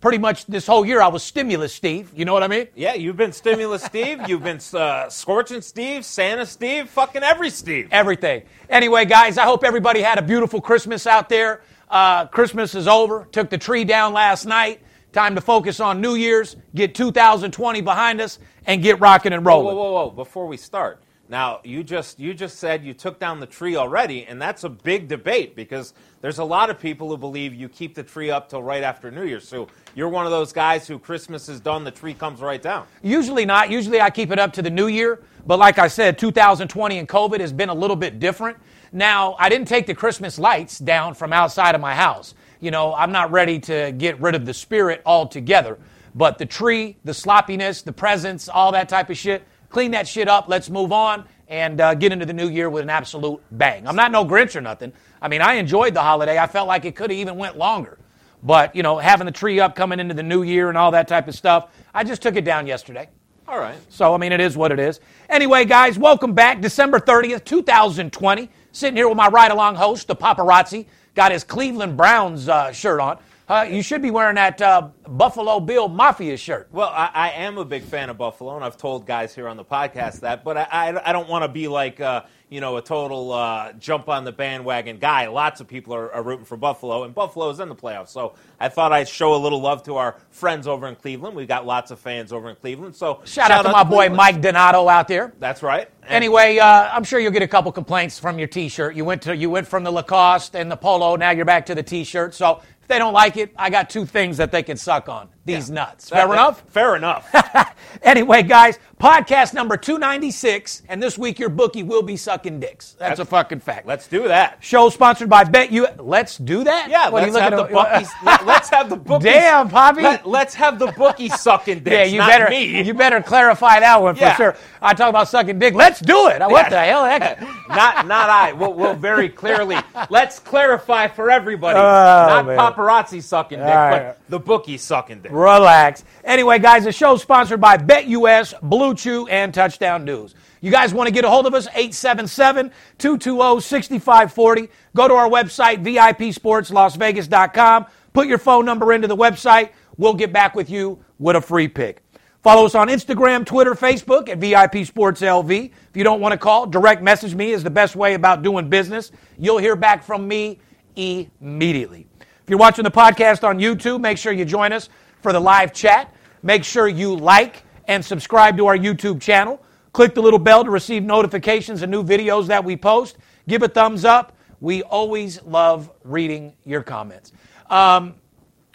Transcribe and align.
Pretty 0.00 0.18
much 0.18 0.46
this 0.46 0.64
whole 0.64 0.86
year, 0.86 1.02
I 1.02 1.08
was 1.08 1.24
stimulus 1.24 1.74
Steve. 1.74 2.12
You 2.14 2.24
know 2.24 2.32
what 2.32 2.44
I 2.44 2.48
mean? 2.48 2.68
Yeah, 2.76 2.94
you've 2.94 3.16
been 3.16 3.32
stimulus 3.32 3.82
Steve. 3.82 4.20
You've 4.28 4.44
been 4.44 4.60
uh, 4.72 5.08
scorching 5.08 5.60
Steve, 5.60 6.04
Santa 6.04 6.46
Steve, 6.46 6.88
fucking 6.88 7.24
every 7.24 7.50
Steve. 7.50 7.88
Everything. 7.90 8.42
Anyway, 8.70 9.06
guys, 9.06 9.38
I 9.38 9.44
hope 9.44 9.64
everybody 9.64 10.00
had 10.00 10.16
a 10.18 10.22
beautiful 10.22 10.60
Christmas 10.60 11.04
out 11.08 11.28
there. 11.28 11.62
Uh, 11.90 12.26
Christmas 12.26 12.76
is 12.76 12.86
over. 12.86 13.26
Took 13.32 13.50
the 13.50 13.58
tree 13.58 13.84
down 13.84 14.12
last 14.12 14.46
night. 14.46 14.80
Time 15.12 15.34
to 15.34 15.40
focus 15.40 15.80
on 15.80 16.00
New 16.00 16.14
Year's, 16.14 16.54
get 16.76 16.94
2020 16.94 17.80
behind 17.80 18.20
us, 18.20 18.38
and 18.66 18.82
get 18.82 19.00
rocking 19.00 19.32
and 19.32 19.44
Whoa, 19.44 19.52
rolling. 19.62 19.76
whoa, 19.76 19.92
whoa, 19.92 20.06
whoa! 20.06 20.10
Before 20.10 20.46
we 20.46 20.58
start, 20.58 21.02
now 21.28 21.60
you 21.62 21.84
just 21.84 22.18
you 22.18 22.32
just 22.32 22.58
said 22.58 22.84
you 22.84 22.94
took 22.94 23.18
down 23.18 23.38
the 23.40 23.46
tree 23.46 23.76
already, 23.76 24.24
and 24.24 24.40
that's 24.40 24.64
a 24.64 24.68
big 24.68 25.08
debate 25.08 25.54
because 25.54 25.92
there's 26.20 26.38
a 26.38 26.44
lot 26.44 26.70
of 26.70 26.80
people 26.80 27.08
who 27.08 27.16
believe 27.16 27.54
you 27.54 27.68
keep 27.68 27.94
the 27.94 28.02
tree 28.02 28.30
up 28.30 28.48
till 28.48 28.62
right 28.62 28.82
after 28.82 29.10
New 29.10 29.24
Year's. 29.24 29.46
So 29.46 29.68
you're 29.94 30.08
one 30.08 30.24
of 30.24 30.32
those 30.32 30.52
guys 30.52 30.88
who 30.88 30.98
Christmas 30.98 31.48
is 31.48 31.60
done, 31.60 31.84
the 31.84 31.90
tree 31.90 32.14
comes 32.14 32.40
right 32.40 32.60
down. 32.60 32.86
Usually 33.02 33.44
not. 33.44 33.70
Usually 33.70 34.00
I 34.00 34.10
keep 34.10 34.30
it 34.30 34.38
up 34.38 34.52
to 34.54 34.62
the 34.62 34.70
new 34.70 34.86
year. 34.86 35.22
But 35.46 35.58
like 35.58 35.78
I 35.78 35.88
said, 35.88 36.18
2020 36.18 36.98
and 36.98 37.08
COVID 37.08 37.40
has 37.40 37.52
been 37.52 37.68
a 37.68 37.74
little 37.74 37.96
bit 37.96 38.18
different. 38.18 38.58
Now, 38.92 39.36
I 39.38 39.48
didn't 39.48 39.68
take 39.68 39.86
the 39.86 39.94
Christmas 39.94 40.38
lights 40.38 40.78
down 40.78 41.14
from 41.14 41.32
outside 41.32 41.74
of 41.74 41.80
my 41.80 41.94
house. 41.94 42.34
You 42.60 42.70
know, 42.70 42.94
I'm 42.94 43.12
not 43.12 43.30
ready 43.30 43.58
to 43.60 43.92
get 43.92 44.20
rid 44.20 44.34
of 44.34 44.44
the 44.46 44.54
spirit 44.54 45.02
altogether. 45.06 45.78
But 46.14 46.38
the 46.38 46.46
tree, 46.46 46.96
the 47.04 47.14
sloppiness, 47.14 47.82
the 47.82 47.92
presents, 47.92 48.48
all 48.48 48.72
that 48.72 48.88
type 48.88 49.08
of 49.10 49.16
shit, 49.16 49.42
clean 49.70 49.92
that 49.92 50.08
shit 50.08 50.28
up. 50.28 50.48
Let's 50.48 50.70
move 50.70 50.92
on 50.92 51.26
and 51.48 51.80
uh, 51.80 51.94
get 51.94 52.12
into 52.12 52.26
the 52.26 52.32
new 52.32 52.48
year 52.48 52.68
with 52.68 52.82
an 52.82 52.90
absolute 52.90 53.40
bang. 53.50 53.86
I'm 53.86 53.96
not 53.96 54.12
no 54.12 54.24
Grinch 54.24 54.54
or 54.56 54.60
nothing. 54.60 54.92
I 55.20 55.28
mean, 55.28 55.40
I 55.40 55.54
enjoyed 55.54 55.94
the 55.94 56.02
holiday. 56.02 56.38
I 56.38 56.46
felt 56.46 56.68
like 56.68 56.84
it 56.84 56.94
could 56.94 57.10
have 57.10 57.18
even 57.18 57.36
went 57.36 57.56
longer. 57.56 57.98
But, 58.42 58.76
you 58.76 58.82
know, 58.82 58.98
having 58.98 59.24
the 59.24 59.32
tree 59.32 59.58
up 59.58 59.74
coming 59.74 59.98
into 59.98 60.14
the 60.14 60.22
new 60.22 60.42
year 60.42 60.68
and 60.68 60.78
all 60.78 60.92
that 60.92 61.08
type 61.08 61.26
of 61.26 61.34
stuff, 61.34 61.70
I 61.92 62.04
just 62.04 62.22
took 62.22 62.36
it 62.36 62.44
down 62.44 62.66
yesterday. 62.66 63.08
All 63.48 63.58
right. 63.58 63.78
So, 63.88 64.14
I 64.14 64.18
mean, 64.18 64.32
it 64.32 64.40
is 64.40 64.56
what 64.56 64.72
it 64.72 64.78
is. 64.78 65.00
Anyway, 65.28 65.64
guys, 65.64 65.98
welcome 65.98 66.34
back. 66.34 66.60
December 66.60 67.00
30th, 67.00 67.44
2020. 67.44 68.50
Sitting 68.72 68.96
here 68.96 69.08
with 69.08 69.16
my 69.16 69.28
ride 69.28 69.50
along 69.50 69.76
host, 69.76 70.06
the 70.06 70.14
paparazzi. 70.14 70.86
Got 71.14 71.32
his 71.32 71.42
Cleveland 71.44 71.96
Browns 71.96 72.48
uh, 72.48 72.70
shirt 72.72 73.00
on. 73.00 73.18
Uh, 73.48 73.62
you 73.62 73.80
should 73.82 74.02
be 74.02 74.10
wearing 74.10 74.34
that 74.34 74.60
uh, 74.60 74.88
Buffalo 75.06 75.58
Bill 75.58 75.88
Mafia 75.88 76.36
shirt. 76.36 76.68
Well, 76.70 76.88
I, 76.90 77.10
I 77.14 77.30
am 77.30 77.56
a 77.56 77.64
big 77.64 77.82
fan 77.82 78.10
of 78.10 78.18
Buffalo, 78.18 78.54
and 78.56 78.62
I've 78.64 78.76
told 78.76 79.06
guys 79.06 79.34
here 79.34 79.48
on 79.48 79.56
the 79.56 79.64
podcast 79.64 80.20
that, 80.20 80.44
but 80.44 80.58
I, 80.58 80.66
I, 80.70 81.08
I 81.08 81.12
don't 81.12 81.30
want 81.30 81.44
to 81.44 81.48
be 81.48 81.66
like, 81.66 81.98
uh, 81.98 82.24
you 82.50 82.60
know, 82.60 82.76
a 82.76 82.82
total 82.82 83.32
uh, 83.32 83.72
jump 83.74 84.10
on 84.10 84.24
the 84.24 84.32
bandwagon 84.32 84.98
guy. 84.98 85.28
Lots 85.28 85.62
of 85.62 85.66
people 85.68 85.94
are, 85.94 86.12
are 86.12 86.22
rooting 86.22 86.44
for 86.44 86.58
Buffalo, 86.58 87.04
and 87.04 87.14
Buffalo 87.14 87.48
is 87.48 87.58
in 87.58 87.70
the 87.70 87.74
playoffs. 87.74 88.08
So 88.10 88.34
I 88.60 88.68
thought 88.68 88.92
I'd 88.92 89.08
show 89.08 89.34
a 89.34 89.40
little 89.40 89.62
love 89.62 89.82
to 89.84 89.96
our 89.96 90.16
friends 90.30 90.66
over 90.66 90.86
in 90.86 90.94
Cleveland. 90.96 91.34
We've 91.34 91.48
got 91.48 91.64
lots 91.64 91.90
of 91.90 91.98
fans 91.98 92.34
over 92.34 92.50
in 92.50 92.56
Cleveland. 92.56 92.96
So 92.96 93.22
Shout, 93.24 93.50
out 93.50 93.62
to 93.62 93.70
my 93.70 93.82
boy 93.82 94.08
Cleveland. 94.08 94.16
Mike 94.16 94.40
Donato 94.42 94.88
out 94.88 95.08
there. 95.08 95.32
That's 95.40 95.62
right. 95.62 95.88
And- 96.02 96.10
Anyway, 96.10 96.58
uh, 96.58 96.90
I'm 96.92 97.04
sure 97.04 97.18
you'll 97.18 97.32
get 97.32 97.42
a 97.42 97.48
couple 97.48 97.72
complaints 97.72 98.18
from 98.18 98.38
your 98.38 98.48
T-shirt. 98.48 98.94
You 98.94 99.06
went 99.06 99.22
to 99.22 99.34
you 99.34 99.48
went 99.48 99.66
from 99.66 99.84
the 99.84 99.90
Lacoste 99.90 100.54
and 100.54 100.70
the 100.70 100.76
polo. 100.76 101.16
Now 101.16 101.30
you're 101.30 101.44
back 101.46 101.64
to 101.66 101.74
the 101.74 101.82
T-shirt. 101.82 102.34
So 102.34 102.60
if 102.88 102.94
they 102.94 102.98
don't 102.98 103.12
like 103.12 103.36
it, 103.36 103.52
I 103.58 103.68
got 103.68 103.90
two 103.90 104.06
things 104.06 104.38
that 104.38 104.50
they 104.50 104.62
can 104.62 104.78
suck 104.78 105.10
on. 105.10 105.28
These 105.44 105.68
Yeah. 105.68 105.74
nuts. 105.74 106.08
Fair 106.08 106.26
that- 106.26 106.32
enough. 106.32 106.62
Fair 106.70 106.96
enough. 106.96 107.28
Anyway, 108.02 108.42
guys, 108.42 108.78
podcast 109.00 109.54
number 109.54 109.76
296, 109.76 110.82
and 110.88 111.02
this 111.02 111.16
week 111.18 111.38
your 111.38 111.48
bookie 111.48 111.82
will 111.82 112.02
be 112.02 112.16
sucking 112.16 112.60
dicks. 112.60 112.94
That's, 112.98 113.18
a 113.18 113.24
fucking 113.24 113.60
fact. 113.60 113.86
Let's 113.86 114.06
do 114.06 114.28
that. 114.28 114.58
Show 114.60 114.90
sponsored 114.90 115.28
by 115.28 115.44
Bet 115.44 115.72
You. 115.72 115.88
Let's 115.98 116.36
do 116.36 116.64
that. 116.64 116.88
Yeah, 116.90 117.08
What, 117.08 117.22
let's 117.22 117.36
have 117.38 117.50
the 117.52 117.56
looking 117.56 117.74
bookies. 117.76 118.08
let- 118.24 118.46
let's 118.46 118.68
have 118.68 118.90
the 118.90 118.96
bookies. 118.96 119.24
Damn, 119.32 119.68
Poppy. 119.68 120.02
Let, 120.02 120.26
us 120.26 120.54
have 120.54 120.78
the 120.78 120.88
bookie 120.92 121.28
sucking 121.44 121.80
dicks. 121.80 121.94
yeah, 121.94 122.04
you 122.04 122.18
not 122.18 122.28
better 122.28 122.50
me. 122.50 122.82
you 122.82 122.94
better 122.94 123.22
clarify 123.22 123.80
that 123.80 124.00
one 124.00 124.14
for 124.14 124.30
sure. 124.36 124.56
I 124.82 124.94
talk 124.94 125.08
about 125.08 125.28
sucking 125.28 125.58
dick. 125.58 125.74
Let's 125.74 126.00
do 126.00 126.28
it. 126.28 126.40
What 126.40 126.70
the 126.70 126.78
hell? 126.78 127.04
Heck? 127.04 127.40
not 127.68 128.06
not 128.06 128.28
I. 128.30 128.52
We'll, 128.52 128.74
we'll 128.74 128.94
very 128.94 129.28
clearly 129.28 129.76
let's 130.10 130.38
clarify 130.38 131.08
for 131.08 131.30
everybody. 131.30 131.78
Oh, 131.78 131.82
not 131.82 132.46
man. 132.46 132.56
Paparazzi 132.78 133.22
sucking 133.22 133.58
dick, 133.58 133.68
right. 133.68 134.16
but 134.16 134.18
the 134.28 134.38
bookie 134.38 134.78
sucking 134.78 135.22
dick. 135.22 135.32
Relax. 135.32 136.04
Anyway, 136.24 136.58
guys, 136.58 136.84
the 136.84 136.92
show's 136.92 137.20
sponsored 137.22 137.60
by 137.60 137.76
BetUS, 137.76 138.54
Blue 138.62 138.94
Chew, 138.94 139.26
and 139.28 139.52
Touchdown 139.52 140.04
News. 140.04 140.34
You 140.60 140.70
guys 140.70 140.94
want 140.94 141.08
to 141.08 141.12
get 141.12 141.24
a 141.24 141.30
hold 141.30 141.46
of 141.46 141.54
us? 141.54 141.66
877-220-6540. 141.68 144.68
Go 144.96 145.08
to 145.08 145.14
our 145.14 145.28
website, 145.28 145.84
VIPSportsLasVegas.com. 145.84 147.86
Put 148.12 148.26
your 148.26 148.38
phone 148.38 148.64
number 148.64 148.92
into 148.92 149.06
the 149.06 149.16
website. 149.16 149.70
We'll 149.96 150.14
get 150.14 150.32
back 150.32 150.54
with 150.54 150.70
you 150.70 151.04
with 151.18 151.36
a 151.36 151.40
free 151.40 151.68
pick. 151.68 152.02
Follow 152.42 152.64
us 152.64 152.74
on 152.74 152.88
Instagram, 152.88 153.44
Twitter, 153.44 153.74
Facebook 153.74 154.28
at 154.28 154.38
VIP 154.38 154.86
Sports 154.86 155.20
LV. 155.20 155.66
If 155.66 155.96
you 155.96 156.04
don't 156.04 156.20
want 156.20 156.32
to 156.32 156.38
call, 156.38 156.66
direct 156.66 157.02
message 157.02 157.34
me 157.34 157.50
is 157.50 157.64
the 157.64 157.70
best 157.70 157.96
way 157.96 158.14
about 158.14 158.42
doing 158.42 158.68
business. 158.68 159.10
You'll 159.38 159.58
hear 159.58 159.76
back 159.76 160.04
from 160.04 160.26
me 160.26 160.60
immediately. 160.96 162.06
If 162.48 162.50
you're 162.52 162.58
watching 162.58 162.84
the 162.84 162.90
podcast 162.90 163.46
on 163.46 163.58
YouTube, 163.58 164.00
make 164.00 164.16
sure 164.16 164.32
you 164.32 164.46
join 164.46 164.72
us 164.72 164.88
for 165.20 165.34
the 165.34 165.38
live 165.38 165.74
chat. 165.74 166.14
Make 166.42 166.64
sure 166.64 166.88
you 166.88 167.14
like 167.14 167.62
and 167.88 168.02
subscribe 168.02 168.56
to 168.56 168.64
our 168.68 168.74
YouTube 168.74 169.20
channel. 169.20 169.62
Click 169.92 170.14
the 170.14 170.22
little 170.22 170.38
bell 170.38 170.64
to 170.64 170.70
receive 170.70 171.02
notifications 171.02 171.82
of 171.82 171.90
new 171.90 172.02
videos 172.02 172.46
that 172.46 172.64
we 172.64 172.74
post. 172.74 173.18
Give 173.48 173.62
a 173.62 173.68
thumbs 173.68 174.06
up. 174.06 174.34
We 174.60 174.82
always 174.84 175.42
love 175.42 175.90
reading 176.04 176.54
your 176.64 176.82
comments. 176.82 177.34
Um, 177.68 178.14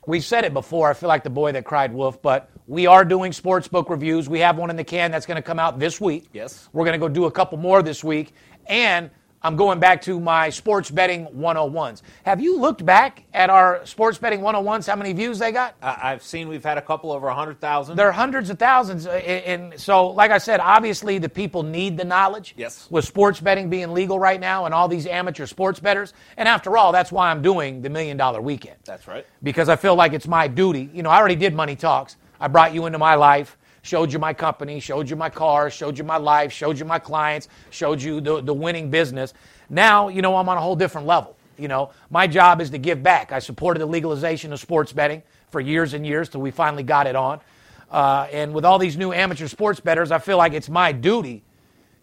We've 0.06 0.24
said 0.24 0.44
it 0.44 0.54
before. 0.54 0.90
I 0.90 0.94
feel 0.94 1.08
like 1.08 1.24
the 1.24 1.30
boy 1.30 1.54
that 1.54 1.64
cried 1.64 1.94
wolf, 1.94 2.22
but 2.22 2.50
we 2.68 2.88
are 2.88 3.06
doing 3.06 3.32
sports 3.32 3.68
book 3.68 3.90
reviews. 3.90 4.28
We 4.28 4.40
have 4.40 4.58
one 4.58 4.70
in 4.70 4.76
the 4.76 4.84
can 4.84 5.12
that's 5.12 5.26
going 5.26 5.38
to 5.38 5.42
come 5.42 5.60
out 5.60 5.80
this 5.80 6.02
week. 6.02 6.28
Yes. 6.34 6.68
We're 6.74 6.84
going 6.84 7.00
to 7.00 7.08
go 7.08 7.08
do 7.08 7.26
a 7.26 7.32
couple 7.32 7.58
more 7.58 7.82
this 7.82 8.04
week. 8.04 8.34
And 8.68 9.10
I'm 9.44 9.56
going 9.58 9.80
back 9.80 10.02
to 10.04 10.20
my 10.22 10.50
sports 10.50 10.90
betting 10.90 11.26
101s. 11.28 12.02
Have 12.24 12.40
you 12.40 12.58
looked 12.60 12.86
back 12.86 13.24
at 13.34 13.50
our 13.50 13.86
sports 13.86 14.18
betting 14.18 14.40
101s, 14.40 14.88
how 14.88 14.96
many 14.96 15.12
views 15.12 15.38
they 15.40 15.52
got? 15.52 15.76
I, 15.82 16.00
I've 16.14 16.24
seen 16.24 16.48
we've 16.48 16.64
had 16.64 16.78
a 16.78 16.82
couple 16.82 17.12
over 17.12 17.30
hundred 17.30 17.60
thousand. 17.60 17.98
There 17.98 18.08
are 18.08 18.14
hundreds 18.14 18.50
of 18.50 18.58
thousands. 18.58 19.06
uh, 19.06 19.12
And 19.12 19.78
so, 19.80 20.08
like 20.08 20.32
I 20.32 20.38
said, 20.38 20.60
obviously 20.62 21.18
the 21.18 21.28
people 21.30 21.62
need 21.64 21.98
the 21.98 22.06
knowledge. 22.06 22.54
Yes. 22.58 22.88
With 22.90 23.04
sports 23.06 23.42
betting 23.42 23.70
being 23.70 23.92
legal 23.94 24.18
right 24.18 24.40
now 24.40 24.66
and 24.66 24.74
all 24.74 24.88
these 24.88 25.06
amateur 25.08 25.46
sports 25.46 25.80
bettors. 25.80 26.14
And 26.38 26.48
after 26.48 26.78
all, 26.78 26.92
that's 26.94 27.12
why 27.12 27.30
I'm 27.30 27.42
doing 27.42 27.82
the 27.82 27.90
Million 27.90 28.16
Dollar 28.16 28.42
Weekend 28.42 28.78
That's 28.86 29.08
right. 29.08 29.26
because 29.44 29.68
I 29.68 29.76
feel 29.76 29.96
like 29.96 30.14
it's 30.14 30.28
my 30.28 30.48
duty. 30.48 30.90
You 30.94 31.04
know, 31.04 31.10
I 31.10 31.18
already 31.20 31.36
did 31.36 31.54
Money 31.54 31.76
Talks. 31.76 32.16
I 32.40 32.48
brought 32.48 32.74
you 32.74 32.86
into 32.86 32.98
my 32.98 33.16
life, 33.16 33.58
showed 33.84 34.12
you 34.12 34.18
my 34.18 34.34
company, 34.34 34.80
showed 34.80 35.10
you 35.10 35.16
my 35.16 35.30
cars, 35.30 35.74
showed 35.74 35.98
you 35.98 36.04
my 36.04 36.18
life, 36.18 36.52
showed 36.52 36.80
you 36.80 36.86
my 36.86 36.98
clients, 36.98 37.48
showed 37.70 38.02
you 38.02 38.20
the, 38.20 38.42
the 38.42 38.54
winning 38.54 38.90
business. 38.90 39.34
Now, 39.70 40.08
you 40.08 40.22
know, 40.22 40.36
I'm 40.36 40.50
on 40.50 40.58
a 40.58 40.62
whole 40.62 40.76
different 40.76 41.06
level. 41.06 41.36
You 41.58 41.68
know, 41.68 41.92
my 42.10 42.26
job 42.26 42.62
is 42.62 42.72
to 42.72 42.80
give 42.80 43.04
back. 43.04 43.32
I 43.32 43.40
supported 43.40 43.80
the 43.80 43.86
legalization 43.86 44.52
of 44.52 44.60
sports 44.60 44.92
betting 44.92 45.22
for 45.52 45.62
years 45.62 45.94
and 45.94 46.06
years 46.06 46.30
till 46.30 46.42
we 46.42 46.50
finally 46.50 46.84
got 46.84 47.06
it 47.06 47.16
on. 47.16 47.40
Uh, 47.92 48.28
and 48.32 48.54
with 48.54 48.66
all 48.66 48.80
these 48.80 48.98
new 48.98 49.14
amateur 49.14 49.48
sports 49.48 49.80
bettors, 49.80 50.12
I 50.12 50.18
feel 50.18 50.38
like 50.38 50.54
it's 50.54 50.70
my 50.70 50.92
duty 50.92 51.44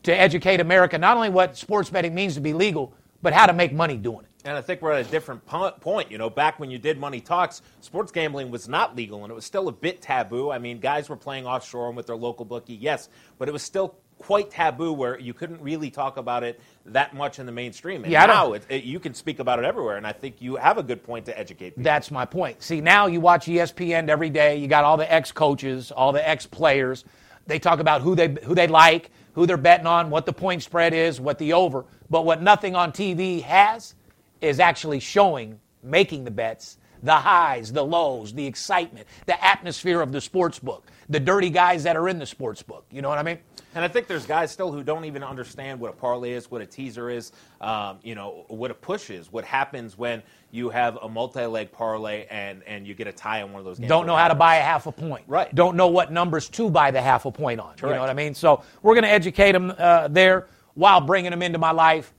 to 0.05 0.15
educate 0.15 0.61
America 0.61 0.97
not 0.99 1.17
only 1.17 1.31
what 1.31 1.57
sports 1.57 1.91
betting 1.91 2.15
means 2.15 2.35
to 2.35 2.41
be 2.41 2.53
legal, 2.53 2.93
but 3.23 3.33
how 3.33 3.47
to 3.47 3.53
make 3.53 3.73
money 3.73 3.97
doing 3.97 4.21
it. 4.21 4.30
And 4.45 4.57
I 4.57 4.63
think 4.63 4.81
we're 4.81 4.93
at 4.93 5.07
a 5.07 5.11
different 5.11 5.45
point. 5.47 6.11
You 6.11 6.19
know, 6.19 6.31
back 6.31 6.59
when 6.59 6.71
you 6.71 6.79
did 6.79 6.99
Money 6.99 7.21
Talks, 7.21 7.63
sports 7.81 8.11
gambling 8.11 8.51
was 8.51 8.69
not 8.69 8.97
legal 8.97 9.23
and 9.23 9.31
it 9.31 9.35
was 9.35 9.45
still 9.45 9.69
a 9.69 9.73
bit 9.73 10.01
taboo. 10.01 10.51
I 10.51 10.59
mean, 10.59 10.81
guys 10.81 11.09
were 11.09 11.17
playing 11.17 11.47
offshore 11.47 11.89
and 11.89 11.97
with 11.97 12.07
their 12.07 12.17
local 12.17 12.45
bookie, 12.45 12.75
yes, 12.75 13.09
but 13.39 13.49
it 13.49 13.53
was 13.53 13.63
still 13.63 13.97
quite 14.19 14.51
taboo 14.51 14.93
where 14.93 15.19
you 15.19 15.33
couldn't 15.33 15.61
really 15.63 15.91
talk 15.91 16.19
about 16.19 16.43
it 16.43 16.61
that 16.87 17.15
much 17.15 17.39
in 17.39 17.47
the 17.47 17.53
mainstream. 17.53 18.05
And 18.05 18.13
Yeah, 18.13 18.27
now 18.27 18.53
it, 18.53 18.65
it, 18.69 18.85
you 18.85 19.01
can 19.01 19.15
speak 19.15 19.39
about 19.39 19.59
it 19.59 19.65
everywhere, 19.65 19.97
and 19.97 20.07
I 20.07 20.13
think 20.13 20.41
you 20.41 20.57
have 20.57 20.79
a 20.79 20.83
good 20.83 21.03
point 21.03 21.27
to 21.27 21.39
educate 21.39 21.71
people. 21.71 21.85
That's 21.85 22.11
my 22.11 22.27
point. 22.27 22.63
See, 22.63 22.81
now 22.81 23.07
you 23.07 23.21
watch 23.21 23.47
ESPN 23.47 24.09
every 24.09 24.31
day. 24.31 24.57
You 24.57 24.69
got 24.69 24.85
all 24.85 24.99
the 24.99 25.11
ex 25.11 25.33
coaches, 25.33 25.91
all 25.91 26.13
the 26.13 26.27
ex 26.27 26.47
players. 26.47 27.05
They 27.47 27.59
talk 27.59 27.81
about 27.81 28.03
who 28.03 28.15
they 28.15 28.37
who 28.45 28.55
they 28.55 28.69
like, 28.69 29.11
who 29.33 29.47
they're 29.47 29.57
betting 29.57 29.87
on, 29.87 30.11
what 30.11 30.27
the 30.27 30.33
point 30.35 30.63
spread 30.63 30.93
is, 30.93 31.19
what 31.21 31.39
the 31.39 31.55
over. 31.55 31.87
But 32.11 32.27
what 32.27 32.43
nothing 32.43 32.77
on 32.77 32.93
TV 32.93 33.43
has 33.43 33.95
is 34.41 34.61
actually 34.61 35.01
showing, 35.01 35.59
making 35.83 36.25
the 36.25 36.31
bets, 36.31 36.79
the 37.03 37.15
highs, 37.15 37.73
the 37.73 37.85
lows, 37.85 38.33
the 38.33 38.47
excitement, 38.47 39.07
the 39.27 39.43
atmosphere 39.45 40.01
of 40.01 40.13
the 40.13 40.21
sports 40.21 40.59
book, 40.59 40.87
the 41.09 41.21
dirty 41.21 41.51
guys 41.51 41.83
that 41.85 41.97
are 41.97 42.09
in 42.09 42.19
the 42.19 42.27
sports 42.27 42.63
book. 42.63 42.85
You 42.91 43.03
know 43.03 43.09
what 43.09 43.19
I 43.19 43.23
mean? 43.23 43.39
And 43.75 43.85
I 43.85 43.89
think 43.89 44.09
there's 44.09 44.27
guys 44.27 44.51
still 44.51 44.73
who 44.73 44.83
don't 44.83 45.05
even 45.05 45.23
understand 45.23 45.79
what 45.79 45.91
a 45.91 45.95
parlay 45.95 46.33
is, 46.33 46.51
what 46.51 46.61
a 46.61 46.67
teaser 46.67 47.09
is, 47.09 47.31
um, 47.61 47.99
you 48.03 48.17
know, 48.17 48.45
what 48.49 48.71
a 48.71 48.75
push 48.75 49.11
is, 49.11 49.33
what 49.33 49.45
happens 49.45 49.97
when 49.97 50.23
you 50.51 50.71
have 50.71 50.99
a 51.03 51.09
multi-leg 51.09 51.71
parlay 51.71 52.27
and, 52.31 52.65
and 52.65 52.85
you 52.87 52.95
get 52.95 53.07
a 53.07 53.13
tie 53.13 53.43
on 53.43 53.53
one 53.53 53.61
of 53.61 53.65
those 53.65 53.79
games. 53.79 53.89
Don't 53.89 54.07
know 54.07 54.17
how 54.17 54.27
to 54.27 54.35
buy 54.35 54.57
a 54.57 54.63
half 54.63 54.87
a 54.87 54.93
point. 54.93 55.25
Right. 55.29 55.55
Don't 55.55 55.77
know 55.77 55.87
what 55.87 56.11
numbers 56.11 56.49
to 56.51 56.69
buy 56.69 56.91
the 56.91 57.01
half 57.01 57.27
a 57.27 57.31
point 57.31 57.61
on. 57.61 57.75
You 57.81 57.91
know 57.91 58.01
what 58.01 58.11
I 58.11 58.15
mean? 58.15 58.35
So 58.35 58.63
we're 58.83 58.95
going 58.95 59.05
to 59.05 59.11
educate 59.11 59.53
them 59.53 59.73
uh, 59.79 60.09
there 60.09 60.49
while 60.75 61.01
bringing 61.01 61.31
them 61.31 61.43
into 61.43 61.59
my 61.59 61.71
life, 61.71 62.13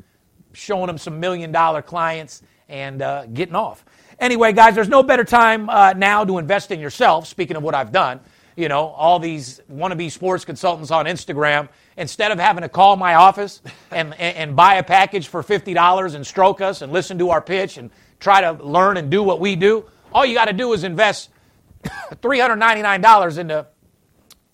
showing 0.53 0.87
them 0.87 0.97
some 0.97 1.19
million 1.19 1.51
dollar 1.51 1.81
clients, 1.81 2.41
and 2.71 3.01
uh, 3.01 3.25
getting 3.27 3.55
off. 3.55 3.85
Anyway, 4.17 4.53
guys, 4.53 4.75
there's 4.75 4.89
no 4.89 5.03
better 5.03 5.23
time 5.23 5.69
uh, 5.69 5.93
now 5.93 6.23
to 6.23 6.37
invest 6.37 6.71
in 6.71 6.79
yourself. 6.79 7.27
Speaking 7.27 7.57
of 7.57 7.63
what 7.63 7.75
I've 7.75 7.91
done, 7.91 8.21
you 8.55 8.69
know, 8.69 8.87
all 8.87 9.19
these 9.19 9.61
wannabe 9.71 10.09
sports 10.11 10.45
consultants 10.45 10.91
on 10.91 11.05
Instagram, 11.05 11.69
instead 11.97 12.31
of 12.31 12.39
having 12.39 12.61
to 12.61 12.69
call 12.69 12.95
my 12.95 13.15
office 13.15 13.61
and, 13.91 14.13
and, 14.19 14.37
and 14.37 14.55
buy 14.55 14.75
a 14.75 14.83
package 14.83 15.27
for 15.27 15.43
$50 15.43 16.15
and 16.15 16.25
stroke 16.25 16.61
us 16.61 16.81
and 16.81 16.93
listen 16.93 17.17
to 17.19 17.29
our 17.29 17.41
pitch 17.41 17.77
and 17.77 17.91
try 18.19 18.41
to 18.41 18.51
learn 18.63 18.97
and 18.97 19.09
do 19.09 19.21
what 19.21 19.39
we 19.39 19.55
do, 19.55 19.85
all 20.13 20.25
you 20.25 20.33
got 20.33 20.45
to 20.45 20.53
do 20.53 20.73
is 20.73 20.83
invest 20.83 21.29
$399 21.85 23.37
into 23.37 23.67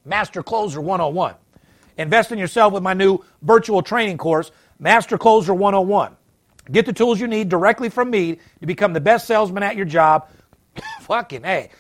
Master 0.06 0.42
Closer 0.42 0.82
101. 0.82 1.36
Invest 1.98 2.32
in 2.32 2.38
yourself 2.38 2.74
with 2.74 2.84
my 2.84 2.94
new 2.94 3.20
virtual 3.42 3.82
training 3.82 4.18
course, 4.18 4.52
Master 4.80 5.18
Closer 5.18 5.54
101. 5.54 6.16
Get 6.72 6.86
the 6.86 6.94
tools 6.94 7.20
you 7.20 7.28
need 7.28 7.50
directly 7.50 7.90
from 7.90 8.10
me 8.12 8.40
to 8.60 8.66
become 8.66 8.94
the 8.94 9.02
best 9.02 9.28
salesman 9.28 9.64
at 9.64 9.76
your 9.76 9.86
job. 9.86 10.30
Fucking 11.02 11.44
hey. 11.44 11.72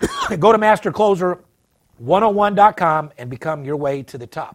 Go 0.38 0.52
to 0.52 0.58
mastercloser101.com 0.58 3.12
and 3.18 3.30
become 3.30 3.64
your 3.64 3.76
way 3.76 4.02
to 4.02 4.18
the 4.18 4.26
top. 4.26 4.52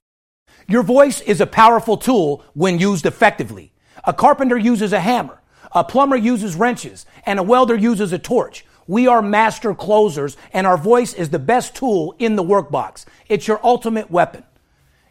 Your 0.67 0.83
voice 0.83 1.21
is 1.21 1.39
a 1.39 1.47
powerful 1.47 1.95
tool 1.95 2.43
when 2.53 2.79
used 2.79 3.05
effectively. 3.05 3.71
A 4.03 4.13
carpenter 4.13 4.57
uses 4.57 4.91
a 4.91 4.99
hammer, 4.99 5.41
a 5.71 5.81
plumber 5.83 6.17
uses 6.17 6.55
wrenches, 6.55 7.05
and 7.25 7.39
a 7.39 7.43
welder 7.43 7.75
uses 7.75 8.11
a 8.11 8.19
torch. 8.19 8.65
We 8.87 9.07
are 9.07 9.21
master 9.21 9.75
closers, 9.75 10.37
and 10.53 10.65
our 10.65 10.77
voice 10.77 11.13
is 11.13 11.29
the 11.29 11.39
best 11.39 11.75
tool 11.75 12.15
in 12.19 12.35
the 12.35 12.43
workbox. 12.43 13.05
It's 13.27 13.47
your 13.47 13.59
ultimate 13.63 14.09
weapon. 14.09 14.43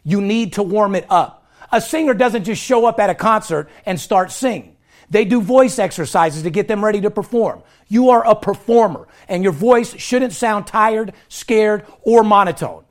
You 0.03 0.21
need 0.21 0.53
to 0.53 0.63
warm 0.63 0.95
it 0.95 1.05
up. 1.09 1.46
A 1.71 1.81
singer 1.81 2.13
doesn't 2.13 2.45
just 2.45 2.61
show 2.61 2.85
up 2.85 2.99
at 2.99 3.09
a 3.09 3.15
concert 3.15 3.69
and 3.85 3.99
start 3.99 4.31
singing. 4.31 4.77
They 5.09 5.25
do 5.25 5.41
voice 5.41 5.79
exercises 5.79 6.43
to 6.43 6.49
get 6.49 6.67
them 6.67 6.83
ready 6.83 7.01
to 7.01 7.09
perform. 7.09 7.63
You 7.87 8.09
are 8.09 8.25
a 8.25 8.35
performer, 8.35 9.07
and 9.29 9.43
your 9.43 9.53
voice 9.53 9.95
shouldn't 9.95 10.33
sound 10.33 10.67
tired, 10.67 11.13
scared, 11.29 11.85
or 12.01 12.23
monotone. 12.23 12.83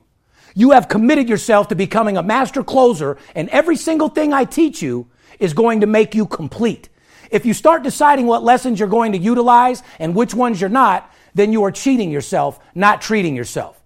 You 0.55 0.71
have 0.71 0.87
committed 0.87 1.29
yourself 1.29 1.67
to 1.67 1.75
becoming 1.75 2.17
a 2.17 2.23
master 2.23 2.63
closer, 2.63 3.17
and 3.35 3.49
every 3.49 3.75
single 3.75 4.09
thing 4.09 4.33
I 4.33 4.45
teach 4.45 4.81
you 4.81 5.07
is 5.39 5.53
going 5.53 5.81
to 5.81 5.87
make 5.87 6.15
you 6.15 6.25
complete. 6.25 6.89
If 7.29 7.45
you 7.45 7.53
start 7.53 7.83
deciding 7.83 8.25
what 8.25 8.43
lessons 8.43 8.79
you're 8.79 8.89
going 8.89 9.11
to 9.11 9.17
utilize 9.19 9.83
and 9.99 10.15
which 10.15 10.33
ones 10.33 10.59
you're 10.59 10.69
not, 10.69 11.11
then 11.35 11.53
you 11.53 11.63
are 11.63 11.71
cheating 11.71 12.09
yourself, 12.09 12.59
not 12.73 13.01
treating 13.01 13.35
yourself. 13.35 13.76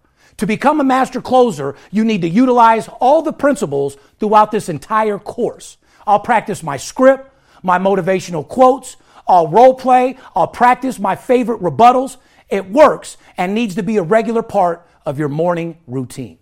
To 0.41 0.47
become 0.47 0.79
a 0.79 0.83
master 0.83 1.21
closer, 1.21 1.75
you 1.91 2.03
need 2.03 2.23
to 2.23 2.27
utilize 2.27 2.87
all 2.99 3.21
the 3.21 3.31
principles 3.31 3.95
throughout 4.19 4.49
this 4.49 4.69
entire 4.69 5.19
course. 5.19 5.77
I'll 6.07 6.19
practice 6.19 6.63
my 6.63 6.77
script, 6.77 7.31
my 7.61 7.77
motivational 7.77 8.47
quotes, 8.47 8.97
I'll 9.27 9.47
role 9.49 9.75
play, 9.75 10.17
I'll 10.35 10.47
practice 10.47 10.97
my 10.97 11.15
favorite 11.15 11.61
rebuttals. 11.61 12.17
It 12.49 12.67
works 12.71 13.17
and 13.37 13.53
needs 13.53 13.75
to 13.75 13.83
be 13.83 13.97
a 13.97 14.01
regular 14.01 14.41
part 14.41 14.87
of 15.05 15.19
your 15.19 15.29
morning 15.29 15.77
routine. 15.85 16.39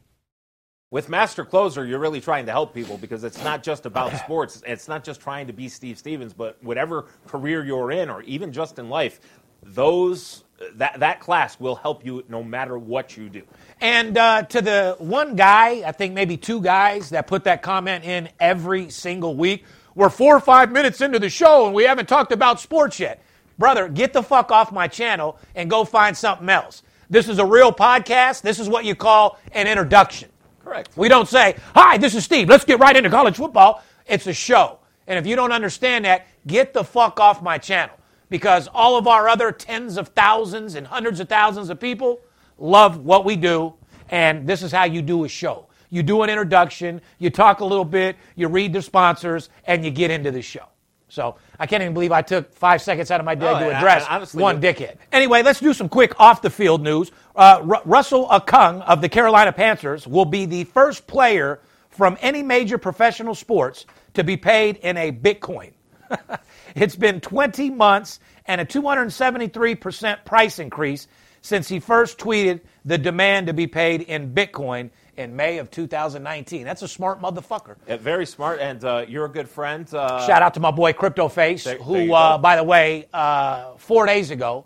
With 0.91 1.09
Master 1.09 1.43
Closer, 1.43 1.85
you're 1.85 1.99
really 1.99 2.21
trying 2.21 2.45
to 2.45 2.53
help 2.53 2.73
people 2.73 2.97
because 2.97 3.25
it's 3.25 3.43
not 3.43 3.63
just 3.63 3.85
about 3.85 4.15
sports. 4.23 4.63
It's 4.65 4.87
not 4.87 5.03
just 5.03 5.19
trying 5.19 5.45
to 5.47 5.53
be 5.53 5.67
Steve 5.67 5.97
Stevens, 5.97 6.31
but 6.31 6.57
whatever 6.63 7.07
career 7.27 7.65
you're 7.65 7.91
in, 7.91 8.09
or 8.09 8.21
even 8.21 8.53
just 8.53 8.79
in 8.79 8.87
life, 8.87 9.19
those 9.61 10.45
that 10.75 10.99
that 10.99 11.19
class 11.19 11.59
will 11.59 11.75
help 11.75 12.05
you 12.05 12.23
no 12.27 12.43
matter 12.43 12.77
what 12.77 13.17
you 13.17 13.29
do. 13.29 13.43
And 13.81 14.17
uh, 14.17 14.43
to 14.43 14.61
the 14.61 14.95
one 14.99 15.35
guy, 15.35 15.83
I 15.87 15.91
think 15.91 16.13
maybe 16.13 16.37
two 16.37 16.61
guys 16.61 17.09
that 17.11 17.27
put 17.27 17.45
that 17.45 17.61
comment 17.61 18.03
in 18.03 18.29
every 18.39 18.89
single 18.89 19.35
week, 19.35 19.63
we're 19.95 20.09
four 20.09 20.35
or 20.35 20.39
five 20.39 20.71
minutes 20.71 21.01
into 21.01 21.19
the 21.19 21.29
show 21.29 21.65
and 21.65 21.73
we 21.73 21.83
haven't 21.83 22.07
talked 22.07 22.31
about 22.31 22.59
sports 22.59 22.99
yet. 22.99 23.23
Brother, 23.57 23.89
get 23.89 24.13
the 24.13 24.23
fuck 24.23 24.51
off 24.51 24.71
my 24.71 24.87
channel 24.87 25.37
and 25.55 25.69
go 25.69 25.83
find 25.83 26.15
something 26.15 26.47
else. 26.49 26.83
This 27.09 27.27
is 27.27 27.39
a 27.39 27.45
real 27.45 27.71
podcast. 27.71 28.41
This 28.41 28.59
is 28.59 28.69
what 28.69 28.85
you 28.85 28.95
call 28.95 29.39
an 29.51 29.67
introduction. 29.67 30.29
Correct. 30.63 30.95
We 30.95 31.09
don't 31.09 31.27
say, 31.27 31.55
Hi, 31.73 31.97
this 31.97 32.15
is 32.15 32.23
Steve. 32.23 32.47
Let's 32.47 32.65
get 32.65 32.79
right 32.79 32.95
into 32.95 33.09
college 33.09 33.35
football. 33.35 33.83
It's 34.05 34.27
a 34.27 34.33
show. 34.33 34.79
And 35.07 35.17
if 35.17 35.25
you 35.25 35.35
don't 35.35 35.51
understand 35.51 36.05
that, 36.05 36.27
get 36.45 36.73
the 36.73 36.83
fuck 36.83 37.19
off 37.19 37.41
my 37.41 37.57
channel. 37.57 37.95
Because 38.29 38.67
all 38.73 38.97
of 38.97 39.07
our 39.07 39.27
other 39.27 39.51
tens 39.51 39.97
of 39.97 40.09
thousands 40.09 40.75
and 40.75 40.85
hundreds 40.85 41.19
of 41.19 41.27
thousands 41.29 41.69
of 41.69 41.79
people 41.79 42.19
love 42.57 42.97
what 42.97 43.25
we 43.25 43.35
do. 43.35 43.73
And 44.09 44.47
this 44.47 44.63
is 44.63 44.71
how 44.71 44.83
you 44.85 45.01
do 45.01 45.23
a 45.23 45.29
show. 45.29 45.67
You 45.89 46.03
do 46.03 46.21
an 46.21 46.29
introduction, 46.29 47.01
you 47.17 47.31
talk 47.31 47.61
a 47.61 47.65
little 47.65 47.85
bit, 47.85 48.15
you 48.35 48.47
read 48.47 48.73
the 48.73 48.81
sponsors, 48.81 49.49
and 49.65 49.83
you 49.83 49.89
get 49.89 50.11
into 50.11 50.29
the 50.29 50.41
show. 50.41 50.65
So 51.07 51.37
I 51.59 51.65
can't 51.65 51.81
even 51.81 51.95
believe 51.95 52.11
I 52.11 52.21
took 52.21 52.53
five 52.53 52.83
seconds 52.83 53.09
out 53.09 53.19
of 53.19 53.25
my 53.25 53.33
day 53.33 53.47
Oh, 53.49 53.59
to 53.59 53.75
address 53.75 54.05
I- 54.07 54.15
honestly, 54.17 54.43
one 54.43 54.61
dickhead. 54.61 54.97
Anyway, 55.11 55.41
let's 55.41 55.59
do 55.59 55.73
some 55.73 55.89
quick 55.89 56.19
off 56.19 56.43
the 56.43 56.51
field 56.51 56.83
news. 56.83 57.11
Uh, 57.35 57.61
Ru- 57.63 57.81
Russell 57.85 58.27
Okung 58.27 58.83
of 58.85 59.01
the 59.01 59.09
Carolina 59.09 59.51
Panthers 59.51 60.05
will 60.05 60.25
be 60.25 60.45
the 60.45 60.65
first 60.65 61.07
player 61.07 61.61
from 61.89 62.15
any 62.21 62.43
major 62.43 62.77
professional 62.77 63.33
sports 63.33 63.87
to 64.13 64.23
be 64.23 64.37
paid 64.37 64.77
in 64.77 64.95
a 64.97 65.11
Bitcoin. 65.11 65.71
it's 66.75 66.95
been 66.95 67.19
20 67.21 67.69
months 67.71 68.19
and 68.45 68.61
a 68.61 68.65
273% 68.65 70.25
price 70.25 70.59
increase 70.59 71.07
since 71.41 71.67
he 71.67 71.79
first 71.79 72.17
tweeted 72.17 72.61
the 72.85 72.97
demand 72.97 73.47
to 73.47 73.53
be 73.53 73.67
paid 73.67 74.01
in 74.01 74.33
Bitcoin 74.33 74.89
in 75.17 75.35
May 75.35 75.57
of 75.57 75.69
2019. 75.71 76.63
That's 76.63 76.81
a 76.81 76.87
smart 76.87 77.21
motherfucker. 77.21 77.75
Uh, 77.87 77.97
very 77.97 78.25
smart, 78.25 78.59
and 78.59 78.83
uh, 78.83 79.05
you're 79.07 79.25
a 79.25 79.29
good 79.29 79.49
friend. 79.49 79.87
Uh, 79.93 80.25
Shout 80.25 80.41
out 80.41 80.53
to 80.55 80.59
my 80.59 80.71
boy 80.71 80.93
Crypto 80.93 81.27
Face, 81.27 81.63
There- 81.63 81.75
there 81.75 81.83
who, 81.83 81.99
you 81.99 82.13
uh, 82.13 82.37
by 82.37 82.55
the 82.55 82.63
way, 82.63 83.07
uh, 83.13 83.73
four 83.77 84.05
days 84.05 84.31
ago, 84.31 84.65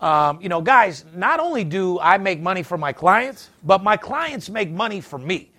um, 0.00 0.40
you 0.40 0.48
know, 0.48 0.60
guys, 0.60 1.04
not 1.14 1.40
only 1.40 1.64
do 1.64 1.98
I 2.00 2.18
make 2.18 2.40
money 2.40 2.62
for 2.62 2.76
my 2.76 2.92
clients, 2.92 3.50
but 3.62 3.82
my 3.82 3.96
clients 3.96 4.50
make 4.50 4.70
money 4.70 5.00
for 5.00 5.18
me. 5.18 5.50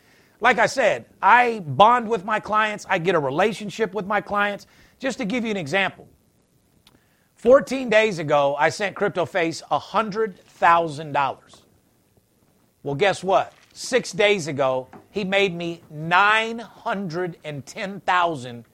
Like 0.42 0.60
I 0.60 0.66
said, 0.68 1.06
I 1.22 1.60
bond 1.66 2.08
with 2.10 2.26
my 2.26 2.40
clients, 2.40 2.86
I 2.90 3.00
get 3.00 3.16
a 3.16 3.20
relationship 3.20 3.94
with 3.94 4.06
my 4.06 4.22
clients. 4.22 4.68
Just 5.00 5.18
to 5.18 5.26
give 5.26 5.44
you 5.44 5.52
an 5.52 5.58
example, 5.58 6.08
14 7.36 7.90
days 7.90 8.20
ago, 8.20 8.56
I 8.58 8.70
sent 8.70 8.96
Crypto 8.96 9.26
Face 9.26 9.62
$100,000. 9.70 11.38
Well, 12.84 12.96
guess 12.96 13.22
what? 13.24 13.54
Six 13.74 14.14
days 14.14 14.48
ago, 14.48 14.88
he 15.12 15.24
made 15.24 15.54
me 15.54 15.84
910000 15.90 18.66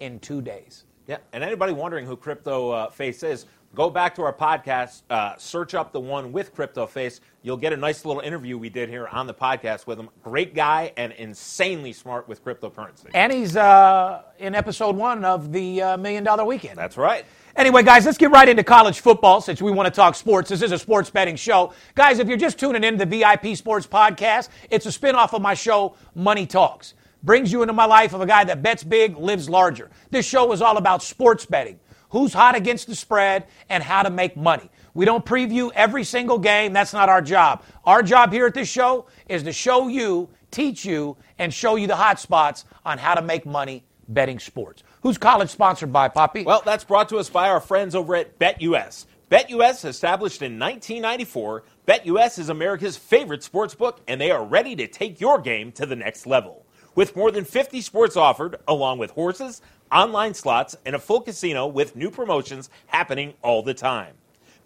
in 0.00 0.18
two 0.20 0.40
days. 0.40 0.84
Yeah, 1.06 1.18
and 1.32 1.44
anybody 1.44 1.72
wondering 1.72 2.06
who 2.06 2.16
Crypto 2.16 2.70
uh, 2.70 2.90
Face 2.90 3.22
is, 3.22 3.46
go 3.74 3.90
back 3.90 4.14
to 4.16 4.22
our 4.22 4.32
podcast, 4.32 5.02
uh, 5.10 5.36
search 5.36 5.74
up 5.74 5.92
the 5.92 6.00
one 6.00 6.32
with 6.32 6.54
Crypto 6.54 6.86
Face. 6.86 7.20
You'll 7.42 7.56
get 7.56 7.72
a 7.72 7.76
nice 7.76 8.04
little 8.04 8.22
interview 8.22 8.58
we 8.58 8.70
did 8.70 8.88
here 8.88 9.06
on 9.08 9.26
the 9.26 9.34
podcast 9.34 9.86
with 9.86 9.98
him. 9.98 10.08
Great 10.22 10.54
guy 10.54 10.92
and 10.96 11.12
insanely 11.12 11.92
smart 11.92 12.28
with 12.28 12.44
cryptocurrency. 12.44 13.10
And 13.14 13.32
he's 13.32 13.56
uh, 13.56 14.22
in 14.38 14.54
episode 14.54 14.96
one 14.96 15.24
of 15.24 15.52
the 15.52 15.82
uh, 15.82 15.96
Million 15.96 16.24
Dollar 16.24 16.44
Weekend. 16.44 16.76
That's 16.76 16.96
right. 16.96 17.24
Anyway, 17.56 17.82
guys, 17.82 18.04
let's 18.04 18.18
get 18.18 18.30
right 18.30 18.48
into 18.48 18.62
college 18.62 19.00
football 19.00 19.40
since 19.40 19.62
we 19.62 19.70
want 19.70 19.86
to 19.86 19.90
talk 19.90 20.14
sports. 20.14 20.50
This 20.50 20.60
is 20.60 20.72
a 20.72 20.78
sports 20.78 21.08
betting 21.08 21.36
show. 21.36 21.72
Guys, 21.94 22.18
if 22.18 22.28
you're 22.28 22.36
just 22.36 22.58
tuning 22.58 22.84
in 22.84 22.98
to 22.98 23.06
the 23.06 23.18
VIP 23.18 23.56
Sports 23.56 23.86
Podcast, 23.86 24.50
it's 24.70 24.84
a 24.84 24.90
spinoff 24.90 25.32
of 25.32 25.40
my 25.40 25.54
show, 25.54 25.94
Money 26.14 26.46
Talks. 26.46 26.94
Brings 27.22 27.50
you 27.50 27.62
into 27.62 27.72
my 27.72 27.86
life 27.86 28.12
of 28.12 28.20
a 28.20 28.26
guy 28.26 28.44
that 28.44 28.62
bets 28.62 28.84
big, 28.84 29.16
lives 29.16 29.48
larger. 29.48 29.90
This 30.10 30.26
show 30.26 30.52
is 30.52 30.60
all 30.60 30.76
about 30.76 31.02
sports 31.02 31.46
betting, 31.46 31.80
who's 32.10 32.32
hot 32.32 32.56
against 32.56 32.86
the 32.86 32.94
spread, 32.94 33.46
and 33.68 33.82
how 33.82 34.02
to 34.02 34.10
make 34.10 34.36
money. 34.36 34.70
We 34.94 35.04
don't 35.04 35.24
preview 35.24 35.70
every 35.74 36.04
single 36.04 36.38
game. 36.38 36.72
That's 36.72 36.92
not 36.92 37.08
our 37.08 37.20
job. 37.20 37.62
Our 37.84 38.02
job 38.02 38.32
here 38.32 38.46
at 38.46 38.54
this 38.54 38.68
show 38.68 39.06
is 39.28 39.42
to 39.42 39.52
show 39.52 39.88
you 39.88 40.30
teach 40.50 40.84
you 40.84 41.16
and 41.38 41.52
show 41.52 41.76
you 41.76 41.86
the 41.86 41.96
hot 41.96 42.18
spots 42.18 42.64
on 42.84 42.98
how 42.98 43.14
to 43.14 43.22
make 43.22 43.44
money 43.44 43.84
betting 44.08 44.38
sports. 44.38 44.82
Who's 45.02 45.18
college 45.18 45.50
sponsored 45.50 45.92
by, 45.92 46.08
Poppy? 46.08 46.44
Well, 46.44 46.62
that's 46.64 46.84
brought 46.84 47.08
to 47.10 47.18
us 47.18 47.28
by 47.28 47.48
our 47.50 47.60
friends 47.60 47.94
over 47.94 48.16
at 48.16 48.38
BetUS. 48.38 49.06
BetUS, 49.30 49.84
established 49.84 50.42
in 50.42 50.58
1994, 50.58 51.64
BetUS 51.86 52.38
is 52.38 52.48
America's 52.48 52.96
favorite 52.96 53.42
sports 53.42 53.74
book, 53.74 54.00
and 54.06 54.20
they 54.20 54.30
are 54.30 54.44
ready 54.44 54.76
to 54.76 54.86
take 54.86 55.20
your 55.20 55.40
game 55.40 55.72
to 55.72 55.86
the 55.86 55.96
next 55.96 56.26
level. 56.26 56.65
With 56.96 57.14
more 57.14 57.30
than 57.30 57.44
50 57.44 57.80
sports 57.82 58.16
offered, 58.16 58.56
along 58.66 58.98
with 58.98 59.12
horses, 59.12 59.60
online 59.92 60.32
slots, 60.32 60.74
and 60.86 60.96
a 60.96 60.98
full 60.98 61.20
casino 61.20 61.66
with 61.66 61.94
new 61.94 62.10
promotions 62.10 62.70
happening 62.86 63.34
all 63.42 63.62
the 63.62 63.74
time. 63.74 64.14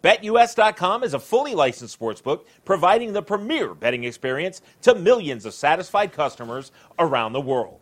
BetUS.com 0.05 1.03
is 1.03 1.13
a 1.13 1.19
fully 1.19 1.57
licensed 1.57 1.99
sportsbook 1.99 2.45
providing 2.65 3.13
the 3.13 3.21
premier 3.21 3.75
betting 3.75 4.05
experience 4.05 4.63
to 4.83 4.95
millions 4.95 5.45
of 5.45 5.55
satisfied 5.55 6.13
customers 6.13 6.71
around 7.01 7.33
the 7.33 7.41
world. 7.41 7.81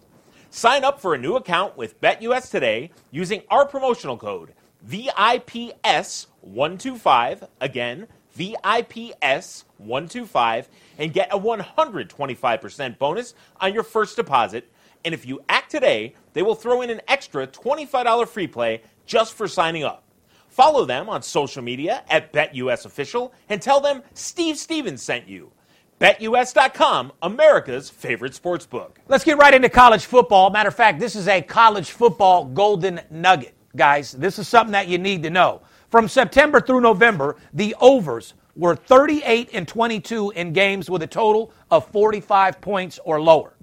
Sign 0.48 0.82
up 0.82 0.98
for 0.98 1.14
a 1.14 1.18
new 1.18 1.36
account 1.36 1.76
with 1.76 2.00
BetUS 2.00 2.50
today 2.50 2.90
using 3.10 3.42
our 3.50 3.66
promotional 3.66 4.16
code 4.16 4.54
VIPS125. 4.88 7.48
Again, 7.60 8.06
VIPS125 8.38 10.66
and 10.98 11.12
get 11.12 11.32
a 11.32 11.38
125% 11.38 12.98
bonus 12.98 13.34
on 13.60 13.74
your 13.74 13.82
first 13.82 14.16
deposit. 14.16 14.70
And 15.04 15.14
if 15.14 15.26
you 15.26 15.40
act 15.48 15.70
today, 15.70 16.14
they 16.32 16.42
will 16.42 16.54
throw 16.54 16.82
in 16.82 16.90
an 16.90 17.00
extra 17.08 17.46
$25 17.46 18.28
free 18.28 18.46
play 18.46 18.82
just 19.06 19.34
for 19.34 19.48
signing 19.48 19.84
up. 19.84 20.04
Follow 20.48 20.84
them 20.84 21.08
on 21.08 21.22
social 21.22 21.62
media 21.62 22.04
at 22.08 22.32
BetUSOfficial 22.32 23.30
and 23.48 23.62
tell 23.62 23.80
them 23.80 24.02
Steve 24.14 24.58
Stevens 24.58 25.02
sent 25.02 25.28
you. 25.28 25.52
BetUS.com, 26.00 27.12
America's 27.22 27.90
favorite 27.90 28.34
sports 28.34 28.66
book. 28.66 29.00
Let's 29.08 29.24
get 29.24 29.36
right 29.36 29.52
into 29.52 29.68
college 29.68 30.04
football. 30.04 30.50
Matter 30.50 30.68
of 30.68 30.74
fact, 30.74 31.00
this 31.00 31.16
is 31.16 31.26
a 31.26 31.42
college 31.42 31.90
football 31.90 32.44
golden 32.44 33.00
nugget, 33.10 33.54
guys. 33.74 34.12
This 34.12 34.38
is 34.38 34.46
something 34.46 34.72
that 34.72 34.86
you 34.86 34.98
need 34.98 35.24
to 35.24 35.30
know. 35.30 35.62
From 35.90 36.08
September 36.08 36.60
through 36.60 36.82
November, 36.82 37.36
the 37.52 37.74
overs 37.80 38.34
were 38.54 38.76
38 38.76 39.50
and 39.52 39.66
22 39.66 40.30
in 40.32 40.52
games 40.52 40.90
with 40.90 41.02
a 41.02 41.06
total 41.06 41.52
of 41.70 41.86
45 41.88 42.60
points 42.60 42.98
or 43.04 43.20
lower. 43.20 43.54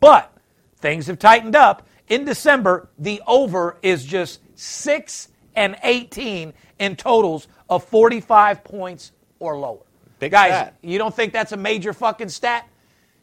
But 0.00 0.32
things 0.78 1.06
have 1.06 1.18
tightened 1.18 1.56
up. 1.56 1.86
In 2.08 2.24
December, 2.24 2.88
the 2.98 3.22
over 3.26 3.78
is 3.82 4.04
just 4.04 4.40
6 4.56 5.28
and 5.54 5.76
18 5.82 6.52
in 6.78 6.96
totals 6.96 7.48
of 7.68 7.84
45 7.84 8.64
points 8.64 9.12
or 9.38 9.58
lower. 9.58 9.84
Big 10.18 10.32
Guys, 10.32 10.50
stat. 10.50 10.76
you 10.82 10.98
don't 10.98 11.14
think 11.14 11.32
that's 11.32 11.52
a 11.52 11.56
major 11.56 11.92
fucking 11.92 12.28
stat? 12.28 12.68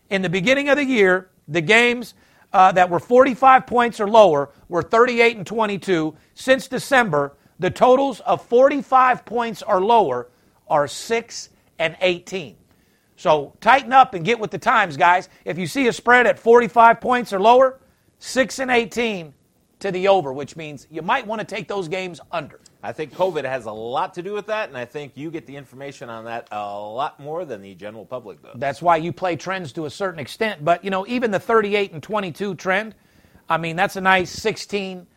In 0.09 0.21
the 0.21 0.29
beginning 0.29 0.69
of 0.69 0.77
the 0.77 0.85
year, 0.85 1.29
the 1.47 1.61
games 1.61 2.15
uh, 2.53 2.71
that 2.71 2.89
were 2.89 2.99
45 2.99 3.67
points 3.67 3.99
or 3.99 4.09
lower 4.09 4.49
were 4.67 4.81
38 4.81 5.37
and 5.37 5.45
22. 5.45 6.15
Since 6.33 6.67
December, 6.67 7.36
the 7.59 7.69
totals 7.69 8.19
of 8.21 8.43
45 8.45 9.25
points 9.25 9.61
or 9.61 9.81
lower 9.83 10.29
are 10.69 10.87
6 10.87 11.49
and 11.79 11.97
18. 12.01 12.55
So 13.15 13.53
tighten 13.61 13.93
up 13.93 14.13
and 14.13 14.23
get 14.23 14.39
with 14.39 14.51
the 14.51 14.59
times, 14.59 14.95
guys. 14.95 15.27
If 15.43 15.57
you 15.57 15.65
see 15.65 15.87
a 15.87 15.93
spread 15.93 16.27
at 16.27 16.37
45 16.37 17.01
points 17.01 17.33
or 17.33 17.39
lower, 17.39 17.79
6 18.19 18.59
and 18.59 18.69
18 18.69 19.33
to 19.79 19.91
the 19.91 20.07
over, 20.07 20.33
which 20.33 20.55
means 20.55 20.87
you 20.89 21.01
might 21.01 21.25
want 21.25 21.39
to 21.39 21.45
take 21.45 21.67
those 21.67 21.87
games 21.87 22.19
under. 22.31 22.59
I 22.83 22.91
think 22.93 23.13
COVID 23.13 23.43
has 23.43 23.65
a 23.65 23.71
lot 23.71 24.13
to 24.15 24.21
do 24.21 24.33
with 24.33 24.45
that, 24.47 24.69
and 24.69 24.77
I 24.77 24.85
think 24.85 25.13
you 25.15 25.31
get 25.31 25.47
the 25.47 25.55
information 25.55 26.09
on 26.09 26.25
that 26.25 26.47
a 26.51 26.79
lot 26.79 27.19
more 27.19 27.43
than 27.43 27.61
the 27.61 27.73
general 27.73 28.05
public 28.05 28.41
does. 28.41 28.53
That's 28.55 28.81
why 28.81 28.97
you 28.97 29.11
play 29.11 29.35
trends 29.35 29.73
to 29.73 29.85
a 29.85 29.89
certain 29.89 30.19
extent. 30.19 30.63
But, 30.63 30.83
you 30.83 30.91
know, 30.91 31.05
even 31.07 31.31
the 31.31 31.39
38 31.39 31.91
and 31.93 32.03
22 32.03 32.55
trend, 32.55 32.95
I 33.49 33.57
mean, 33.57 33.75
that's 33.75 33.95
a 33.95 34.01
nice 34.01 34.29
16, 34.31 35.07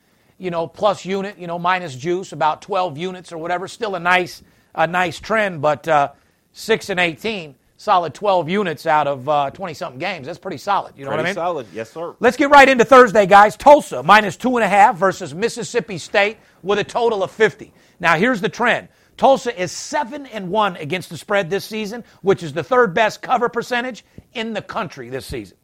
you 0.40 0.50
know, 0.50 0.66
plus 0.66 1.04
unit, 1.04 1.38
you 1.38 1.46
know, 1.46 1.58
minus 1.58 1.94
juice, 1.94 2.32
about 2.32 2.62
12 2.62 2.96
units 2.96 3.30
or 3.30 3.38
whatever. 3.38 3.68
Still 3.68 3.94
a 3.94 4.00
nice, 4.00 4.42
a 4.74 4.86
nice 4.86 5.20
trend, 5.20 5.60
but 5.60 5.86
uh, 5.86 6.12
6 6.52 6.88
and 6.88 6.98
18, 6.98 7.54
solid 7.76 8.14
12 8.14 8.48
units 8.48 8.86
out 8.86 9.06
of 9.06 9.52
20 9.52 9.74
something 9.74 9.98
games. 9.98 10.26
That's 10.26 10.38
pretty 10.38 10.56
solid. 10.56 10.94
You 10.96 11.04
know 11.04 11.10
Pretty 11.10 11.20
what 11.22 11.26
I 11.26 11.28
mean? 11.28 11.34
solid, 11.34 11.66
yes, 11.74 11.90
sir. 11.92 12.16
Let's 12.20 12.38
get 12.38 12.48
right 12.48 12.68
into 12.68 12.86
Thursday, 12.86 13.26
guys. 13.26 13.54
Tulsa 13.54 14.02
minus 14.02 14.36
two 14.38 14.56
and 14.56 14.64
a 14.64 14.68
half 14.68 14.96
versus 14.96 15.34
Mississippi 15.34 15.98
State 15.98 16.38
with 16.62 16.78
a 16.78 16.84
total 16.84 17.22
of 17.22 17.30
50. 17.30 17.72
Now, 18.00 18.16
here's 18.16 18.40
the 18.40 18.48
trend. 18.48 18.88
Tulsa 19.18 19.60
is 19.60 19.70
7 19.70 20.24
and 20.24 20.50
1 20.50 20.76
against 20.76 21.10
the 21.10 21.18
spread 21.18 21.50
this 21.50 21.66
season, 21.66 22.02
which 22.22 22.42
is 22.42 22.54
the 22.54 22.64
third 22.64 22.94
best 22.94 23.20
cover 23.20 23.50
percentage 23.50 24.06
in 24.32 24.54
the 24.54 24.62
country 24.62 25.10
this 25.10 25.26
season. 25.26 25.58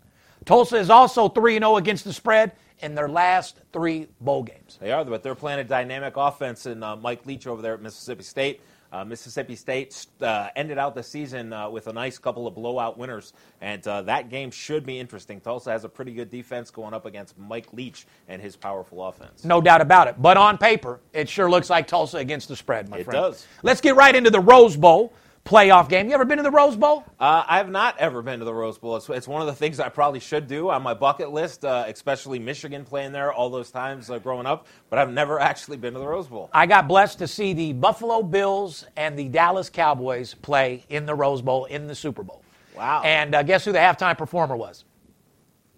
Tulsa 0.45 0.77
is 0.77 0.91
also 0.91 1.31
3 1.31 1.55
0 1.55 1.77
against 1.79 2.05
the 2.05 2.13
spread 2.13 2.53
in 2.81 2.95
their 2.95 3.09
last 3.09 3.61
three 3.73 4.09
bowl 4.21 4.43
games. 4.43 4.79
They 4.81 4.93
are, 4.93 5.05
but 5.05 5.23
they're 5.23 5.35
playing 5.35 5.61
a 5.61 5.65
dynamic 5.65 6.15
offense, 6.17 6.67
and 6.67 6.83
uh, 6.85 6.97
Mike 6.97 7.25
Leach 7.27 7.47
over 7.47 7.63
there 7.63 7.75
at 7.75 7.83
Mississippi 7.83 8.23
State. 8.23 8.61
Uh, 8.93 9.05
Mississippi 9.05 9.57
State 9.57 10.07
uh, 10.23 10.49
ended 10.55 10.79
out 10.79 10.95
the 10.95 11.03
season 11.03 11.53
uh, 11.53 11.69
with 11.69 11.89
a 11.89 11.93
nice 11.93 12.19
couple 12.19 12.47
of 12.47 12.55
blowout 12.55 12.97
winners, 12.97 13.33
and 13.61 13.87
uh, 13.89 14.01
that 14.03 14.31
game 14.31 14.51
should 14.51 14.87
be 14.87 14.99
interesting. 14.99 15.41
Tulsa 15.41 15.71
has 15.73 15.85
a 15.85 15.89
pretty 15.89 16.13
good 16.13 16.31
defense 16.31 16.71
going 16.71 16.95
up 16.95 17.05
against 17.05 17.37
Mike 17.37 17.73
Leach 17.73 18.07
and 18.29 18.41
his 18.41 18.55
powerful 18.57 19.05
offense. 19.05 19.45
No 19.45 19.61
doubt 19.61 19.81
about 19.81 20.07
it. 20.07 20.23
But 20.23 20.37
on 20.37 20.57
paper, 20.57 21.01
it 21.13 21.29
sure 21.29 21.51
looks 21.51 21.69
like 21.69 21.89
Tulsa 21.89 22.19
against 22.19 22.49
the 22.49 22.57
spread, 22.57 22.89
my 22.89 22.99
It 22.99 23.05
friend. 23.05 23.21
does. 23.21 23.47
Let's 23.65 23.81
get 23.81 23.97
right 23.97 24.15
into 24.15 24.31
the 24.31 24.41
Rose 24.41 24.77
Bowl 24.77 25.13
playoff 25.47 25.89
game. 25.89 26.09
You 26.09 26.15
ever 26.15 26.25
been 26.25 26.39
to 26.39 26.43
the 26.43 26.51
Rose 26.51 26.77
Bowl? 26.77 27.05
Uh, 27.19 27.45
I 27.47 27.59
have 27.59 27.71
not 27.71 27.97
ever 27.99 28.21
been 28.21 28.41
to 28.41 28.45
the 28.45 28.53
Rose 28.53 28.77
Bowl. 28.79 28.97
It's, 28.97 29.09
it's 29.09 29.29
one 29.29 29.41
of 29.41 29.47
the 29.47 29.55
things 29.55 29.81
I 29.81 29.89
probably 29.89 30.21
should 30.21 30.49
do 30.49 30.69
on 30.71 30.83
my 30.83 30.93
bucket 30.93 31.31
list, 31.31 31.65
uh, 31.65 31.85
especially 31.87 32.39
Michigan 32.39 32.85
playing 32.85 33.13
there 33.13 33.33
all 33.33 33.49
those 33.49 33.71
times 33.71 34.11
uh, 34.11 34.19
growing 34.19 34.45
up. 34.45 34.67
But 34.91 34.99
I've 34.99 35.13
never 35.13 35.39
actually 35.41 35.77
been 35.77 35.95
to 35.95 36.01
the 36.01 36.07
Rose 36.07 36.27
Bowl. 36.27 36.51
I 36.53 36.67
got 36.67 36.89
blessed 36.89 37.21
to 37.21 37.29
see 37.29 37.53
the 37.53 37.73
Buffalo 37.73 38.23
Bills 38.23 38.85
and 38.97 39.19
the 39.19 39.29
Dallas 39.29 39.71
Cowboys 39.71 40.35
play 40.35 40.85
in 40.91 41.07
the 41.07 41.15
Rose 41.15 41.41
Bowl 41.41 41.65
in 41.67 41.87
the 41.87 41.95
Super 41.95 42.25
Bowl. 42.25 42.43
Wow. 42.77 43.03
And 43.05 43.35
uh, 43.35 43.43
guess 43.43 43.65
who 43.65 43.73
the 43.73 43.79
halftime 43.79 44.19
performer 44.19 44.57
was? 44.57 44.85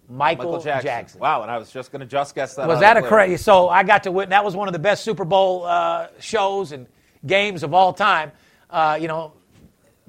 Michael, 0.09 0.45
Michael 0.45 0.63
Jackson. 0.63 0.87
Jackson. 0.87 1.19
Wow, 1.21 1.43
and 1.43 1.51
I 1.51 1.59
was 1.59 1.71
just 1.71 1.91
going 1.91 1.99
to 1.99 2.07
just 2.07 2.33
guess 2.33 2.55
that. 2.55 2.67
Was 2.67 2.79
that 2.79 2.97
a 2.97 2.99
of 2.99 3.03
the 3.03 3.09
clear. 3.09 3.19
crazy? 3.19 3.43
So 3.43 3.69
I 3.69 3.83
got 3.83 4.03
to 4.03 4.11
witness. 4.11 4.31
That 4.31 4.43
was 4.43 4.55
one 4.55 4.67
of 4.67 4.73
the 4.73 4.79
best 4.79 5.03
Super 5.03 5.23
Bowl 5.23 5.65
uh, 5.65 6.07
shows 6.19 6.71
and 6.71 6.87
games 7.27 7.61
of 7.61 7.75
all 7.75 7.93
time. 7.93 8.31
Uh, 8.71 8.97
you 8.99 9.07
know, 9.07 9.33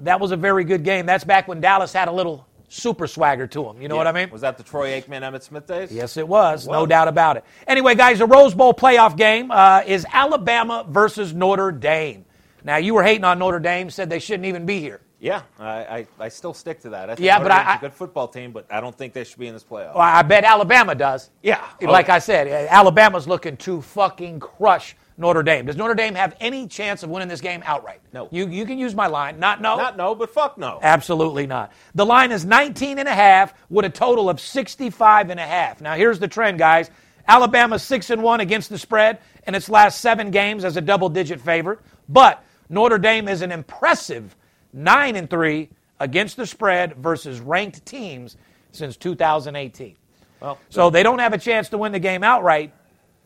that 0.03 0.19
was 0.19 0.31
a 0.31 0.37
very 0.37 0.63
good 0.63 0.83
game. 0.83 1.05
That's 1.05 1.23
back 1.23 1.47
when 1.47 1.61
Dallas 1.61 1.93
had 1.93 2.07
a 2.07 2.11
little 2.11 2.47
super 2.69 3.05
swagger 3.07 3.47
to 3.47 3.63
them. 3.63 3.81
You 3.81 3.87
know 3.89 3.97
what 3.97 4.07
I 4.07 4.11
mean? 4.11 4.29
Was 4.29 4.41
that 4.41 4.57
the 4.57 4.63
Troy 4.63 4.99
Aikman, 5.01 5.21
Emmitt 5.21 5.43
Smith 5.43 5.67
days? 5.67 5.91
Yes, 5.91 6.15
it 6.17 6.27
was. 6.27 6.67
No 6.67 6.85
doubt 6.85 7.07
about 7.07 7.37
it. 7.37 7.43
Anyway, 7.67 7.95
guys, 7.95 8.19
the 8.19 8.25
Rose 8.25 8.53
Bowl 8.53 8.73
playoff 8.73 9.17
game 9.17 9.51
uh, 9.51 9.83
is 9.85 10.05
Alabama 10.13 10.85
versus 10.87 11.33
Notre 11.33 11.71
Dame. 11.71 12.25
Now, 12.63 12.77
you 12.77 12.93
were 12.93 13.03
hating 13.03 13.23
on 13.25 13.39
Notre 13.39 13.59
Dame, 13.59 13.89
said 13.89 14.09
they 14.09 14.19
shouldn't 14.19 14.45
even 14.45 14.65
be 14.65 14.79
here. 14.79 15.01
Yeah, 15.19 15.41
I, 15.59 15.67
I, 15.69 16.07
I 16.19 16.29
still 16.29 16.53
stick 16.53 16.79
to 16.81 16.89
that. 16.91 17.09
I 17.09 17.15
think 17.15 17.25
Yeah, 17.25 17.37
Notre 17.37 17.49
but 17.49 17.55
Dame's 17.57 17.67
I- 17.67 17.75
a 17.75 17.79
good 17.79 17.93
football 17.93 18.27
team, 18.27 18.51
but 18.51 18.65
I 18.71 18.81
don't 18.81 18.97
think 18.97 19.13
they 19.13 19.23
should 19.23 19.37
be 19.37 19.47
in 19.47 19.53
this 19.53 19.63
playoff. 19.63 19.93
Well, 19.93 19.99
I 19.99 20.21
bet 20.23 20.43
Alabama 20.43 20.95
does. 20.95 21.29
Yeah. 21.43 21.63
Like 21.81 22.05
Okay. 22.05 22.13
I 22.13 22.19
said, 22.19 22.47
Alabama's 22.69 23.27
looking 23.27 23.57
to 23.57 23.81
fucking 23.81 24.39
crush 24.39 24.95
Notre 25.17 25.43
Dame. 25.43 25.65
Does 25.65 25.77
Notre 25.77 25.93
Dame 25.93 26.15
have 26.15 26.35
any 26.39 26.67
chance 26.67 27.03
of 27.03 27.09
winning 27.09 27.27
this 27.27 27.41
game 27.41 27.61
outright? 27.65 28.01
No. 28.13 28.27
You, 28.31 28.47
you 28.47 28.65
can 28.65 28.77
use 28.79 28.95
my 28.95 29.07
line. 29.07 29.39
Not 29.39 29.61
no. 29.61 29.75
Not 29.77 29.97
no, 29.97 30.15
but 30.15 30.29
fuck 30.33 30.57
no. 30.57 30.79
Absolutely 30.81 31.45
not. 31.47 31.71
The 31.95 32.05
line 32.05 32.31
is 32.31 32.45
19 32.45 32.97
and 32.99 33.07
a 33.07 33.13
half 33.13 33.53
with 33.69 33.85
a 33.85 33.89
total 33.89 34.29
of 34.29 34.39
65 34.39 35.29
and 35.29 35.39
a 35.39 35.45
half. 35.45 35.81
Now 35.81 35.95
here's 35.95 36.19
the 36.19 36.27
trend, 36.27 36.57
guys. 36.57 36.89
Alabama 37.27 37.77
6 37.77 38.09
and 38.09 38.23
1 38.23 38.39
against 38.39 38.69
the 38.69 38.77
spread 38.77 39.19
in 39.47 39.53
its 39.55 39.69
last 39.69 40.01
7 40.01 40.31
games 40.31 40.65
as 40.65 40.75
a 40.75 40.81
double 40.81 41.07
digit 41.07 41.39
favorite, 41.39 41.79
but 42.09 42.43
Notre 42.69 42.97
Dame 42.97 43.27
is 43.27 43.41
an 43.41 43.51
impressive 43.51 44.35
9 44.73 45.15
and 45.15 45.29
3 45.29 45.69
against 45.99 46.35
the 46.37 46.47
spread 46.47 46.95
versus 46.95 47.39
ranked 47.39 47.85
teams 47.85 48.37
since 48.71 48.97
2018. 48.97 49.95
Well, 50.41 50.57
So 50.69 50.89
they 50.89 51.03
don't 51.03 51.19
have 51.19 51.33
a 51.33 51.37
chance 51.37 51.69
to 51.69 51.77
win 51.77 51.91
the 51.91 51.99
game 51.99 52.23
outright, 52.23 52.73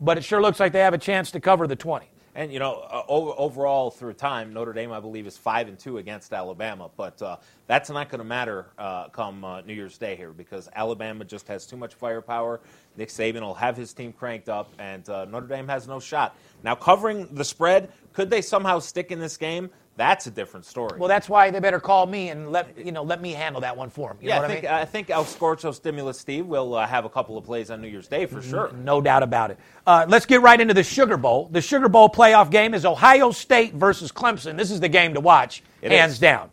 but 0.00 0.18
it 0.18 0.24
sure 0.24 0.40
looks 0.40 0.60
like 0.60 0.72
they 0.72 0.80
have 0.80 0.94
a 0.94 0.98
chance 0.98 1.30
to 1.32 1.40
cover 1.40 1.66
the 1.66 1.76
20. 1.76 2.08
And 2.36 2.52
you 2.52 2.58
know, 2.58 2.86
uh, 2.90 3.02
over, 3.08 3.32
overall 3.38 3.90
through 3.90 4.12
time, 4.12 4.52
Notre 4.52 4.74
Dame, 4.74 4.92
I 4.92 5.00
believe, 5.00 5.26
is 5.26 5.38
five 5.38 5.68
and 5.68 5.78
two 5.78 5.96
against 5.96 6.34
Alabama. 6.34 6.90
But 6.94 7.20
uh, 7.22 7.38
that's 7.66 7.88
not 7.88 8.10
going 8.10 8.18
to 8.18 8.26
matter 8.26 8.66
uh, 8.76 9.08
come 9.08 9.42
uh, 9.42 9.62
New 9.62 9.72
Year's 9.72 9.96
Day 9.96 10.16
here 10.16 10.32
because 10.32 10.68
Alabama 10.74 11.24
just 11.24 11.48
has 11.48 11.66
too 11.66 11.78
much 11.78 11.94
firepower. 11.94 12.60
Nick 12.98 13.08
Saban 13.08 13.40
will 13.40 13.54
have 13.54 13.74
his 13.74 13.94
team 13.94 14.12
cranked 14.12 14.50
up, 14.50 14.70
and 14.78 15.08
uh, 15.08 15.24
Notre 15.24 15.46
Dame 15.46 15.66
has 15.68 15.88
no 15.88 15.98
shot. 15.98 16.36
Now, 16.62 16.74
covering 16.74 17.26
the 17.34 17.44
spread, 17.44 17.90
could 18.12 18.28
they 18.28 18.42
somehow 18.42 18.80
stick 18.80 19.10
in 19.10 19.18
this 19.18 19.38
game? 19.38 19.70
That's 19.96 20.26
a 20.26 20.30
different 20.30 20.66
story. 20.66 20.98
Well, 20.98 21.08
that's 21.08 21.26
why 21.28 21.50
they 21.50 21.58
better 21.58 21.80
call 21.80 22.06
me 22.06 22.28
and 22.28 22.52
let 22.52 22.76
you 22.78 22.92
know 22.92 23.02
let 23.02 23.20
me 23.22 23.32
handle 23.32 23.62
that 23.62 23.76
one 23.76 23.88
for 23.88 24.10
them. 24.10 24.18
You 24.20 24.28
yeah, 24.28 24.38
know 24.40 24.44
I 24.44 24.48
think 24.48 24.64
I 24.64 24.68
mean? 24.68 24.78
I 24.80 24.84
think 24.84 25.10
El 25.10 25.24
Scorcho 25.24 25.74
Stimulus 25.74 26.18
Steve 26.20 26.46
will 26.46 26.74
uh, 26.74 26.86
have 26.86 27.04
a 27.06 27.08
couple 27.08 27.38
of 27.38 27.44
plays 27.44 27.70
on 27.70 27.80
New 27.80 27.88
Year's 27.88 28.06
Day 28.08 28.26
for 28.26 28.42
sure. 28.42 28.70
No 28.72 29.00
doubt 29.00 29.22
about 29.22 29.50
it. 29.52 29.58
Uh, 29.86 30.04
let's 30.08 30.26
get 30.26 30.42
right 30.42 30.60
into 30.60 30.74
the 30.74 30.82
Sugar 30.82 31.16
Bowl. 31.16 31.48
The 31.50 31.62
Sugar 31.62 31.88
Bowl 31.88 32.10
playoff 32.10 32.50
game 32.50 32.74
is 32.74 32.84
Ohio 32.84 33.30
State 33.30 33.72
versus 33.74 34.12
Clemson. 34.12 34.56
This 34.58 34.70
is 34.70 34.80
the 34.80 34.88
game 34.88 35.14
to 35.14 35.20
watch, 35.20 35.62
It 35.80 35.92
hands 35.92 36.12
is. 36.14 36.18
down, 36.18 36.50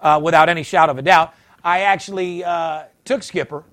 uh, 0.00 0.20
without 0.22 0.48
any 0.48 0.62
shadow 0.62 0.92
of 0.92 0.98
a 0.98 1.02
doubt. 1.02 1.34
I 1.64 1.80
actually 1.80 2.44
uh, 2.44 2.84
took 3.04 3.22
Skipper 3.24 3.64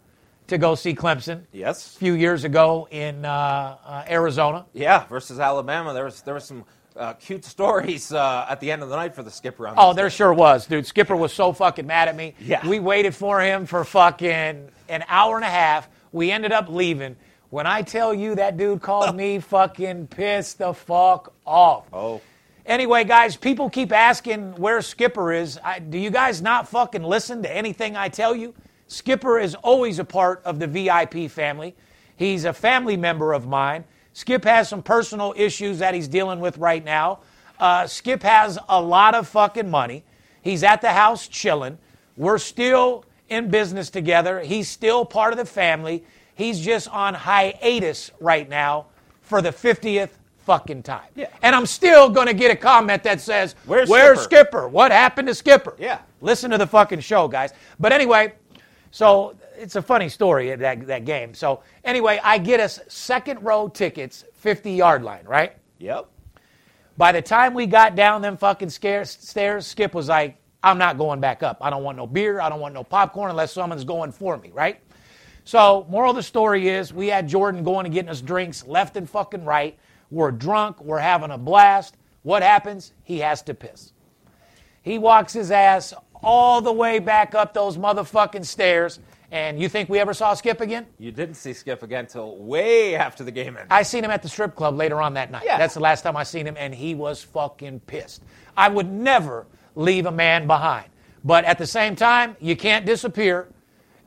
to 0.48 0.58
go 0.58 0.76
see 0.76 0.96
Clemson 0.96 1.44
Yes. 1.52 1.96
a 1.96 2.00
few 2.00 2.14
years 2.14 2.44
ago 2.44 2.88
in 2.90 3.24
uh, 3.24 3.78
uh, 3.86 4.04
Arizona. 4.10 4.66
Yeah, 4.74 5.06
versus 5.08 5.40
Alabama. 5.40 5.94
There 5.94 6.06
was 6.06 6.22
there 6.24 6.34
was 6.34 6.44
some 6.46 6.66
uh, 6.96 7.14
cute 7.14 7.46
stories 7.46 8.12
uh, 8.14 8.46
at 8.50 8.60
the 8.60 8.72
end 8.72 8.84
of 8.84 8.90
the 8.90 8.96
night 8.96 9.16
for 9.16 9.24
the 9.24 9.32
skipper. 9.32 9.68
On 9.68 9.76
Oh, 9.78 9.94
there 9.94 10.06
game. 10.06 10.12
sure 10.16 10.34
was, 10.34 10.66
dude. 10.66 10.86
Skipper 10.86 11.16
was 11.16 11.34
so 11.34 11.54
fucking 11.54 11.88
mad 11.88 12.08
at 12.08 12.16
me. 12.16 12.36
Yeah. 12.40 12.68
We 12.68 12.80
waited 12.80 13.16
for 13.16 13.42
him 13.42 13.66
for 13.66 13.84
fucking 13.84 14.70
an 14.90 15.04
hour 15.08 15.36
and 15.36 15.46
a 15.46 15.50
half. 15.50 15.90
We 16.12 16.32
ended 16.32 16.52
up 16.52 16.68
leaving. 16.70 17.16
When 17.50 17.68
I 17.68 17.82
tell 17.82 18.14
you 18.14 18.36
that 18.36 18.58
dude 18.58 18.82
called 18.82 19.16
me 19.18 19.40
fucking 19.40 20.08
pissed 20.08 20.58
the 20.60 20.74
fuck 20.74 21.34
off. 21.46 21.86
Oh. 21.94 22.22
Anyway, 22.66 23.04
guys, 23.04 23.36
people 23.36 23.70
keep 23.70 23.92
asking 23.92 24.54
where 24.54 24.82
Skipper 24.82 25.34
is. 25.34 25.60
I, 25.64 25.80
do 25.80 25.98
you 25.98 26.12
guys 26.12 26.42
not 26.42 26.68
fucking 26.68 27.04
listen 27.04 27.42
to 27.44 27.52
anything 27.54 27.96
I 27.98 28.08
tell 28.08 28.36
you? 28.36 28.54
Skipper 28.88 29.40
is 29.40 29.56
always 29.56 30.00
a 30.00 30.06
part 30.06 30.42
of 30.46 30.60
the 30.60 30.68
VIP 30.68 31.30
family. 31.32 31.76
He's 32.18 32.46
a 32.46 32.54
family 32.54 32.98
member 32.98 33.34
of 33.34 33.48
mine. 33.48 33.84
Skip 34.14 34.44
has 34.44 34.70
some 34.70 34.84
personal 34.84 35.34
issues 35.38 35.80
that 35.80 35.94
he's 35.94 36.08
dealing 36.08 36.40
with 36.40 36.58
right 36.58 36.84
now. 36.84 37.20
Uh, 37.60 37.88
Skip 37.88 38.24
has 38.24 38.58
a 38.68 38.82
lot 38.82 39.16
of 39.16 39.28
fucking 39.28 39.70
money. 39.70 40.04
He's 40.42 40.64
at 40.64 40.82
the 40.82 40.92
house 40.92 41.28
chilling. 41.28 41.78
We're 42.18 42.40
still 42.40 43.06
in 43.30 43.50
business 43.50 43.90
together. 43.90 44.42
He's 44.42 44.68
still 44.68 45.06
part 45.06 45.32
of 45.32 45.38
the 45.38 45.46
family. 45.46 46.04
He's 46.36 46.60
just 46.60 46.90
on 46.90 47.14
hiatus 47.14 48.12
right 48.20 48.50
now 48.50 48.88
for 49.22 49.42
the 49.42 49.52
50th 49.52 50.10
fucking 50.40 50.84
time. 50.84 51.08
Yeah. 51.16 51.28
And 51.42 51.56
I'm 51.56 51.66
still 51.66 52.10
going 52.10 52.28
to 52.28 52.34
get 52.34 52.52
a 52.52 52.56
comment 52.56 53.04
that 53.04 53.22
says, 53.22 53.56
Where's 53.66 53.90
Skipper? 53.90 54.16
Skipper? 54.24 54.68
What 54.68 54.92
happened 54.92 55.28
to 55.28 55.36
Skipper? 55.36 55.76
Yeah. 55.80 56.00
Listen 56.20 56.52
to 56.52 56.58
the 56.58 56.68
fucking 56.68 57.00
show, 57.00 57.28
guys. 57.28 57.54
But 57.80 57.92
anyway, 57.92 58.34
so 58.92 59.36
it's 59.62 59.76
a 59.76 59.82
funny 59.82 60.10
story, 60.10 60.52
eh, 60.52 60.56
that, 60.58 60.88
that 60.88 61.06
game. 61.06 61.34
So 61.34 61.62
anyway, 61.84 62.20
I 62.24 62.38
get 62.38 62.60
us 62.60 62.80
second 62.88 63.44
row 63.44 63.68
tickets, 63.68 64.26
50 64.36 64.72
yard 64.72 65.04
line, 65.04 65.26
right? 65.26 65.54
Yep. 65.80 66.08
By 66.98 67.12
the 67.12 67.22
time 67.22 67.54
we 67.54 67.66
got 67.66 67.96
down 67.96 68.22
them 68.22 68.38
fucking 68.38 68.70
stairs, 68.70 69.18
Skip 69.66 69.94
was 69.94 70.10
like, 70.10 70.38
I'm 70.64 70.78
not 70.78 70.98
going 70.98 71.20
back 71.20 71.42
up. 71.42 71.58
I 71.62 71.70
don't 71.70 71.84
want 71.84 71.98
no 71.98 72.06
beer. 72.06 72.40
I 72.40 72.50
don't 72.50 72.60
want 72.60 72.74
no 72.74 72.84
popcorn 72.84 73.32
unless 73.32 73.52
someone's 73.52 73.84
going 73.84 74.12
for 74.12 74.38
me, 74.38 74.52
right? 74.54 74.80
So, 75.44 75.88
moral 75.90 76.12
of 76.12 76.16
the 76.16 76.24
story 76.24 76.70
is 76.70 76.94
we 76.94 77.08
had 77.08 77.28
Jordan 77.28 77.64
going 77.64 77.88
and 77.88 77.96
getting 77.96 78.10
us 78.10 78.22
drinks 78.22 78.66
left 78.68 78.96
and 78.96 79.10
fucking 79.10 79.44
right. 79.44 79.78
We're 80.12 80.30
drunk. 80.30 80.80
We're 80.84 81.00
having 81.00 81.32
a 81.32 81.38
blast. 81.38 81.98
What 82.22 82.44
happens? 82.44 82.94
He 83.04 83.20
has 83.20 83.42
to 83.44 83.56
piss. 83.56 83.94
He 84.84 85.00
walks 85.00 85.34
his 85.34 85.50
ass 85.50 85.96
all 86.24 86.62
the 86.62 86.72
way 86.72 87.00
back 87.00 87.34
up 87.34 87.54
those 87.54 87.78
motherfucking 87.78 88.46
stairs. 88.46 89.00
And 89.32 89.62
you 89.62 89.70
think 89.70 89.88
we 89.88 89.98
ever 90.00 90.14
saw 90.14 90.34
Skip 90.34 90.60
again? 90.60 90.86
You 91.00 91.14
didn't 91.14 91.36
see 91.36 91.54
Skip 91.54 91.84
again 91.84 92.02
until 92.02 92.36
way 92.36 92.96
after 92.96 93.24
the 93.24 93.32
game 93.32 93.56
ended. 93.56 93.68
I 93.72 93.84
seen 93.84 94.04
him 94.04 94.12
at 94.12 94.22
the 94.22 94.28
strip 94.28 94.56
club 94.56 94.76
later 94.76 95.02
on 95.02 95.14
that 95.14 95.32
night. 95.32 95.44
Yeah. 95.46 95.58
That's 95.58 95.74
the 95.74 95.80
last 95.80 96.02
time 96.02 96.18
I 96.18 96.24
seen 96.24 96.46
him, 96.46 96.56
and 96.58 96.76
he 96.76 96.96
was 96.96 97.24
fucking 97.24 97.80
pissed. 97.82 98.24
I 98.58 98.68
would 98.68 98.92
never 98.92 99.48
leave 99.76 100.06
a 100.06 100.12
man 100.12 100.48
behind. 100.48 100.90
But 101.24 101.46
at 101.46 101.58
the 101.58 101.66
same 101.66 101.96
time, 101.96 102.36
you 102.42 102.58
can't 102.58 102.86
disappear. 102.86 103.48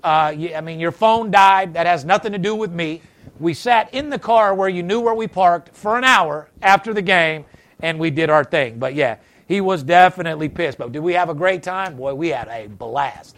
Uh, 0.03 0.35
you, 0.37 0.55
I 0.55 0.61
mean, 0.61 0.79
your 0.79 0.93
phone 0.93 1.31
died. 1.31 1.73
That 1.73 1.87
has 1.87 2.05
nothing 2.05 2.33
to 2.33 2.39
do 2.39 2.55
with 2.55 2.71
me. 2.71 3.01
We 3.41 3.55
sat 3.55 3.95
in 3.95 4.11
the 4.11 4.19
car 4.19 4.55
where 4.55 4.69
you 4.69 4.83
knew 4.83 5.01
where 5.01 5.15
we 5.15 5.27
parked 5.27 5.75
for 5.75 5.97
an 5.97 6.05
hour 6.05 6.51
after 6.61 6.93
the 6.93 7.03
game, 7.03 7.47
and 7.81 7.99
we 7.99 8.11
did 8.11 8.29
our 8.29 8.45
thing. 8.45 8.79
But 8.79 8.95
yeah, 8.95 9.17
he 9.47 9.61
was 9.61 9.83
definitely 9.83 10.49
pissed. 10.49 10.79
But 10.79 10.93
did 10.93 11.01
we 11.01 11.15
have 11.15 11.29
a 11.29 11.35
great 11.35 11.63
time? 11.63 11.97
Boy, 11.97 12.15
we 12.15 12.29
had 12.29 12.49
a 12.49 12.67
blast. 12.67 13.37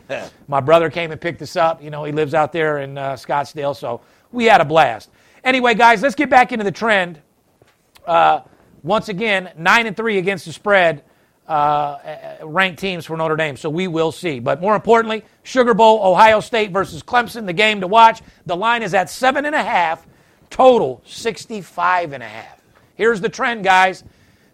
My 0.48 0.60
brother 0.60 0.90
came 0.90 1.10
and 1.12 1.20
picked 1.20 1.42
us 1.42 1.56
up. 1.56 1.82
You 1.82 1.90
know, 1.90 2.04
he 2.04 2.12
lives 2.12 2.34
out 2.34 2.52
there 2.52 2.78
in 2.78 2.96
uh, 2.96 3.14
Scottsdale, 3.14 3.74
so 3.74 4.00
we 4.32 4.44
had 4.44 4.60
a 4.60 4.64
blast. 4.64 5.10
Anyway, 5.44 5.74
guys, 5.74 6.02
let's 6.02 6.14
get 6.14 6.30
back 6.30 6.52
into 6.52 6.64
the 6.64 6.72
trend. 6.72 7.20
Uh, 8.06 8.40
once 8.82 9.08
again, 9.08 9.50
nine 9.56 9.86
and 9.86 9.96
three 9.96 10.18
against 10.18 10.44
the 10.44 10.52
spread, 10.52 11.02
uh, 11.48 11.98
ranked 12.42 12.80
teams 12.80 13.04
for 13.04 13.16
Notre 13.16 13.36
Dame. 13.36 13.56
So 13.56 13.68
we 13.68 13.88
will 13.88 14.12
see. 14.12 14.38
But 14.38 14.60
more 14.60 14.76
importantly, 14.76 15.24
Sugar 15.42 15.74
Bowl, 15.74 16.00
Ohio 16.04 16.40
State 16.40 16.70
versus 16.70 17.02
Clemson, 17.02 17.46
the 17.46 17.52
game 17.52 17.80
to 17.80 17.86
watch. 17.86 18.22
The 18.46 18.56
line 18.56 18.82
is 18.82 18.94
at 18.94 19.10
seven 19.10 19.44
and 19.44 19.54
a 19.54 19.62
half. 19.62 20.06
Total 20.50 21.02
65 21.04 22.12
and 22.12 22.22
a 22.22 22.28
half. 22.28 22.62
Here's 22.94 23.20
the 23.20 23.28
trend, 23.28 23.64
guys. 23.64 24.04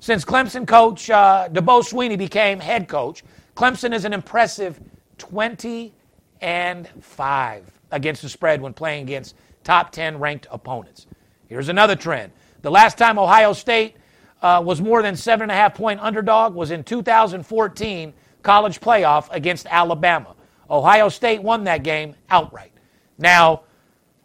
Since 0.02 0.24
Clemson 0.24 0.66
coach 0.66 1.10
uh, 1.10 1.48
Dabo 1.52 1.80
Swinney 1.80 2.18
became 2.18 2.58
head 2.58 2.88
coach, 2.88 3.22
Clemson 3.54 3.94
is 3.94 4.04
an 4.04 4.12
impressive 4.12 4.80
20 5.18 5.94
and 6.40 6.88
5 7.00 7.70
against 7.92 8.22
the 8.22 8.28
spread 8.28 8.60
when 8.60 8.74
playing 8.74 9.04
against 9.04 9.36
top 9.62 9.92
10 9.92 10.18
ranked 10.18 10.48
opponents. 10.50 11.06
Here's 11.46 11.68
another 11.68 11.94
trend. 11.94 12.32
The 12.62 12.70
last 12.70 12.98
time 12.98 13.16
Ohio 13.16 13.52
State 13.52 13.94
uh, 14.42 14.60
was 14.66 14.80
more 14.80 15.02
than 15.02 15.14
seven 15.14 15.42
and 15.42 15.52
a 15.52 15.54
half 15.54 15.76
point 15.76 16.00
underdog 16.00 16.52
was 16.52 16.72
in 16.72 16.82
2014 16.82 18.12
college 18.42 18.80
playoff 18.80 19.28
against 19.30 19.68
Alabama. 19.70 20.34
Ohio 20.68 21.10
State 21.10 21.40
won 21.44 21.62
that 21.62 21.84
game 21.84 22.16
outright. 22.28 22.72
Now, 23.18 23.62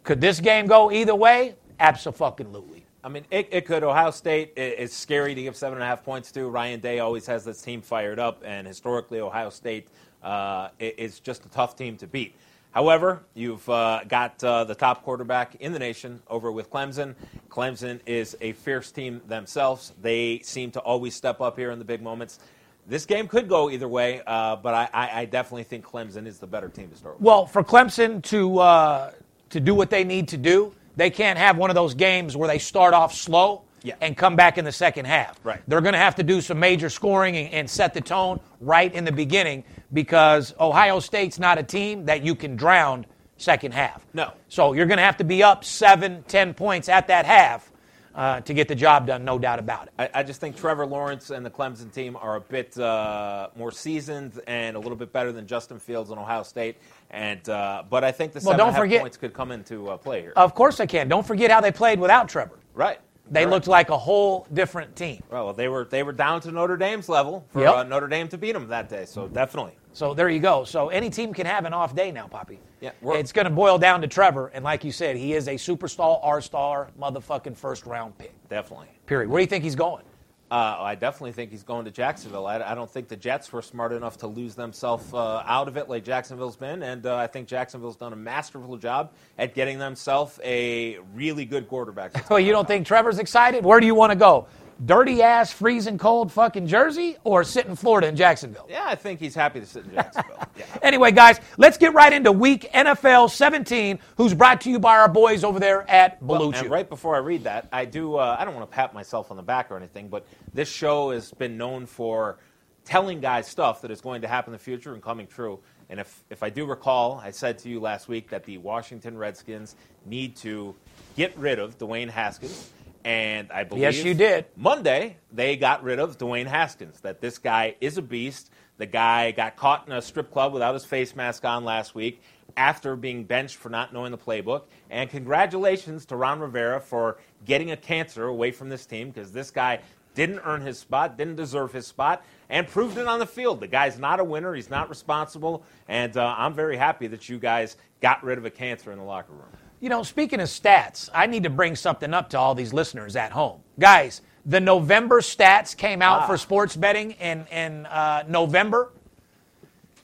could 0.02 0.20
this 0.20 0.40
game 0.40 0.66
go 0.66 0.90
either 0.90 1.14
way? 1.14 1.54
Absolutely. 1.78 2.77
I 3.08 3.10
mean, 3.10 3.24
it, 3.30 3.48
it 3.50 3.64
could. 3.64 3.82
Ohio 3.84 4.10
State 4.10 4.52
is 4.54 4.92
scary 4.92 5.34
to 5.34 5.42
give 5.42 5.56
seven 5.56 5.78
and 5.78 5.82
a 5.82 5.86
half 5.86 6.04
points 6.04 6.30
to. 6.32 6.46
Ryan 6.46 6.78
Day 6.78 6.98
always 6.98 7.24
has 7.24 7.42
this 7.42 7.62
team 7.62 7.80
fired 7.80 8.18
up, 8.18 8.42
and 8.44 8.66
historically, 8.66 9.18
Ohio 9.20 9.48
State 9.48 9.88
uh, 10.22 10.68
is 10.78 11.18
just 11.18 11.46
a 11.46 11.48
tough 11.48 11.74
team 11.74 11.96
to 11.96 12.06
beat. 12.06 12.34
However, 12.72 13.22
you've 13.32 13.66
uh, 13.66 14.00
got 14.06 14.44
uh, 14.44 14.64
the 14.64 14.74
top 14.74 15.04
quarterback 15.04 15.54
in 15.54 15.72
the 15.72 15.78
nation 15.78 16.20
over 16.28 16.52
with 16.52 16.68
Clemson. 16.68 17.14
Clemson 17.48 18.00
is 18.04 18.36
a 18.42 18.52
fierce 18.52 18.92
team 18.92 19.22
themselves. 19.26 19.94
They 20.02 20.40
seem 20.40 20.70
to 20.72 20.80
always 20.80 21.14
step 21.14 21.40
up 21.40 21.56
here 21.56 21.70
in 21.70 21.78
the 21.78 21.86
big 21.86 22.02
moments. 22.02 22.40
This 22.86 23.06
game 23.06 23.26
could 23.26 23.48
go 23.48 23.70
either 23.70 23.88
way, 23.88 24.20
uh, 24.26 24.56
but 24.56 24.74
I, 24.74 24.88
I, 24.92 25.20
I 25.20 25.24
definitely 25.24 25.64
think 25.64 25.82
Clemson 25.82 26.26
is 26.26 26.40
the 26.40 26.46
better 26.46 26.68
team 26.68 26.90
to 26.90 26.96
start 26.96 27.14
with. 27.14 27.24
Well, 27.24 27.46
for 27.46 27.64
Clemson 27.64 28.22
to 28.24 28.58
uh, 28.58 29.12
to 29.48 29.60
do 29.60 29.74
what 29.74 29.88
they 29.88 30.04
need 30.04 30.28
to 30.28 30.36
do, 30.36 30.74
they 30.98 31.10
can't 31.10 31.38
have 31.38 31.56
one 31.56 31.70
of 31.70 31.74
those 31.74 31.94
games 31.94 32.36
where 32.36 32.48
they 32.48 32.58
start 32.58 32.92
off 32.92 33.14
slow 33.14 33.62
Yeah. 33.82 33.94
and 34.00 34.16
come 34.16 34.34
back 34.36 34.58
in 34.58 34.64
the 34.64 34.72
second 34.72 35.06
half. 35.06 35.38
Right. 35.44 35.62
They're 35.68 35.80
going 35.80 35.92
to 35.94 35.98
have 35.98 36.16
to 36.16 36.22
do 36.24 36.40
some 36.40 36.58
major 36.58 36.90
scoring 36.90 37.36
and, 37.36 37.54
and 37.54 37.70
set 37.70 37.94
the 37.94 38.00
tone 38.00 38.40
right 38.60 38.92
in 38.92 39.04
the 39.04 39.12
beginning 39.12 39.62
because 39.92 40.52
Ohio 40.58 40.98
State's 41.00 41.38
not 41.38 41.56
a 41.56 41.62
team 41.62 42.06
that 42.06 42.22
you 42.24 42.34
can 42.34 42.56
drown 42.56 43.06
second 43.36 43.72
half. 43.72 44.04
No. 44.12 44.32
So 44.48 44.72
you're 44.72 44.86
going 44.86 44.98
to 44.98 45.04
have 45.04 45.16
to 45.18 45.24
be 45.24 45.42
up 45.44 45.64
seven, 45.64 46.24
ten 46.26 46.52
points 46.52 46.88
at 46.88 47.06
that 47.06 47.24
half 47.24 47.70
uh, 48.14 48.40
to 48.40 48.54
get 48.54 48.68
the 48.68 48.74
job 48.74 49.06
done, 49.06 49.24
no 49.24 49.38
doubt 49.38 49.58
about 49.58 49.86
it. 49.88 49.92
I, 49.98 50.20
I 50.20 50.22
just 50.22 50.40
think 50.40 50.56
Trevor 50.56 50.86
Lawrence 50.86 51.30
and 51.30 51.44
the 51.44 51.50
Clemson 51.50 51.92
team 51.92 52.16
are 52.16 52.36
a 52.36 52.40
bit 52.40 52.76
uh, 52.78 53.48
more 53.56 53.70
seasoned 53.70 54.40
and 54.46 54.76
a 54.76 54.78
little 54.78 54.96
bit 54.96 55.12
better 55.12 55.30
than 55.32 55.46
Justin 55.46 55.78
Fields 55.78 56.10
and 56.10 56.18
Ohio 56.18 56.42
State. 56.42 56.76
And 57.10 57.46
uh, 57.48 57.84
but 57.88 58.04
I 58.04 58.12
think 58.12 58.32
the 58.32 58.38
Well, 58.38 58.44
seven 58.52 58.58
don't 58.58 58.68
and 58.68 58.76
a 58.76 58.78
half 58.78 58.82
forget- 58.82 59.00
points 59.00 59.16
could 59.16 59.32
come 59.34 59.52
into 59.52 59.88
uh, 59.90 59.96
play 59.96 60.20
here. 60.22 60.32
Of 60.36 60.54
course 60.54 60.80
I 60.80 60.86
can. 60.86 61.08
Don't 61.08 61.26
forget 61.26 61.50
how 61.50 61.60
they 61.60 61.72
played 61.72 61.98
without 62.00 62.28
Trevor. 62.28 62.58
right. 62.74 63.00
They 63.30 63.44
Right. 63.44 63.50
looked 63.50 63.66
like 63.68 63.90
a 63.90 63.98
whole 63.98 64.46
different 64.54 64.96
team. 64.96 65.22
well. 65.30 65.52
They 65.52 65.68
were 65.68 65.84
they 65.84 66.02
were 66.02 66.12
down 66.12 66.40
to 66.40 66.50
Notre 66.50 66.78
Dame's 66.78 67.10
level 67.10 67.44
for 67.50 67.60
Yep. 67.60 67.74
uh, 67.74 67.82
Notre 67.82 68.08
Dame 68.08 68.26
to 68.28 68.38
beat 68.38 68.52
them 68.52 68.66
that 68.68 68.88
day. 68.88 69.04
So 69.04 69.28
definitely. 69.28 69.76
So 69.92 70.14
there 70.14 70.30
you 70.30 70.38
go. 70.40 70.64
So 70.64 70.88
any 70.88 71.10
team 71.10 71.34
can 71.34 71.44
have 71.44 71.66
an 71.66 71.74
off 71.74 71.94
day 71.94 72.10
now, 72.10 72.26
Poppy. 72.26 72.58
Yeah, 72.80 72.90
it's 73.02 73.32
going 73.32 73.46
to 73.46 73.50
boil 73.50 73.78
down 73.78 74.00
to 74.02 74.06
Trevor, 74.06 74.48
and 74.48 74.64
like 74.64 74.84
you 74.84 74.92
said, 74.92 75.16
he 75.16 75.34
is 75.34 75.48
a 75.48 75.54
superstar, 75.54 76.20
R-star, 76.22 76.90
motherfucking 77.00 77.56
first 77.56 77.86
round 77.86 78.16
pick. 78.18 78.32
Definitely. 78.48 78.88
Period. 79.06 79.28
Where 79.28 79.40
do 79.40 79.42
you 79.42 79.48
think 79.48 79.64
he's 79.64 79.74
going? 79.74 80.04
Uh, 80.50 80.76
I 80.80 80.94
definitely 80.94 81.32
think 81.32 81.50
he's 81.50 81.62
going 81.62 81.84
to 81.84 81.90
Jacksonville. 81.90 82.46
I, 82.46 82.56
I 82.62 82.74
don't 82.74 82.90
think 82.90 83.08
the 83.08 83.16
Jets 83.16 83.52
were 83.52 83.60
smart 83.60 83.92
enough 83.92 84.16
to 84.18 84.26
lose 84.26 84.54
themselves 84.54 85.12
uh, 85.12 85.42
out 85.44 85.68
of 85.68 85.76
it 85.76 85.90
like 85.90 86.04
Jacksonville's 86.04 86.56
been, 86.56 86.82
and 86.82 87.04
uh, 87.04 87.16
I 87.16 87.26
think 87.26 87.48
Jacksonville's 87.48 87.96
done 87.96 88.14
a 88.14 88.16
masterful 88.16 88.78
job 88.78 89.12
at 89.36 89.54
getting 89.54 89.78
themselves 89.78 90.40
a 90.42 90.98
really 91.14 91.44
good 91.44 91.68
quarterback. 91.68 92.14
Well, 92.30 92.40
you 92.40 92.52
don't 92.52 92.68
think 92.68 92.86
Trevor's 92.86 93.18
excited? 93.18 93.64
Where 93.64 93.80
do 93.80 93.86
you 93.86 93.94
want 93.94 94.12
to 94.12 94.16
go? 94.16 94.46
Dirty 94.84 95.22
ass, 95.22 95.52
freezing 95.52 95.98
cold 95.98 96.30
fucking 96.30 96.68
Jersey, 96.68 97.16
or 97.24 97.42
sit 97.42 97.66
in 97.66 97.74
Florida 97.74 98.06
in 98.06 98.14
Jacksonville? 98.14 98.66
Yeah, 98.70 98.84
I 98.86 98.94
think 98.94 99.18
he's 99.18 99.34
happy 99.34 99.58
to 99.58 99.66
sit 99.66 99.84
in 99.84 99.92
Jacksonville. 99.92 100.36
Yeah. 100.58 100.64
Anyway, 100.82 101.12
guys, 101.12 101.38
let's 101.56 101.78
get 101.78 101.94
right 101.94 102.12
into 102.12 102.32
Week 102.32 102.68
NFL 102.74 103.30
17, 103.30 104.00
who's 104.16 104.34
brought 104.34 104.60
to 104.62 104.70
you 104.70 104.80
by 104.80 104.98
our 104.98 105.08
boys 105.08 105.44
over 105.44 105.60
there 105.60 105.88
at 105.88 106.20
Well, 106.20 106.40
Blue 106.40 106.52
Chew. 106.52 106.58
and 106.62 106.70
right 106.70 106.88
before 106.88 107.14
I 107.14 107.18
read 107.18 107.44
that, 107.44 107.68
I 107.72 107.84
do. 107.84 108.16
Uh, 108.16 108.36
I 108.36 108.44
don't 108.44 108.56
want 108.56 108.68
to 108.68 108.74
pat 108.74 108.92
myself 108.94 109.30
on 109.30 109.36
the 109.36 109.42
back 109.44 109.70
or 109.70 109.76
anything, 109.76 110.08
but 110.08 110.26
this 110.52 110.68
show 110.68 111.10
has 111.12 111.30
been 111.30 111.56
known 111.56 111.86
for 111.86 112.38
telling 112.84 113.20
guys 113.20 113.46
stuff 113.46 113.82
that 113.82 113.92
is 113.92 114.00
going 114.00 114.22
to 114.22 114.26
happen 114.28 114.52
in 114.52 114.58
the 114.58 114.64
future 114.64 114.94
and 114.94 115.02
coming 115.02 115.28
true. 115.28 115.60
And 115.90 116.00
if 116.00 116.24
if 116.28 116.42
I 116.42 116.50
do 116.50 116.66
recall, 116.66 117.20
I 117.22 117.30
said 117.30 117.58
to 117.60 117.68
you 117.68 117.78
last 117.78 118.08
week 118.08 118.28
that 118.30 118.42
the 118.44 118.58
Washington 118.58 119.16
Redskins 119.16 119.76
need 120.06 120.34
to 120.38 120.74
get 121.16 121.36
rid 121.38 121.60
of 121.60 121.78
Dwayne 121.78 122.10
Haskins. 122.10 122.70
And 123.08 123.50
I 123.50 123.64
believe 123.64 123.82
Yes, 123.82 124.04
you 124.04 124.12
did. 124.12 124.44
Monday 124.54 125.16
they 125.32 125.56
got 125.56 125.82
rid 125.82 125.98
of 125.98 126.18
Dwayne 126.18 126.46
Haskins. 126.46 127.00
That 127.00 127.20
this 127.22 127.38
guy 127.38 127.74
is 127.80 127.96
a 127.96 128.02
beast. 128.02 128.50
The 128.76 128.84
guy 128.86 129.30
got 129.30 129.56
caught 129.56 129.86
in 129.86 129.92
a 129.94 130.02
strip 130.02 130.30
club 130.30 130.52
without 130.52 130.74
his 130.74 130.84
face 130.84 131.16
mask 131.16 131.44
on 131.44 131.64
last 131.64 131.94
week. 131.94 132.20
after 132.56 132.96
being 132.96 133.24
benched 133.24 133.56
for 133.56 133.68
not 133.68 133.92
knowing 133.92 134.10
the 134.10 134.18
playbook. 134.18 134.62
And 134.90 135.08
congratulations 135.08 136.04
to 136.06 136.16
Ron 136.16 136.40
Rivera 136.40 136.80
for 136.80 137.18
getting 137.44 137.70
a 137.70 137.76
cancer 137.76 138.24
away 138.26 138.50
from 138.50 138.68
this 138.68 138.84
team 138.84 139.10
because 139.10 139.30
this 139.32 139.50
guy 139.50 139.80
didn't 140.14 140.40
earn 140.44 140.62
his 140.62 140.78
spot, 140.78 141.16
didn't 141.16 141.36
deserve 141.36 141.72
his 141.72 141.86
spot, 141.86 142.24
and 142.50 142.66
proved 142.66 142.98
it 142.98 143.06
on 143.06 143.20
the 143.20 143.26
field. 143.26 143.60
The 143.60 143.68
guy's 143.68 143.98
not 143.98 144.18
a 144.18 144.24
winner, 144.24 144.54
he's 144.54 144.70
not 144.70 144.88
responsible, 144.88 145.62
and 145.86 146.16
uh, 146.16 146.34
I'm 146.36 146.54
very 146.54 146.76
happy 146.76 147.06
that 147.08 147.28
you 147.28 147.38
guys 147.38 147.76
got 148.00 148.24
rid 148.24 148.38
of 148.38 148.44
a 148.44 148.50
cancer 148.50 148.90
in 148.90 148.98
the 148.98 149.04
locker 149.04 149.32
room. 149.32 149.52
You 149.80 149.88
know, 149.88 150.02
speaking 150.02 150.40
of 150.40 150.48
stats, 150.48 151.08
I 151.14 151.26
need 151.26 151.44
to 151.44 151.50
bring 151.50 151.76
something 151.76 152.12
up 152.12 152.30
to 152.30 152.38
all 152.38 152.54
these 152.54 152.72
listeners 152.72 153.14
at 153.14 153.30
home. 153.32 153.60
Guys, 153.78 154.22
the 154.44 154.60
November 154.60 155.20
stats 155.20 155.76
came 155.76 156.02
out 156.02 156.22
Ah. 156.22 156.26
for 156.26 156.36
sports 156.36 156.74
betting 156.74 157.12
in, 157.12 157.46
in 157.52 157.86
uh, 157.86 158.24
November. 158.26 158.92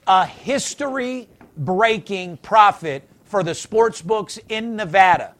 A 0.07 0.25
history 0.25 1.27
breaking 1.57 2.37
profit 2.37 3.07
for 3.25 3.43
the 3.43 3.55
sports 3.55 4.01
books 4.01 4.39
in 4.49 4.75
Nevada. 4.75 5.33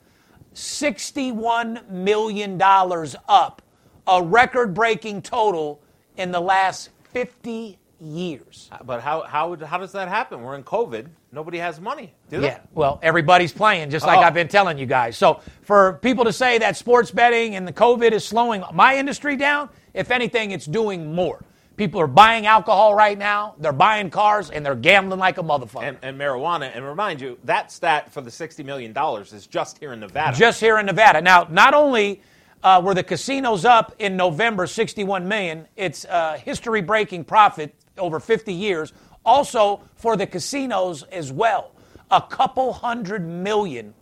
$61 0.53 1.89
million 1.89 2.59
up, 2.61 3.61
a 4.07 4.23
record 4.23 4.73
breaking 4.73 5.21
total 5.21 5.79
in 6.17 6.31
the 6.31 6.39
last 6.39 6.89
50 7.11 7.77
years. 7.99 8.69
But 8.85 9.01
how, 9.01 9.21
how, 9.21 9.55
how 9.55 9.77
does 9.77 9.91
that 9.93 10.07
happen? 10.07 10.41
We're 10.41 10.55
in 10.55 10.63
COVID. 10.63 11.07
Nobody 11.31 11.57
has 11.57 11.79
money, 11.79 12.13
do 12.29 12.41
they? 12.41 12.47
Yeah, 12.47 12.59
well, 12.73 12.99
everybody's 13.01 13.51
playing, 13.51 13.89
just 13.89 14.05
like 14.05 14.19
Oh. 14.19 14.21
I've 14.21 14.33
been 14.33 14.47
telling 14.47 14.77
you 14.77 14.85
guys. 14.85 15.17
So 15.17 15.41
for 15.61 15.93
people 16.01 16.23
to 16.25 16.33
say 16.33 16.57
that 16.59 16.77
sports 16.77 17.11
betting 17.11 17.55
and 17.55 17.67
the 17.67 17.73
COVID 17.73 18.11
is 18.11 18.25
slowing 18.25 18.63
my 18.73 18.97
industry 18.97 19.35
down, 19.35 19.69
if 19.93 20.11
anything, 20.11 20.51
it's 20.51 20.65
doing 20.65 21.13
more. 21.13 21.43
People 21.77 21.99
are 21.99 22.07
buying 22.07 22.45
alcohol 22.45 22.95
right 22.95 23.17
now, 23.17 23.55
they're 23.59 23.73
buying 23.73 24.09
cars, 24.09 24.49
and 24.49 24.65
they're 24.65 24.75
gambling 24.75 25.19
like 25.19 25.37
a 25.37 25.43
motherfucker. 25.43 25.83
And, 25.83 25.97
and 26.01 26.17
marijuana. 26.17 26.71
And 26.73 26.85
remind 26.85 27.19
you, 27.19 27.37
that 27.43 27.69
stat 27.69 28.11
for 28.13 28.21
the 28.21 28.29
$60 28.29 28.63
million 28.63 28.93
is 29.21 29.45
just 29.47 29.77
here 29.79 29.91
in 29.91 29.99
Nevada. 29.99 30.37
just 30.37 30.61
here 30.61 30.77
in 30.77 30.85
Nevada. 30.85 31.21
Now, 31.21 31.47
not 31.49 31.73
only 31.73 32.21
uh, 32.63 32.81
were 32.81 32.93
the 32.93 33.03
casinos 33.03 33.65
up 33.65 33.93
in 33.99 34.15
November, 34.15 34.67
61 34.67 35.27
million, 35.27 35.67
it's 35.75 36.05
a 36.05 36.37
history-breaking 36.37 37.25
profit 37.25 37.75
over 37.97 38.19
50 38.19 38.53
years. 38.53 38.93
Also 39.25 39.81
for 39.95 40.15
the 40.15 40.27
casinos 40.27 41.03
as 41.03 41.31
well, 41.31 41.71
a 42.11 42.21
couple 42.21 42.73
hundred 42.73 43.27
million 43.27 43.93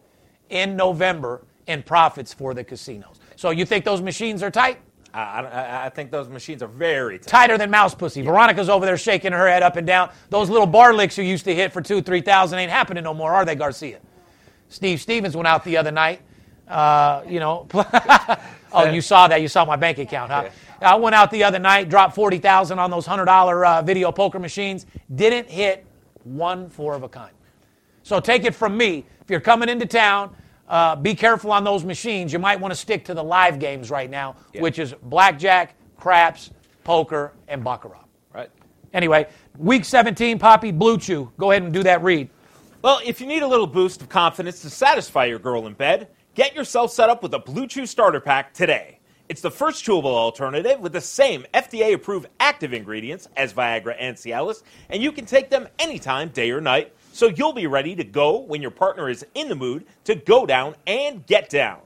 in 0.50 0.76
November 0.76 1.46
in 1.68 1.82
profits 1.84 2.34
for 2.34 2.54
the 2.54 2.64
casinos. 2.64 3.20
So 3.36 3.52
you 3.52 3.66
think 3.66 3.86
those 3.86 4.02
machines 4.02 4.44
are 4.44 4.52
tight? 4.52 4.80
I, 5.14 5.20
I, 5.20 5.86
I 5.86 5.90
think 5.90 6.10
those 6.10 6.28
machines 6.28 6.64
are 6.64 6.68
very 6.68 7.20
tight. 7.20 7.28
Tighter 7.28 7.58
than 7.58 7.70
mouse 7.70 7.94
pussy. 7.94 8.22
Veronica's 8.22 8.68
over 8.68 8.86
there 8.86 8.98
shaking 8.98 9.32
her 9.32 9.48
head 9.48 9.62
up 9.62 9.76
and 9.76 9.86
down. 9.86 10.12
Those 10.30 10.50
little 10.50 10.66
bar 10.66 10.94
licks 10.94 11.18
you 11.18 11.24
used 11.24 11.46
to 11.46 11.54
hit 11.54 11.72
for 11.72 11.82
two, 11.82 12.02
three 12.02 12.22
thousand 12.22 12.60
ain't 12.60 12.72
happening 12.72 13.04
no 13.04 13.14
more, 13.14 13.32
are 13.32 13.46
they, 13.46 13.56
Garcia? 13.56 14.00
Steve 14.70 15.00
Stevens 15.00 15.36
went 15.36 15.48
out 15.48 15.64
the 15.64 15.78
other 15.78 15.92
night. 15.92 16.22
Uh, 16.68 17.22
you 17.28 17.40
know, 17.40 17.68
oh, 18.74 18.90
you 18.92 19.02
saw 19.02 19.28
that. 19.28 19.42
You 19.42 19.48
saw 19.48 19.66
my 19.66 19.76
bank 19.76 20.00
account, 20.00 20.32
huh? 20.32 20.50
I 20.84 20.96
went 20.96 21.16
out 21.16 21.32
the 21.32 21.44
other 21.44 21.60
night, 21.60 21.90
dropped 21.90 22.16
forty 22.16 22.38
thousand 22.38 22.80
on 22.80 22.92
those 22.92 23.06
hundred 23.06 23.26
dollar 23.26 23.66
uh, 23.66 23.82
video 23.82 24.12
poker 24.12 24.40
machines. 24.40 24.86
Didn't 25.16 25.50
hit 25.50 25.86
one 26.24 26.70
four 26.70 26.94
of 26.94 27.04
a 27.04 27.10
kind. 27.10 27.34
So 28.04 28.20
take 28.20 28.44
it 28.44 28.54
from 28.54 28.78
me. 28.78 29.06
If 29.22 29.30
you're 29.30 29.40
coming 29.40 29.70
into 29.70 29.86
town, 29.86 30.36
uh, 30.68 30.96
be 30.96 31.16
careful 31.16 31.52
on 31.52 31.64
those 31.64 31.84
machines. 31.86 32.34
You 32.34 32.40
might 32.40 32.60
want 32.60 32.74
to 32.74 32.76
stick 32.80 33.06
to 33.06 33.14
the 33.14 33.24
live 33.24 33.60
games 33.60 33.90
right 33.90 34.10
now, 34.10 34.36
which 34.60 34.80
is 34.80 34.94
blackjack, 35.04 35.76
craps, 35.98 36.52
poker, 36.84 37.34
and 37.48 37.64
baccarat. 37.64 38.04
Right. 38.34 38.50
Anyway, 38.94 39.28
week 39.58 39.86
17, 39.86 40.38
Poppy 40.38 40.72
Blue 40.72 40.98
Chew. 40.98 41.32
Go 41.38 41.52
ahead 41.52 41.64
and 41.64 41.74
do 41.74 41.84
that 41.84 42.04
read. 42.04 42.30
Well, 42.82 43.00
if 43.06 43.22
you 43.22 43.28
need 43.28 43.44
a 43.44 43.48
little 43.48 43.68
boost 43.68 44.02
of 44.02 44.10
confidence 44.10 44.62
to 44.62 44.70
satisfy 44.70 45.26
your 45.26 45.40
girl 45.40 45.68
in 45.68 45.74
bed, 45.74 46.10
get 46.36 46.54
yourself 46.54 46.92
set 46.92 47.10
up 47.10 47.24
with 47.24 47.34
a 47.34 47.40
Blue 47.40 47.66
Chew 47.66 47.86
starter 47.86 48.20
pack 48.20 48.54
today. 48.54 49.00
It's 49.30 49.42
the 49.42 49.50
first 49.50 49.86
chewable 49.86 50.16
alternative 50.16 50.82
with 50.82 50.92
the 50.92 51.00
same 51.00 51.46
FDA 51.54 51.94
approved 51.94 52.28
active 52.42 52.74
ingredients 52.74 53.30
as 53.38 53.54
Viagra 53.54 53.96
and 53.98 54.18
Cialis, 54.18 54.64
and 54.90 55.02
you 55.02 55.14
can 55.14 55.26
take 55.26 55.50
them 55.50 55.70
anytime, 55.80 56.28
day 56.28 56.52
or 56.52 56.60
night, 56.60 56.94
so 57.14 57.28
you'll 57.28 57.54
be 57.54 57.66
ready 57.66 57.96
to 57.96 58.04
go 58.04 58.40
when 58.40 58.62
your 58.62 58.70
partner 58.70 59.10
is 59.10 59.26
in 59.34 59.48
the 59.48 59.56
mood 59.56 59.86
to 60.04 60.16
go 60.16 60.46
down 60.46 60.76
and 60.86 61.26
get 61.26 61.50
down. 61.50 61.80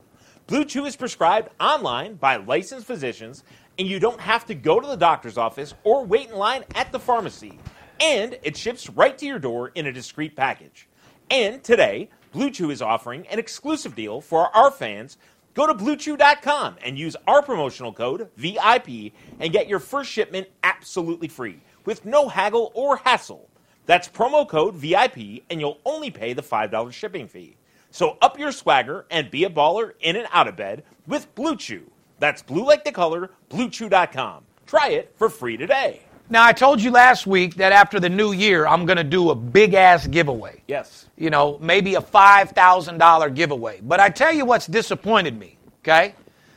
Blue 0.47 0.65
Chew 0.65 0.85
is 0.85 0.95
prescribed 0.95 1.49
online 1.59 2.15
by 2.15 2.37
licensed 2.37 2.87
physicians, 2.87 3.43
and 3.77 3.87
you 3.87 3.99
don't 3.99 4.19
have 4.19 4.45
to 4.47 4.55
go 4.55 4.79
to 4.79 4.87
the 4.87 4.95
doctor's 4.95 5.37
office 5.37 5.75
or 5.83 6.03
wait 6.05 6.29
in 6.29 6.35
line 6.35 6.63
at 6.73 6.91
the 6.91 6.99
pharmacy. 6.99 7.59
And 7.99 8.39
it 8.41 8.57
ships 8.57 8.89
right 8.89 9.15
to 9.17 9.25
your 9.27 9.39
door 9.39 9.69
in 9.75 9.85
a 9.85 9.91
discreet 9.91 10.35
package. 10.35 10.87
And 11.29 11.63
today, 11.63 12.09
Blue 12.31 12.49
Chew 12.49 12.71
is 12.71 12.81
offering 12.81 13.27
an 13.27 13.39
exclusive 13.39 13.95
deal 13.95 14.21
for 14.21 14.55
our 14.55 14.71
fans. 14.71 15.17
Go 15.57 15.65
to 15.65 15.73
bluechew.com 15.73 16.75
and 16.85 16.99
use 16.99 17.15
our 17.27 17.41
promotional 17.41 17.91
code 17.91 18.29
VIP 18.37 19.11
and 19.39 19.51
get 19.51 19.67
your 19.67 19.79
first 19.79 20.11
shipment 20.11 20.47
absolutely 20.61 21.27
free 21.27 21.61
with 21.83 22.05
no 22.05 22.29
haggle 22.29 22.71
or 22.75 22.97
hassle. 22.97 23.49
That's 23.87 24.07
promo 24.07 24.47
code 24.47 24.75
VIP 24.75 25.41
and 25.49 25.59
you'll 25.59 25.79
only 25.83 26.11
pay 26.11 26.33
the 26.33 26.43
$5 26.43 26.93
shipping 26.93 27.27
fee. 27.27 27.57
So 27.89 28.19
up 28.21 28.37
your 28.37 28.51
swagger 28.51 29.07
and 29.09 29.31
be 29.31 29.45
a 29.45 29.49
baller 29.49 29.93
in 29.99 30.15
and 30.15 30.27
out 30.31 30.47
of 30.47 30.55
bed 30.55 30.83
with 31.07 31.33
Blue 31.33 31.55
Chew. 31.55 31.89
That's 32.19 32.43
blue 32.43 32.63
like 32.63 32.85
the 32.85 32.91
color, 32.91 33.31
bluechew.com. 33.49 34.43
Try 34.67 34.89
it 34.89 35.11
for 35.15 35.27
free 35.27 35.57
today. 35.57 36.06
Now, 36.29 36.45
I 36.45 36.51
told 36.51 36.81
you 36.81 36.91
last 36.91 37.25
week 37.25 37.55
that 37.55 37.71
after 37.71 38.01
the 38.01 38.09
new 38.09 38.33
year, 38.33 38.67
I'm 38.67 38.85
going 38.85 38.97
to 38.97 39.03
do 39.03 39.29
a 39.29 39.35
big 39.35 39.73
ass 39.73 40.05
giveaway. 40.05 40.61
Yes. 40.67 41.05
You 41.15 41.29
know, 41.29 41.57
maybe 41.61 41.95
a 41.95 42.01
$5,000 42.01 43.33
giveaway. 43.33 43.79
But 43.81 44.01
I 44.01 44.09
tell 44.09 44.33
you 44.33 44.43
what's 44.43 44.67
disappointed 44.67 45.39
me, 45.39 45.57
okay? 45.79 46.15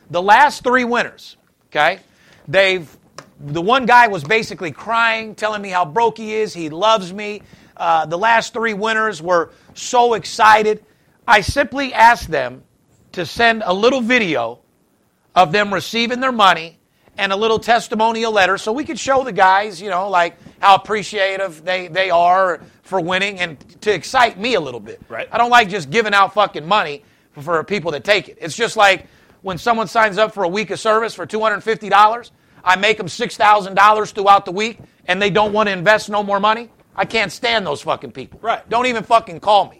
The 0.09 0.21
last 0.21 0.65
three 0.65 0.83
winners, 0.83 1.37
okay? 1.67 1.99
They've, 2.49 2.89
the 3.39 3.61
one 3.61 3.85
guy 3.85 4.09
was 4.09 4.25
basically 4.25 4.71
crying, 4.71 5.35
telling 5.35 5.61
me 5.61 5.69
how 5.69 5.85
broke 5.85 6.17
he 6.17 6.33
is. 6.33 6.53
He 6.53 6.69
loves 6.69 7.13
me. 7.13 7.41
Uh, 7.77 8.05
the 8.05 8.17
last 8.17 8.51
three 8.51 8.73
winners 8.73 9.21
were 9.21 9.51
so 9.73 10.15
excited. 10.15 10.83
I 11.25 11.39
simply 11.39 11.93
asked 11.93 12.29
them 12.29 12.63
to 13.13 13.25
send 13.25 13.63
a 13.65 13.73
little 13.73 14.01
video 14.01 14.59
of 15.33 15.53
them 15.53 15.73
receiving 15.73 16.19
their 16.19 16.33
money 16.33 16.77
and 17.21 17.31
a 17.31 17.35
little 17.35 17.59
testimonial 17.59 18.31
letter 18.31 18.57
so 18.57 18.71
we 18.71 18.83
could 18.83 18.97
show 18.97 19.23
the 19.23 19.31
guys, 19.31 19.79
you 19.79 19.91
know, 19.91 20.09
like 20.09 20.37
how 20.59 20.73
appreciative 20.73 21.63
they, 21.63 21.87
they 21.87 22.09
are 22.09 22.61
for 22.81 22.99
winning 22.99 23.39
and 23.39 23.59
to 23.81 23.93
excite 23.93 24.39
me 24.39 24.55
a 24.55 24.59
little 24.59 24.79
bit. 24.79 24.99
Right. 25.07 25.29
I 25.31 25.37
don't 25.37 25.51
like 25.51 25.69
just 25.69 25.91
giving 25.91 26.15
out 26.15 26.33
fucking 26.33 26.67
money 26.67 27.03
for, 27.33 27.43
for 27.43 27.63
people 27.63 27.91
that 27.91 28.03
take 28.03 28.27
it. 28.27 28.39
It's 28.41 28.55
just 28.55 28.75
like 28.75 29.05
when 29.43 29.59
someone 29.59 29.87
signs 29.87 30.17
up 30.17 30.33
for 30.33 30.43
a 30.43 30.47
week 30.47 30.71
of 30.71 30.79
service 30.79 31.13
for 31.13 31.27
$250, 31.27 32.31
I 32.63 32.75
make 32.77 32.97
them 32.97 33.05
$6,000 33.05 34.13
throughout 34.13 34.45
the 34.45 34.51
week 34.51 34.79
and 35.05 35.21
they 35.21 35.29
don't 35.29 35.53
want 35.53 35.69
to 35.69 35.73
invest 35.73 36.09
no 36.09 36.23
more 36.23 36.39
money. 36.39 36.71
I 36.95 37.05
can't 37.05 37.31
stand 37.31 37.67
those 37.67 37.83
fucking 37.83 38.13
people. 38.13 38.39
Right. 38.41 38.67
Don't 38.67 38.87
even 38.87 39.03
fucking 39.03 39.41
call 39.41 39.69
me. 39.69 39.79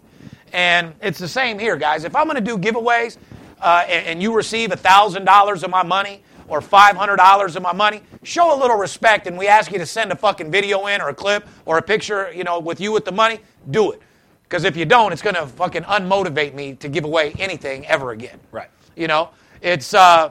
And 0.52 0.94
it's 1.02 1.18
the 1.18 1.26
same 1.26 1.58
here, 1.58 1.74
guys. 1.74 2.04
If 2.04 2.14
I'm 2.14 2.26
going 2.28 2.36
to 2.36 2.40
do 2.40 2.56
giveaways 2.56 3.16
uh, 3.60 3.84
and, 3.88 4.06
and 4.06 4.22
you 4.22 4.32
receive 4.32 4.70
$1,000 4.70 5.62
of 5.64 5.70
my 5.70 5.82
money 5.82 6.22
or 6.48 6.60
$500 6.60 7.56
of 7.56 7.62
my 7.62 7.72
money, 7.72 8.02
show 8.22 8.54
a 8.54 8.58
little 8.58 8.76
respect 8.76 9.26
and 9.26 9.36
we 9.36 9.48
ask 9.48 9.70
you 9.72 9.78
to 9.78 9.86
send 9.86 10.12
a 10.12 10.16
fucking 10.16 10.50
video 10.50 10.86
in 10.86 11.00
or 11.00 11.08
a 11.08 11.14
clip 11.14 11.46
or 11.64 11.78
a 11.78 11.82
picture, 11.82 12.32
you 12.32 12.44
know, 12.44 12.58
with 12.58 12.80
you 12.80 12.92
with 12.92 13.04
the 13.04 13.12
money, 13.12 13.40
do 13.70 13.92
it. 13.92 14.02
Because 14.44 14.64
if 14.64 14.76
you 14.76 14.84
don't, 14.84 15.12
it's 15.12 15.22
going 15.22 15.36
to 15.36 15.46
fucking 15.46 15.82
unmotivate 15.84 16.54
me 16.54 16.74
to 16.74 16.88
give 16.88 17.04
away 17.04 17.32
anything 17.38 17.86
ever 17.86 18.12
again. 18.12 18.38
Right. 18.50 18.68
You 18.96 19.06
know, 19.06 19.30
it's, 19.62 19.94
uh, 19.94 20.30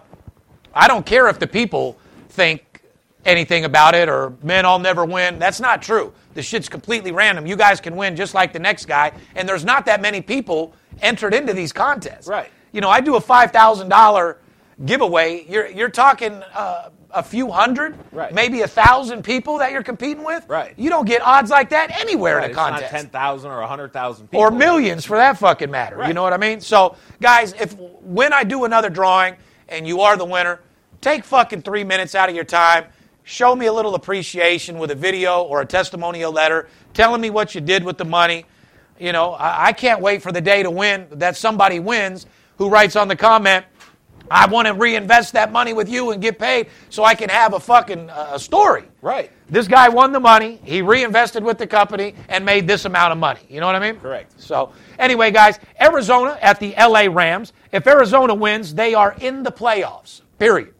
I 0.73 0.87
don't 0.87 1.05
care 1.05 1.27
if 1.27 1.39
the 1.39 1.47
people 1.47 1.97
think 2.29 2.83
anything 3.25 3.65
about 3.65 3.95
it 3.95 4.09
or, 4.09 4.33
man, 4.43 4.65
I'll 4.65 4.79
never 4.79 5.05
win. 5.05 5.39
That's 5.39 5.59
not 5.59 5.81
true. 5.81 6.13
The 6.33 6.41
shit's 6.41 6.69
completely 6.69 7.11
random. 7.11 7.45
You 7.45 7.55
guys 7.55 7.81
can 7.81 7.95
win 7.95 8.15
just 8.15 8.33
like 8.33 8.53
the 8.53 8.59
next 8.59 8.85
guy, 8.85 9.11
and 9.35 9.47
there's 9.47 9.65
not 9.65 9.85
that 9.85 10.01
many 10.01 10.21
people 10.21 10.73
entered 11.01 11.33
into 11.33 11.53
these 11.53 11.73
contests. 11.73 12.27
Right. 12.27 12.49
You 12.71 12.81
know, 12.81 12.89
I 12.89 13.01
do 13.01 13.15
a 13.15 13.21
$5,000 13.21 14.37
giveaway. 14.85 15.45
You're, 15.47 15.67
you're 15.67 15.89
talking 15.89 16.33
uh, 16.53 16.89
a 17.11 17.23
few 17.23 17.51
hundred, 17.51 17.97
Right. 18.11 18.33
maybe 18.33 18.61
a 18.61 18.67
thousand 18.67 19.23
people 19.23 19.57
that 19.59 19.71
you're 19.71 19.83
competing 19.83 20.23
with. 20.23 20.45
Right. 20.47 20.73
You 20.77 20.89
don't 20.89 21.05
get 21.05 21.21
odds 21.21 21.49
like 21.51 21.69
that 21.69 21.91
anywhere 21.99 22.37
Right, 22.37 22.45
in 22.45 22.49
a 22.49 22.51
it's 22.51 22.57
not 22.57 22.71
contest 22.73 22.91
10,000 22.91 23.51
or 23.51 23.59
100,000 23.59 24.27
people. 24.27 24.39
or 24.39 24.51
millions 24.51 25.05
for 25.05 25.17
that 25.17 25.37
fucking 25.37 25.69
matter. 25.71 26.05
You 26.07 26.13
know 26.13 26.23
what 26.23 26.33
I 26.33 26.37
mean? 26.37 26.61
So, 26.61 26.95
guys, 27.21 27.53
if 27.53 27.75
when 27.77 28.33
I 28.33 28.43
do 28.43 28.63
another 28.65 28.89
drawing 28.89 29.35
and 29.69 29.87
you 29.87 30.01
are 30.01 30.17
the 30.17 30.25
winner, 30.25 30.59
take 31.01 31.23
fucking 31.23 31.61
three 31.63 31.83
minutes 31.83 32.15
out 32.15 32.29
of 32.29 32.35
your 32.35 32.45
time. 32.45 32.85
Show 33.23 33.55
me 33.55 33.67
a 33.67 33.73
little 33.73 33.93
appreciation 33.95 34.79
with 34.79 34.89
a 34.91 34.95
video 34.95 35.43
or 35.43 35.61
a 35.61 35.65
testimonial 35.65 36.31
letter 36.31 36.67
telling 36.93 37.21
me 37.21 37.29
what 37.29 37.53
you 37.53 37.61
did 37.61 37.83
with 37.83 37.97
the 37.97 38.05
money. 38.05 38.45
You 38.99 39.11
know, 39.11 39.31
I, 39.33 39.67
I 39.67 39.73
can't 39.73 40.01
wait 40.01 40.21
for 40.21 40.31
the 40.31 40.41
day 40.41 40.63
to 40.63 40.71
win 40.71 41.07
that 41.11 41.35
somebody 41.37 41.79
wins 41.79 42.25
who 42.57 42.69
writes 42.69 42.95
on 42.95 43.07
the 43.07 43.15
comment, 43.15 43.65
I 44.31 44.47
want 44.47 44.65
to 44.65 44.73
reinvest 44.73 45.33
that 45.33 45.51
money 45.51 45.73
with 45.73 45.89
you 45.89 46.11
and 46.11 46.21
get 46.21 46.39
paid 46.39 46.67
so 46.89 47.03
I 47.03 47.15
can 47.15 47.29
have 47.29 47.53
a 47.53 47.59
fucking 47.59 48.09
uh, 48.09 48.37
story. 48.37 48.85
Right. 49.01 49.29
This 49.49 49.67
guy 49.67 49.89
won 49.89 50.13
the 50.13 50.21
money. 50.21 50.57
He 50.63 50.81
reinvested 50.81 51.43
with 51.43 51.57
the 51.57 51.67
company 51.67 52.15
and 52.29 52.45
made 52.45 52.65
this 52.65 52.85
amount 52.85 53.11
of 53.11 53.17
money. 53.17 53.41
You 53.49 53.59
know 53.59 53.65
what 53.65 53.75
I 53.75 53.79
mean? 53.79 53.99
Correct. 53.99 54.39
So, 54.39 54.71
anyway, 54.97 55.31
guys, 55.31 55.59
Arizona 55.81 56.39
at 56.41 56.61
the 56.61 56.73
LA 56.79 57.07
Rams. 57.11 57.51
If 57.73 57.85
Arizona 57.85 58.33
wins, 58.33 58.73
they 58.73 58.93
are 58.93 59.17
in 59.19 59.43
the 59.43 59.51
playoffs, 59.51 60.21
period. 60.39 60.73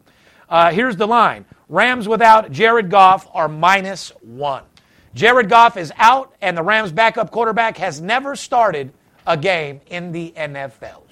Uh, 0.48 0.72
here's 0.72 0.96
the 0.96 1.08
line 1.08 1.44
Rams 1.68 2.08
without 2.08 2.54
Jared 2.54 2.90
Goff 2.90 3.28
are 3.34 3.50
minus 3.50 4.14
one. 4.22 4.64
Jared 5.14 5.50
Goff 5.50 5.76
is 5.76 5.92
out, 5.98 6.34
and 6.42 6.56
the 6.56 6.64
Rams' 6.64 6.94
backup 6.94 7.32
quarterback 7.32 7.76
has 7.78 8.00
never 8.00 8.38
started 8.38 8.94
a 9.28 9.36
game 9.36 9.82
in 9.88 10.14
the 10.14 10.34
NFL. 10.38 11.04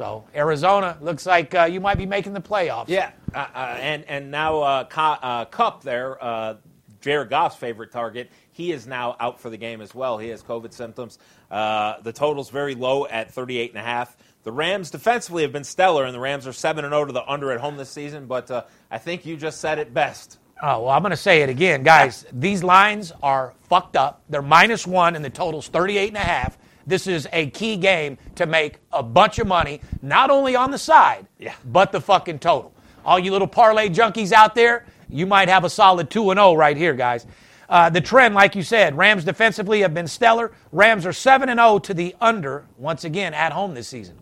So, 0.00 0.24
Arizona 0.34 0.96
looks 1.02 1.26
like 1.26 1.54
uh, 1.54 1.64
you 1.64 1.78
might 1.78 1.98
be 1.98 2.06
making 2.06 2.32
the 2.32 2.40
playoffs. 2.40 2.86
Yeah, 2.88 3.10
uh, 3.34 3.46
uh, 3.54 3.76
and 3.78 4.02
and 4.06 4.30
now 4.30 4.62
uh, 4.62 4.84
Ka- 4.84 5.18
uh, 5.20 5.44
Kupp 5.44 5.82
there, 5.82 6.16
uh, 6.24 6.54
Jared 7.02 7.28
Goff's 7.28 7.56
favorite 7.56 7.92
target. 7.92 8.30
He 8.50 8.72
is 8.72 8.86
now 8.86 9.14
out 9.20 9.38
for 9.38 9.50
the 9.50 9.58
game 9.58 9.82
as 9.82 9.94
well. 9.94 10.16
He 10.16 10.28
has 10.28 10.42
COVID 10.42 10.72
symptoms. 10.72 11.18
Uh, 11.50 12.00
the 12.00 12.14
total's 12.14 12.48
very 12.48 12.74
low 12.74 13.06
at 13.08 13.30
38 13.30 13.72
and 13.72 13.78
a 13.78 13.82
half. 13.82 14.16
The 14.42 14.52
Rams 14.52 14.90
defensively 14.90 15.42
have 15.42 15.52
been 15.52 15.64
stellar, 15.64 16.06
and 16.06 16.14
the 16.14 16.18
Rams 16.18 16.46
are 16.46 16.54
seven 16.54 16.86
and 16.86 16.92
zero 16.92 17.04
to 17.04 17.12
the 17.12 17.30
under 17.30 17.52
at 17.52 17.60
home 17.60 17.76
this 17.76 17.90
season. 17.90 18.24
But 18.24 18.50
uh, 18.50 18.64
I 18.90 18.96
think 18.96 19.26
you 19.26 19.36
just 19.36 19.60
said 19.60 19.78
it 19.78 19.92
best. 19.92 20.38
Oh, 20.62 20.84
well, 20.84 20.88
I'm 20.88 21.02
going 21.02 21.10
to 21.10 21.16
say 21.16 21.42
it 21.42 21.50
again. 21.50 21.82
Guys, 21.82 22.24
these 22.32 22.62
lines 22.62 23.12
are 23.22 23.52
fucked 23.64 23.96
up. 23.96 24.22
They're 24.30 24.40
minus 24.40 24.86
one, 24.86 25.14
and 25.14 25.22
the 25.22 25.28
total's 25.28 25.68
38 25.68 26.08
and 26.08 26.16
a 26.16 26.20
half. 26.20 26.56
This 26.90 27.06
is 27.06 27.28
a 27.32 27.50
key 27.50 27.76
game 27.76 28.18
to 28.34 28.46
make 28.46 28.78
a 28.92 29.00
bunch 29.02 29.38
of 29.38 29.46
money, 29.46 29.80
not 30.02 30.28
only 30.28 30.56
on 30.56 30.72
the 30.72 30.78
side, 30.78 31.24
Yeah. 31.38 31.54
but 31.64 31.92
the 31.92 32.00
fucking 32.00 32.40
total. 32.40 32.72
All 33.04 33.16
you 33.16 33.30
little 33.30 33.46
parlay 33.46 33.88
junkies 33.88 34.32
out 34.32 34.56
there, 34.56 34.84
you 35.08 35.24
might 35.24 35.48
have 35.48 35.62
a 35.62 35.70
solid 35.70 36.10
2 36.10 36.32
and 36.32 36.38
0 36.38 36.54
right 36.54 36.76
here, 36.76 36.94
guys. 36.94 37.26
Uh, 37.68 37.88
the 37.90 38.00
trend, 38.00 38.34
like 38.34 38.56
you 38.56 38.64
said, 38.64 38.96
Rams 38.96 39.22
defensively 39.24 39.82
have 39.82 39.94
been 39.94 40.08
stellar. 40.08 40.50
Rams 40.72 41.06
are 41.06 41.12
7 41.12 41.48
and 41.48 41.60
0 41.60 41.78
to 41.78 41.94
the 41.94 42.16
under, 42.20 42.64
once 42.76 43.04
again, 43.04 43.34
at 43.34 43.52
home 43.52 43.72
this 43.74 43.86
season. 43.86 44.16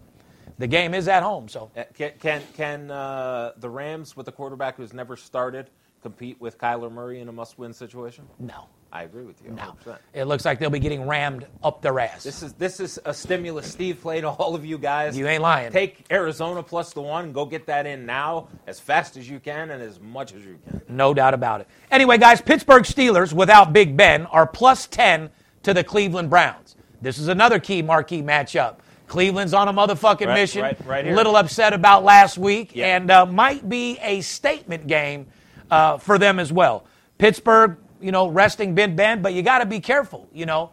The 0.59 0.67
game 0.67 0.93
is 0.93 1.09
at 1.09 1.23
home, 1.23 1.49
so. 1.49 1.71
Uh, 1.75 1.85
Can 1.95 2.13
can, 2.21 2.43
can 2.55 2.91
uh, 2.91 3.53
the 3.57 3.71
Rams 3.71 4.15
with 4.15 4.29
a 4.29 4.33
quarterback 4.33 4.77
who's 4.77 4.93
never 4.93 5.17
started 5.17 5.71
compete 6.03 6.39
with 6.39 6.59
Kyler 6.59 6.93
Murray 6.93 7.21
in 7.21 7.29
a 7.29 7.33
must-win 7.33 7.73
situation? 7.73 8.27
No. 8.39 8.67
I 8.91 9.03
agree 9.03 9.25
with 9.25 9.43
you. 9.45 9.51
No. 9.51 9.75
100%. 9.87 9.99
It 10.15 10.25
looks 10.25 10.45
like 10.47 10.59
they'll 10.59 10.71
be 10.71 10.79
getting 10.79 11.07
rammed 11.07 11.47
up 11.63 11.83
their 11.83 11.99
ass. 12.01 12.23
This 12.25 12.43
is 12.43 12.55
this 12.55 12.81
is 12.81 12.99
a 13.05 13.13
stimulus 13.13 13.71
Steve 13.71 14.01
played 14.01 14.23
to 14.23 14.29
all 14.31 14.55
of 14.55 14.65
you 14.65 14.79
guys. 14.79 15.17
You 15.17 15.27
ain't 15.29 15.43
lying. 15.43 15.71
Take 15.73 16.07
Arizona 16.11 16.63
plus 16.63 16.95
the 16.95 17.03
one. 17.03 17.33
Go 17.33 17.45
get 17.45 17.67
that 17.67 17.85
in 17.87 18.07
now 18.07 18.49
as 18.67 18.81
fast 18.81 19.17
as 19.19 19.29
you 19.29 19.41
can 19.41 19.71
and 19.71 19.83
as 19.83 20.01
much 20.01 20.33
as 20.33 20.43
you 20.45 20.59
can. 20.69 20.81
No 20.89 21.13
doubt 21.13 21.35
about 21.35 21.61
it. 21.61 21.69
Anyway, 21.91 22.17
guys, 22.17 22.41
Pittsburgh 22.41 22.85
Steelers 22.85 23.33
without 23.35 23.75
Big 23.75 23.95
Ben 23.97 24.25
are 24.27 24.47
plus 24.47 24.87
10 24.87 25.29
to 25.65 25.75
the 25.75 25.85
Cleveland 25.85 26.31
Browns. 26.31 26.75
This 27.03 27.19
is 27.19 27.29
another 27.29 27.59
key 27.59 27.83
marquee 27.83 28.23
matchup. 28.23 28.77
Cleveland's 29.07 29.53
on 29.55 29.69
a 29.69 29.73
motherfucking 29.73 30.27
Right, 30.27 30.35
mission. 30.35 30.63
right, 30.63 30.79
right 30.87 31.05
here. 31.05 31.15
little 31.15 31.37
upset 31.37 31.73
about 31.75 32.05
last 32.05 32.39
week, 32.39 32.73
Yeah. 32.75 32.97
and 32.97 33.11
uh, 33.11 33.27
might 33.27 33.69
be 33.69 33.99
a 34.03 34.21
statement 34.23 34.87
game 34.87 35.27
uh, 35.71 35.99
for 35.99 36.19
them 36.19 36.39
as 36.39 36.53
well. 36.53 36.85
Pittsburgh, 37.19 37.77
you 38.01 38.13
know, 38.13 38.29
resting 38.29 38.75
Big 38.75 38.97
Ben, 38.97 39.23
but 39.23 39.35
you 39.35 39.43
got 39.43 39.59
to 39.59 39.67
be 39.67 39.81
careful. 39.81 40.29
You 40.33 40.47
know, 40.47 40.71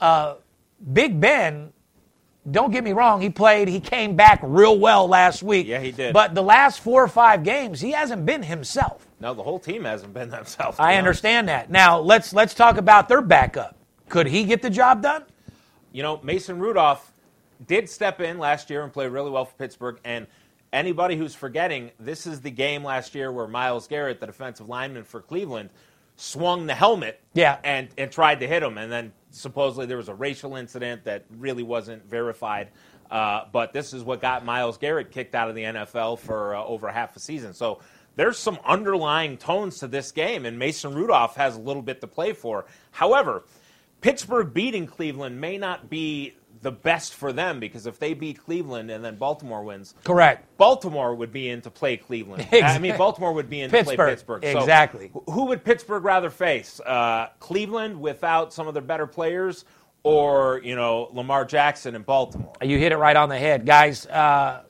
uh, 0.00 0.36
Big 0.92 1.20
Ben. 1.20 1.72
Don't 2.50 2.70
get 2.70 2.84
me 2.84 2.92
wrong. 2.92 3.22
He 3.22 3.30
played. 3.30 3.68
He 3.68 3.80
came 3.80 4.16
back 4.16 4.38
real 4.42 4.78
well 4.78 5.08
last 5.08 5.42
week. 5.42 5.66
Yeah, 5.66 5.80
he 5.80 5.92
did. 5.92 6.12
But 6.12 6.34
the 6.34 6.42
last 6.42 6.80
four 6.80 7.02
or 7.02 7.08
five 7.08 7.42
games, 7.42 7.80
he 7.80 7.92
hasn't 7.92 8.26
been 8.26 8.42
himself. 8.42 9.06
No, 9.18 9.32
the 9.32 9.42
whole 9.42 9.58
team 9.58 9.84
hasn't 9.84 10.12
been 10.12 10.28
themselves. 10.30 10.78
I 10.78 10.88
honest. 10.88 10.98
understand 10.98 11.48
that. 11.48 11.70
Now 11.70 12.00
let's 12.00 12.34
let's 12.34 12.52
talk 12.52 12.76
about 12.76 13.08
their 13.08 13.22
backup. 13.22 13.76
Could 14.10 14.26
he 14.26 14.44
get 14.44 14.60
the 14.60 14.68
job 14.68 15.00
done? 15.02 15.24
You 15.92 16.02
know, 16.02 16.20
Mason 16.22 16.58
Rudolph 16.58 17.10
did 17.66 17.88
step 17.88 18.20
in 18.20 18.38
last 18.38 18.68
year 18.68 18.82
and 18.82 18.92
play 18.92 19.08
really 19.08 19.30
well 19.30 19.46
for 19.46 19.54
Pittsburgh. 19.54 19.98
And 20.04 20.26
anybody 20.72 21.16
who's 21.16 21.34
forgetting, 21.34 21.92
this 21.98 22.26
is 22.26 22.40
the 22.42 22.50
game 22.50 22.84
last 22.84 23.14
year 23.14 23.32
where 23.32 23.46
Myles 23.46 23.86
Garrett, 23.86 24.20
the 24.20 24.26
defensive 24.26 24.68
lineman 24.68 25.04
for 25.04 25.20
Cleveland, 25.22 25.70
swung 26.16 26.66
the 26.66 26.74
helmet 26.74 27.20
Yeah. 27.34 27.58
and, 27.64 27.88
and 27.98 28.10
tried 28.10 28.40
to 28.40 28.46
hit 28.46 28.62
him. 28.62 28.78
And 28.78 28.90
then 28.90 29.12
supposedly 29.30 29.86
there 29.86 29.96
was 29.96 30.08
a 30.08 30.14
racial 30.14 30.56
incident 30.56 31.04
that 31.04 31.24
really 31.30 31.62
wasn't 31.62 32.04
verified. 32.08 32.68
Uh, 33.10 33.44
but 33.52 33.72
this 33.72 33.92
is 33.92 34.02
what 34.02 34.20
got 34.20 34.44
Myles 34.44 34.78
Garrett 34.78 35.10
kicked 35.10 35.34
out 35.34 35.48
of 35.48 35.54
the 35.54 35.62
NFL 35.62 36.18
for 36.20 36.54
uh, 36.54 36.64
over 36.64 36.88
half 36.90 37.14
a 37.16 37.20
season. 37.20 37.52
So 37.52 37.80
there's 38.16 38.38
some 38.38 38.58
underlying 38.64 39.36
tones 39.36 39.80
to 39.80 39.88
this 39.88 40.12
game, 40.12 40.46
and 40.46 40.58
Mason 40.58 40.94
Rudolph 40.94 41.36
has 41.36 41.56
a 41.56 41.60
little 41.60 41.82
bit 41.82 42.00
to 42.00 42.06
play 42.06 42.32
for. 42.32 42.64
However, 42.92 43.44
Pittsburgh 44.00 44.52
beating 44.54 44.86
Cleveland 44.86 45.40
may 45.40 45.58
not 45.58 45.90
be 45.90 46.34
the 46.64 46.72
best 46.72 47.14
for 47.14 47.32
them 47.32 47.60
because 47.60 47.86
if 47.86 48.00
they 48.00 48.14
beat 48.14 48.42
Cleveland 48.44 48.90
and 48.90 49.04
then 49.04 49.16
Baltimore 49.16 49.62
wins, 49.62 49.94
Correct. 50.02 50.44
Baltimore 50.56 51.14
would 51.14 51.32
be 51.32 51.50
in 51.50 51.60
to 51.60 51.70
play 51.70 51.96
Cleveland. 51.96 52.48
I 52.52 52.78
mean, 52.78 52.96
Baltimore 52.96 53.32
would 53.32 53.48
be 53.48 53.60
in 53.60 53.70
to 53.70 53.84
play 53.84 53.96
Pittsburgh. 53.96 54.10
Pittsburgh. 54.10 54.42
So 54.44 54.58
Exactly. 54.58 55.12
who 55.30 55.44
would 55.44 55.62
Pittsburgh 55.62 56.02
rather 56.02 56.30
face? 56.30 56.80
Uh, 56.80 57.28
Cleveland 57.38 58.00
without 58.00 58.52
some 58.52 58.66
of 58.66 58.74
their 58.74 58.82
better 58.82 59.06
players, 59.06 59.64
or 60.02 60.60
you 60.64 60.74
know 60.74 61.08
Lamar 61.12 61.44
Jackson 61.44 61.94
in 61.94 62.02
Baltimore? 62.02 62.52
You 62.62 62.78
hit 62.78 62.92
it 62.92 62.96
right 62.96 63.16
on 63.16 63.28
the 63.28 63.38
head, 63.38 63.66
guys. 63.66 64.06
Uh, 64.06 64.62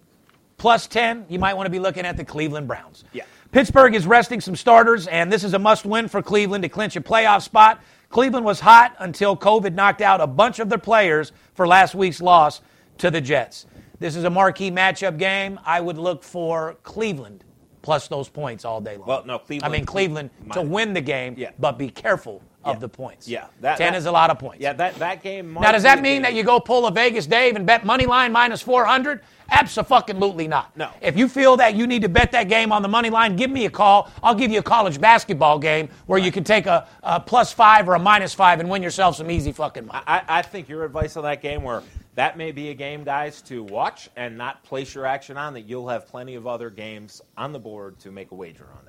plus 0.58 0.86
ten, 0.86 1.24
you 1.28 1.38
might 1.38 1.54
want 1.54 1.66
to 1.66 1.70
be 1.70 1.78
looking 1.78 2.04
at 2.04 2.16
the 2.16 2.24
Cleveland 2.24 2.66
Browns. 2.68 3.04
Yeah. 3.12 3.24
Pittsburgh 3.52 3.94
is 3.94 4.04
resting 4.04 4.40
some 4.40 4.56
starters, 4.56 5.06
and 5.06 5.30
this 5.32 5.44
is 5.44 5.54
a 5.54 5.60
must-win 5.60 6.08
for 6.08 6.20
Cleveland 6.22 6.62
to 6.62 6.68
clinch 6.68 6.96
a 6.96 7.00
playoff 7.00 7.42
spot. 7.42 7.80
Cleveland 8.10 8.44
was 8.44 8.60
hot 8.60 8.94
until 8.98 9.36
COVID 9.36 9.74
knocked 9.74 10.00
out 10.00 10.20
a 10.20 10.26
bunch 10.26 10.58
of 10.58 10.68
their 10.68 10.78
players 10.78 11.32
for 11.54 11.66
last 11.66 11.94
week's 11.94 12.20
loss 12.20 12.60
to 12.98 13.10
the 13.10 13.20
Jets. 13.20 13.66
This 13.98 14.16
is 14.16 14.24
a 14.24 14.30
marquee 14.30 14.70
matchup 14.70 15.18
game. 15.18 15.58
I 15.64 15.80
would 15.80 15.98
look 15.98 16.22
for 16.22 16.76
Cleveland 16.82 17.44
plus 17.82 18.08
those 18.08 18.28
points 18.28 18.64
all 18.64 18.80
day 18.80 18.96
long. 18.96 19.06
Well, 19.08 19.24
no, 19.26 19.38
Cleveland- 19.38 19.72
I 19.74 19.76
mean 19.76 19.84
Cleveland 19.86 20.30
to 20.52 20.62
win 20.62 20.94
the 20.94 21.00
game, 21.00 21.34
Yeah. 21.36 21.50
but 21.58 21.76
be 21.78 21.90
careful 21.90 22.40
of 22.64 22.76
Yeah. 22.76 22.80
the 22.80 22.88
points. 22.88 23.28
Yeah, 23.28 23.44
that- 23.60 23.76
ten 23.78 23.92
that- 23.92 23.98
is 23.98 24.06
a 24.06 24.12
lot 24.12 24.30
of 24.30 24.38
points. 24.38 24.60
Yeah, 24.60 24.72
that 24.74 24.94
that 24.96 25.22
game. 25.22 25.54
Now, 25.54 25.72
does 25.72 25.82
that 25.84 26.00
mean 26.00 26.22
that 26.22 26.34
you 26.34 26.42
go 26.42 26.58
pull 26.60 26.86
a 26.86 26.90
Vegas 26.90 27.26
Dave 27.26 27.56
and 27.56 27.66
bet 27.66 27.84
money 27.84 28.06
line 28.06 28.32
minus 28.32 28.62
400? 28.62 29.20
Absolutely 29.50 30.48
not. 30.48 30.74
No. 30.76 30.88
If 31.00 31.16
you 31.16 31.28
feel 31.28 31.56
that 31.58 31.74
you 31.74 31.86
need 31.86 32.02
to 32.02 32.08
bet 32.08 32.32
that 32.32 32.48
game 32.48 32.72
on 32.72 32.82
the 32.82 32.88
money 32.88 33.10
line, 33.10 33.36
give 33.36 33.50
me 33.50 33.66
a 33.66 33.70
call. 33.70 34.10
I'll 34.22 34.34
give 34.34 34.50
you 34.50 34.60
a 34.60 34.62
college 34.62 35.00
basketball 35.00 35.58
game 35.58 35.88
where 36.06 36.18
you 36.18 36.32
can 36.32 36.44
take 36.44 36.66
a, 36.66 36.86
a 37.02 37.20
plus 37.20 37.52
five 37.52 37.88
or 37.88 37.94
a 37.94 37.98
minus 37.98 38.32
five 38.34 38.60
and 38.60 38.68
win 38.70 38.82
yourself 38.82 39.16
some 39.16 39.30
easy 39.30 39.52
fucking 39.52 39.86
money. 39.86 40.02
I, 40.06 40.22
I 40.28 40.42
think 40.42 40.68
your 40.68 40.84
advice 40.84 41.16
on 41.16 41.24
that 41.24 41.42
game, 41.42 41.62
where 41.62 41.82
that 42.14 42.36
may 42.38 42.52
be 42.52 42.70
a 42.70 42.74
game, 42.74 43.04
guys, 43.04 43.42
to 43.42 43.62
watch 43.62 44.08
and 44.16 44.38
not 44.38 44.62
place 44.64 44.94
your 44.94 45.04
action 45.06 45.36
on, 45.36 45.52
that 45.54 45.62
you'll 45.62 45.88
have 45.88 46.06
plenty 46.08 46.34
of 46.36 46.46
other 46.46 46.70
games 46.70 47.20
on 47.36 47.52
the 47.52 47.58
board 47.58 47.98
to 48.00 48.10
make 48.10 48.30
a 48.30 48.34
wager 48.34 48.66
on. 48.72 48.83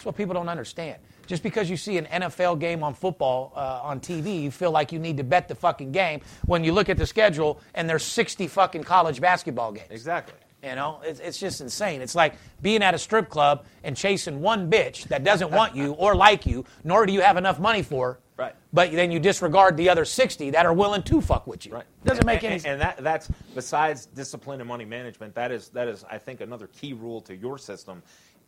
That's 0.00 0.06
what 0.06 0.16
people 0.16 0.32
don't 0.32 0.48
understand. 0.48 0.96
Just 1.26 1.42
because 1.42 1.68
you 1.68 1.76
see 1.76 1.98
an 1.98 2.06
NFL 2.06 2.58
game 2.58 2.82
on 2.82 2.94
football 2.94 3.52
uh, 3.54 3.80
on 3.82 4.00
TV, 4.00 4.42
you 4.42 4.50
feel 4.50 4.70
like 4.70 4.92
you 4.92 4.98
need 4.98 5.18
to 5.18 5.24
bet 5.24 5.46
the 5.46 5.54
fucking 5.54 5.92
game 5.92 6.22
when 6.46 6.64
you 6.64 6.72
look 6.72 6.88
at 6.88 6.96
the 6.96 7.04
schedule 7.04 7.60
and 7.74 7.86
there's 7.86 8.02
60 8.02 8.46
fucking 8.48 8.82
college 8.82 9.20
basketball 9.20 9.72
games. 9.72 9.88
Exactly. 9.90 10.36
You 10.62 10.74
know, 10.74 11.00
it's, 11.04 11.20
it's 11.20 11.38
just 11.38 11.60
insane. 11.60 12.00
It's 12.00 12.14
like 12.14 12.32
being 12.62 12.82
at 12.82 12.94
a 12.94 12.98
strip 12.98 13.28
club 13.28 13.66
and 13.84 13.94
chasing 13.94 14.40
one 14.40 14.70
bitch 14.70 15.04
that 15.08 15.22
doesn't 15.22 15.50
want 15.50 15.76
you 15.76 15.92
or 15.92 16.14
like 16.14 16.46
you, 16.46 16.64
nor 16.82 17.04
do 17.04 17.12
you 17.12 17.20
have 17.20 17.36
enough 17.36 17.60
money 17.60 17.82
for. 17.82 18.20
Right. 18.38 18.54
But 18.72 18.90
then 18.92 19.10
you 19.10 19.20
disregard 19.20 19.76
the 19.76 19.90
other 19.90 20.06
60 20.06 20.48
that 20.50 20.64
are 20.64 20.72
willing 20.72 21.02
to 21.02 21.20
fuck 21.20 21.46
with 21.46 21.66
you. 21.66 21.74
Right. 21.74 21.84
Doesn't 22.06 22.24
make 22.24 22.42
and, 22.42 22.52
any 22.52 22.58
sense. 22.58 22.72
And 22.72 22.80
that, 22.80 23.04
that's 23.04 23.28
besides 23.54 24.06
discipline 24.06 24.60
and 24.60 24.68
money 24.68 24.86
management. 24.86 25.34
That 25.34 25.52
is 25.52 25.68
that 25.70 25.88
is 25.88 26.06
I 26.10 26.16
think 26.16 26.40
another 26.40 26.68
key 26.68 26.94
rule 26.94 27.20
to 27.22 27.36
your 27.36 27.58
system. 27.58 28.02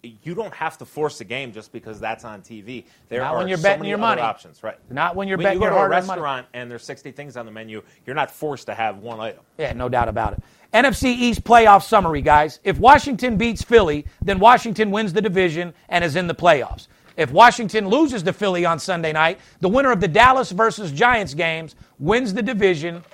You 0.04 0.34
don't 0.34 0.52
have 0.54 0.78
to 0.78 0.84
force 0.84 1.20
a 1.20 1.24
game 1.24 1.52
just 1.52 1.70
because 1.72 2.00
that's 2.00 2.24
on 2.24 2.42
TV. 2.42 2.84
There 3.08 3.20
Not 3.20 3.34
are 3.34 3.38
when 3.38 3.46
you're 3.48 3.56
so 3.56 3.62
betting 3.62 3.80
many 3.80 3.90
your 3.90 3.98
other 3.98 4.02
money. 4.16 4.20
options. 4.22 4.60
Right. 4.62 4.76
Not 4.90 5.14
when 5.14 5.28
you're 5.28 5.38
betting 5.38 5.38
your 5.38 5.38
money. 5.38 5.40
when 5.40 5.44
betting 5.44 5.54
you 5.54 5.60
go 5.60 5.64
your 5.64 5.70
to 5.70 5.76
a 5.76 5.78
hard-earned 5.78 6.06
money. 6.08 6.20
restaurant 6.20 6.46
and 6.54 6.70
there's 6.70 6.84
60 6.84 7.12
things 7.12 7.36
on 7.36 7.46
the 7.46 7.52
menu. 7.52 7.82
You're 8.04 8.16
not 8.16 8.30
forced 8.32 8.66
to 8.66 8.74
have 8.74 8.98
one 8.98 9.20
item. 9.20 9.40
Yeah, 9.58 9.72
no 9.74 9.88
doubt 9.88 10.08
about 10.08 10.32
it. 10.32 10.42
NFC 10.74 11.04
East 11.04 11.44
playoff 11.44 11.84
summary, 11.84 12.20
guys. 12.20 12.58
If 12.64 12.78
Washington 12.80 13.36
beats 13.36 13.62
Philly, 13.62 14.06
then 14.22 14.40
Washington 14.40 14.90
wins 14.90 15.12
the 15.12 15.22
division 15.22 15.72
and 15.88 16.02
is 16.02 16.16
in 16.16 16.26
the 16.26 16.34
playoffs. 16.34 16.88
If 17.16 17.30
Washington 17.30 17.88
loses 17.88 18.22
to 18.24 18.32
Philly 18.32 18.64
on 18.64 18.78
Sunday 18.78 19.12
night, 19.12 19.38
the 19.60 19.68
winner 19.68 19.92
of 19.92 20.00
the 20.00 20.08
Dallas 20.08 20.50
versus 20.50 20.90
Giants 20.90 21.34
games 21.34 21.76
wins 21.98 22.32
the 22.34 22.42
division 22.42 23.04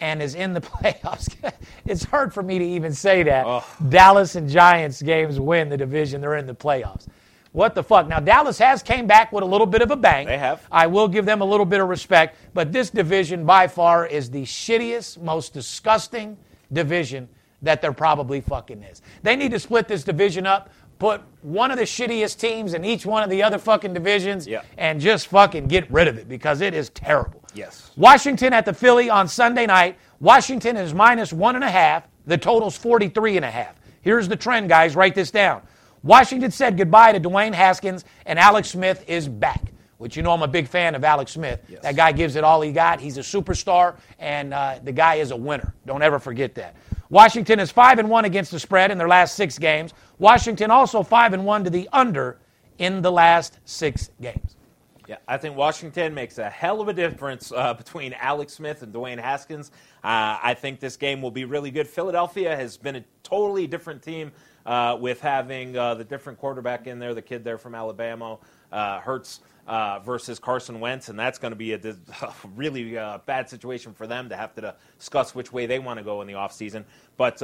and 0.00 0.22
is 0.22 0.34
in 0.34 0.52
the 0.54 0.60
playoffs. 0.60 1.34
it's 1.86 2.04
hard 2.04 2.32
for 2.32 2.42
me 2.42 2.58
to 2.58 2.64
even 2.64 2.92
say 2.92 3.22
that. 3.22 3.64
Dallas 3.88 4.34
and 4.36 4.48
Giants 4.48 5.02
games 5.02 5.38
win 5.40 5.68
the 5.68 5.76
division, 5.76 6.20
they're 6.20 6.36
in 6.36 6.46
the 6.46 6.54
playoffs. 6.54 7.06
What 7.52 7.74
the 7.74 7.82
fuck? 7.82 8.06
Now 8.06 8.20
Dallas 8.20 8.58
has 8.58 8.82
came 8.82 9.06
back 9.08 9.32
with 9.32 9.42
a 9.42 9.46
little 9.46 9.66
bit 9.66 9.82
of 9.82 9.90
a 9.90 9.96
bang. 9.96 10.26
They 10.26 10.38
have. 10.38 10.64
I 10.70 10.86
will 10.86 11.08
give 11.08 11.26
them 11.26 11.40
a 11.40 11.44
little 11.44 11.66
bit 11.66 11.80
of 11.80 11.88
respect, 11.88 12.36
but 12.54 12.70
this 12.72 12.90
division 12.90 13.44
by 13.44 13.66
far 13.66 14.06
is 14.06 14.30
the 14.30 14.42
shittiest, 14.44 15.20
most 15.20 15.52
disgusting 15.52 16.36
division 16.72 17.28
that 17.62 17.82
there 17.82 17.92
probably 17.92 18.40
fucking 18.40 18.82
is. 18.84 19.02
They 19.22 19.34
need 19.34 19.50
to 19.50 19.58
split 19.58 19.88
this 19.88 20.04
division 20.04 20.46
up, 20.46 20.70
put 21.00 21.22
one 21.42 21.70
of 21.72 21.76
the 21.78 21.82
shittiest 21.84 22.38
teams 22.38 22.72
in 22.74 22.84
each 22.84 23.04
one 23.04 23.22
of 23.24 23.30
the 23.30 23.42
other 23.42 23.58
fucking 23.58 23.92
divisions, 23.94 24.46
Yeah. 24.46 24.62
and 24.78 25.00
just 25.00 25.26
fucking 25.26 25.66
get 25.66 25.90
rid 25.90 26.06
of 26.08 26.18
it 26.18 26.28
because 26.28 26.60
it 26.60 26.72
is 26.72 26.88
terrible. 26.90 27.39
Yes. 27.54 27.90
Washington 27.96 28.52
at 28.52 28.64
the 28.64 28.72
Philly 28.72 29.10
on 29.10 29.28
Sunday 29.28 29.66
night. 29.66 29.98
Washington 30.20 30.76
is 30.76 30.94
minus 30.94 31.32
one 31.32 31.54
and 31.54 31.64
a 31.64 31.70
half. 31.70 32.06
The 32.26 32.38
total's 32.38 32.76
43 32.76 33.36
and 33.36 33.44
a 33.44 33.50
half. 33.50 33.80
Here's 34.02 34.28
the 34.28 34.36
trend, 34.36 34.68
guys. 34.68 34.96
Write 34.96 35.14
this 35.14 35.30
down. 35.30 35.62
Washington 36.02 36.50
said 36.50 36.76
goodbye 36.78 37.12
to 37.12 37.20
Dwayne 37.20 37.52
Haskins, 37.52 38.04
and 38.24 38.38
Alex 38.38 38.70
Smith 38.70 39.04
is 39.08 39.28
back. 39.28 39.72
Which 39.98 40.16
you 40.16 40.22
know 40.22 40.32
I'm 40.32 40.42
a 40.42 40.48
big 40.48 40.66
fan 40.66 40.94
of 40.94 41.04
Alex 41.04 41.32
Smith. 41.32 41.60
That 41.82 41.94
guy 41.94 42.12
gives 42.12 42.36
it 42.36 42.42
all 42.42 42.62
he 42.62 42.72
got. 42.72 43.00
He's 43.00 43.18
a 43.18 43.20
superstar, 43.20 43.96
and 44.18 44.54
uh, 44.54 44.78
the 44.82 44.92
guy 44.92 45.16
is 45.16 45.30
a 45.30 45.36
winner. 45.36 45.74
Don't 45.84 46.00
ever 46.00 46.18
forget 46.18 46.54
that. 46.54 46.74
Washington 47.10 47.60
is 47.60 47.70
five 47.70 47.98
and 47.98 48.08
one 48.08 48.24
against 48.24 48.50
the 48.50 48.58
spread 48.58 48.90
in 48.90 48.96
their 48.96 49.08
last 49.08 49.34
six 49.34 49.58
games. 49.58 49.92
Washington 50.18 50.70
also 50.70 51.02
five 51.02 51.34
and 51.34 51.44
one 51.44 51.64
to 51.64 51.70
the 51.70 51.86
under 51.92 52.38
in 52.78 53.02
the 53.02 53.12
last 53.12 53.58
six 53.66 54.10
games. 54.22 54.56
Yeah, 55.10 55.16
I 55.26 55.38
think 55.38 55.56
Washington 55.56 56.14
makes 56.14 56.38
a 56.38 56.48
hell 56.48 56.80
of 56.80 56.86
a 56.86 56.92
difference 56.92 57.50
uh, 57.50 57.74
between 57.74 58.12
Alex 58.12 58.52
Smith 58.52 58.84
and 58.84 58.94
Dwayne 58.94 59.18
Haskins. 59.18 59.72
Uh, 60.04 60.38
I 60.40 60.54
think 60.54 60.78
this 60.78 60.96
game 60.96 61.20
will 61.20 61.32
be 61.32 61.44
really 61.44 61.72
good. 61.72 61.88
Philadelphia 61.88 62.54
has 62.54 62.76
been 62.76 62.94
a 62.94 63.04
totally 63.24 63.66
different 63.66 64.04
team 64.04 64.30
uh, 64.64 64.96
with 65.00 65.20
having 65.20 65.76
uh, 65.76 65.96
the 65.96 66.04
different 66.04 66.38
quarterback 66.38 66.86
in 66.86 67.00
there, 67.00 67.12
the 67.12 67.22
kid 67.22 67.42
there 67.42 67.58
from 67.58 67.74
Alabama, 67.74 68.38
uh, 68.70 69.00
Hurts. 69.00 69.40
Uh, 69.66 70.00
versus 70.00 70.40
Carson 70.40 70.80
Wentz, 70.80 71.10
and 71.10 71.18
that's 71.18 71.38
going 71.38 71.52
to 71.52 71.56
be 71.56 71.74
a 71.74 71.78
dis- 71.78 71.98
really 72.56 72.94
bad 73.24 73.48
situation 73.48 73.92
for 73.92 74.08
them 74.08 74.28
to 74.30 74.34
have 74.34 74.52
to 74.54 74.74
discuss 74.98 75.32
which 75.32 75.52
way 75.52 75.66
they 75.66 75.78
want 75.78 75.98
to 75.98 76.02
go 76.02 76.22
in 76.22 76.26
the 76.26 76.32
offseason. 76.32 76.84
But 77.16 77.40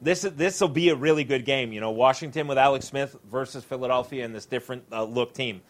this 0.00 0.22
this 0.22 0.58
will 0.58 0.68
be 0.68 0.88
a 0.88 0.94
really 0.94 1.24
good 1.24 1.44
game. 1.44 1.74
You 1.74 1.80
know, 1.80 1.90
Washington 1.90 2.46
with 2.46 2.56
Alex 2.56 2.86
Smith 2.86 3.16
versus 3.30 3.62
Philadelphia 3.62 4.24
in 4.24 4.32
this 4.32 4.46
different 4.46 4.84
uh, 4.90 5.04
look 5.04 5.34
team 5.34 5.60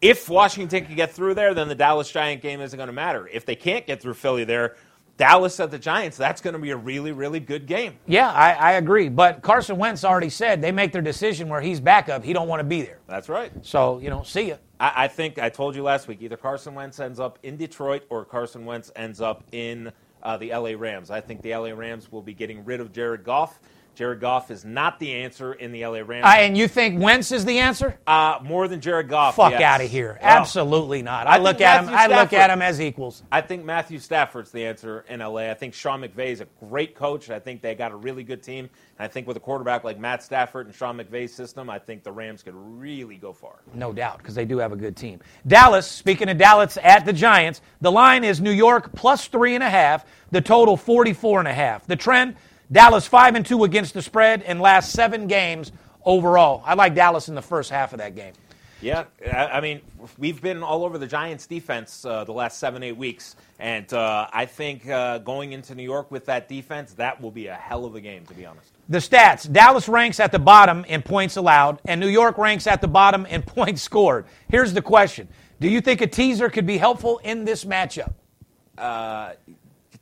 if 0.00 0.28
Washington 0.28 0.84
can 0.86 0.96
get 0.96 1.12
through 1.12 1.34
there, 1.34 1.54
then 1.54 1.68
the 1.68 1.74
Dallas 1.74 2.10
Giant 2.10 2.42
game 2.42 2.60
isn't 2.60 2.76
going 2.76 2.88
to 2.88 2.92
matter. 2.92 3.28
If 3.32 3.46
they 3.46 3.56
can't 3.56 3.86
get 3.86 4.02
through 4.02 4.14
Philly 4.14 4.44
there, 4.44 4.76
Dallas 5.16 5.60
at 5.60 5.70
the 5.70 5.78
Giants, 5.78 6.16
that's 6.16 6.40
going 6.40 6.54
to 6.54 6.58
be 6.58 6.70
a 6.70 6.76
really, 6.76 7.12
really 7.12 7.38
good 7.38 7.66
game. 7.66 7.94
Yeah, 8.06 8.30
I, 8.32 8.52
I 8.52 8.72
agree. 8.72 9.08
But 9.08 9.42
Carson 9.42 9.76
Wentz 9.76 10.04
already 10.04 10.28
said 10.28 10.60
they 10.60 10.72
make 10.72 10.92
their 10.92 11.02
decision 11.02 11.48
where 11.48 11.60
he's 11.60 11.80
backup. 11.80 12.24
He 12.24 12.32
don't 12.32 12.48
want 12.48 12.60
to 12.60 12.64
be 12.64 12.82
there. 12.82 12.98
That's 13.06 13.28
right. 13.28 13.52
So 13.62 13.98
you 13.98 14.10
know, 14.10 14.22
see 14.24 14.48
ya. 14.48 14.56
I, 14.80 15.04
I 15.04 15.08
think 15.08 15.38
I 15.38 15.48
told 15.50 15.76
you 15.76 15.84
last 15.84 16.08
week 16.08 16.20
either 16.20 16.36
Carson 16.36 16.74
Wentz 16.74 16.98
ends 16.98 17.20
up 17.20 17.38
in 17.44 17.56
Detroit 17.56 18.04
or 18.10 18.24
Carson 18.24 18.64
Wentz 18.64 18.90
ends 18.96 19.20
up 19.20 19.44
in 19.52 19.92
uh, 20.24 20.36
the 20.36 20.50
LA 20.50 20.72
Rams. 20.76 21.10
I 21.10 21.20
think 21.20 21.42
the 21.42 21.54
LA 21.54 21.70
Rams 21.70 22.10
will 22.10 22.22
be 22.22 22.34
getting 22.34 22.64
rid 22.64 22.80
of 22.80 22.92
Jared 22.92 23.22
Goff. 23.22 23.60
Jared 23.94 24.20
Goff 24.20 24.50
is 24.50 24.64
not 24.64 24.98
the 24.98 25.12
answer 25.12 25.52
in 25.52 25.72
the 25.72 25.86
LA 25.86 26.00
Rams. 26.00 26.24
Uh, 26.24 26.34
and 26.38 26.56
you 26.56 26.68
think 26.68 27.00
Wentz 27.00 27.32
is 27.32 27.44
the 27.44 27.58
answer? 27.58 27.98
uh, 28.06 28.38
more 28.42 28.68
than 28.68 28.80
Jared 28.80 29.08
Goff. 29.08 29.36
Fuck 29.36 29.52
yes. 29.52 29.62
out 29.62 29.80
of 29.80 29.90
here! 29.90 30.18
Absolutely 30.20 31.02
not. 31.02 31.26
I 31.26 31.36
I 31.36 31.38
look 31.38 31.60
at 31.60 31.80
him. 31.80 31.86
Matthew 31.86 32.14
I 32.16 32.20
look 32.20 32.32
at 32.32 32.50
him 32.50 32.62
as 32.62 32.80
equals. 32.80 33.22
I 33.30 33.40
think 33.40 33.64
Matthew 33.64 33.98
Stafford's 33.98 34.50
the 34.50 34.64
answer 34.64 35.04
in 35.08 35.20
LA. 35.20 35.50
I 35.50 35.54
think 35.54 35.74
Sean 35.74 36.00
McVay 36.00 36.28
is 36.28 36.40
a 36.40 36.46
great 36.60 36.94
coach. 36.94 37.30
I 37.30 37.38
think 37.38 37.60
they 37.62 37.74
got 37.74 37.92
a 37.92 37.96
really 37.96 38.22
good 38.24 38.42
team. 38.42 38.68
And 38.98 39.04
I 39.04 39.08
think 39.08 39.26
with 39.26 39.36
a 39.36 39.40
quarterback 39.40 39.84
like 39.84 39.98
Matt 39.98 40.22
Stafford 40.22 40.66
and 40.66 40.74
Sean 40.74 40.96
McVay's 40.96 41.32
system, 41.34 41.68
I 41.68 41.78
think 41.78 42.02
the 42.02 42.12
Rams 42.12 42.42
could 42.42 42.54
really 42.54 43.16
go 43.16 43.32
far. 43.32 43.56
No 43.74 43.92
doubt, 43.92 44.18
because 44.18 44.34
they 44.34 44.44
do 44.44 44.58
have 44.58 44.72
a 44.72 44.76
good 44.76 44.96
team. 44.96 45.20
Dallas, 45.46 45.86
speaking 45.86 46.28
of 46.28 46.38
Dallas 46.38 46.78
at 46.82 47.04
the 47.04 47.12
Giants, 47.12 47.60
the 47.80 47.90
line 47.92 48.24
is 48.24 48.40
New 48.40 48.52
York 48.52 48.92
plus 48.94 49.26
three 49.26 49.54
and 49.54 49.64
a 49.64 49.70
half, 49.70 50.04
the 50.30 50.40
total 50.40 50.76
44 50.76 51.40
and 51.40 51.48
a 51.48 51.54
half. 51.54 51.86
The 51.86 51.96
trend, 51.96 52.36
Dallas 52.70 53.06
five 53.06 53.34
and 53.34 53.44
two 53.44 53.64
against 53.64 53.94
the 53.94 54.02
spread 54.02 54.42
in 54.42 54.58
last 54.58 54.92
seven 54.92 55.26
games 55.26 55.72
overall. 56.04 56.62
I 56.64 56.74
like 56.74 56.94
Dallas 56.94 57.28
in 57.28 57.34
the 57.34 57.42
first 57.42 57.70
half 57.70 57.92
of 57.92 57.98
that 57.98 58.14
game. 58.14 58.32
Yeah, 58.80 59.04
I 59.26 59.46
I 59.46 59.60
mean, 59.60 59.80
we've 60.18 60.42
been 60.42 60.62
all 60.62 60.84
over 60.84 60.98
the 60.98 61.06
Giants' 61.06 61.46
defense 61.46 62.04
uh, 62.04 62.24
the 62.24 62.32
last 62.32 62.58
seven, 62.58 62.82
eight 62.82 62.96
weeks, 62.96 63.34
and 63.58 63.90
uh, 63.94 64.28
I 64.30 64.44
think 64.44 64.86
uh, 64.88 65.18
going 65.18 65.52
into 65.52 65.74
New 65.74 65.82
York 65.82 66.10
with 66.10 66.26
that 66.26 66.48
defense, 66.48 66.92
that 66.94 67.18
will 67.18 67.30
be 67.30 67.46
a 67.46 67.54
hell 67.54 67.86
of 67.86 67.94
a 67.94 68.00
game, 68.00 68.26
to 68.26 68.34
be 68.34 68.44
honest. 68.44 68.72
The 68.90 68.98
stats 68.98 69.50
Dallas 69.50 69.88
ranks 69.88 70.20
at 70.20 70.32
the 70.32 70.38
bottom 70.38 70.84
in 70.84 71.00
points 71.00 71.36
allowed, 71.36 71.80
and 71.86 71.98
New 71.98 72.08
York 72.08 72.36
ranks 72.36 72.66
at 72.66 72.82
the 72.82 72.88
bottom 72.88 73.24
in 73.26 73.42
points 73.56 73.80
scored. 73.80 74.26
Here's 74.50 74.74
the 74.74 74.82
question 74.82 75.28
Do 75.60 75.68
you 75.68 75.80
think 75.80 76.02
a 76.02 76.06
teaser 76.06 76.50
could 76.50 76.66
be 76.66 76.76
helpful 76.76 77.18
in 77.24 77.46
this 77.46 77.64
matchup? 77.64 78.12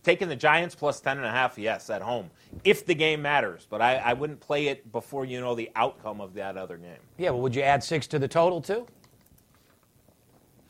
Taking 0.03 0.29
the 0.29 0.35
Giants 0.37 0.75
plus 0.75 1.01
ten 1.01 1.17
and 1.19 1.25
a 1.27 1.31
half, 1.31 1.57
yes, 1.57 1.88
at 1.88 2.03
home, 2.03 2.29
if 2.65 2.85
the 2.85 2.95
game 2.95 3.23
matters. 3.23 3.67
But 3.71 3.81
I, 3.81 3.97
I 3.99 4.12
wouldn't 4.15 4.41
play 4.41 4.67
it 4.67 4.91
before 4.91 5.25
you 5.25 5.41
know 5.41 5.55
the 5.55 5.71
outcome 5.77 6.21
of 6.21 6.35
that 6.35 6.57
other 6.57 6.77
game. 6.77 6.97
Yeah, 7.19 7.31
well, 7.31 7.41
would 7.43 7.55
you 7.55 7.62
add 7.62 7.85
six 7.85 8.09
to 8.09 8.19
the 8.19 8.27
total, 8.27 8.61
too? 8.61 8.87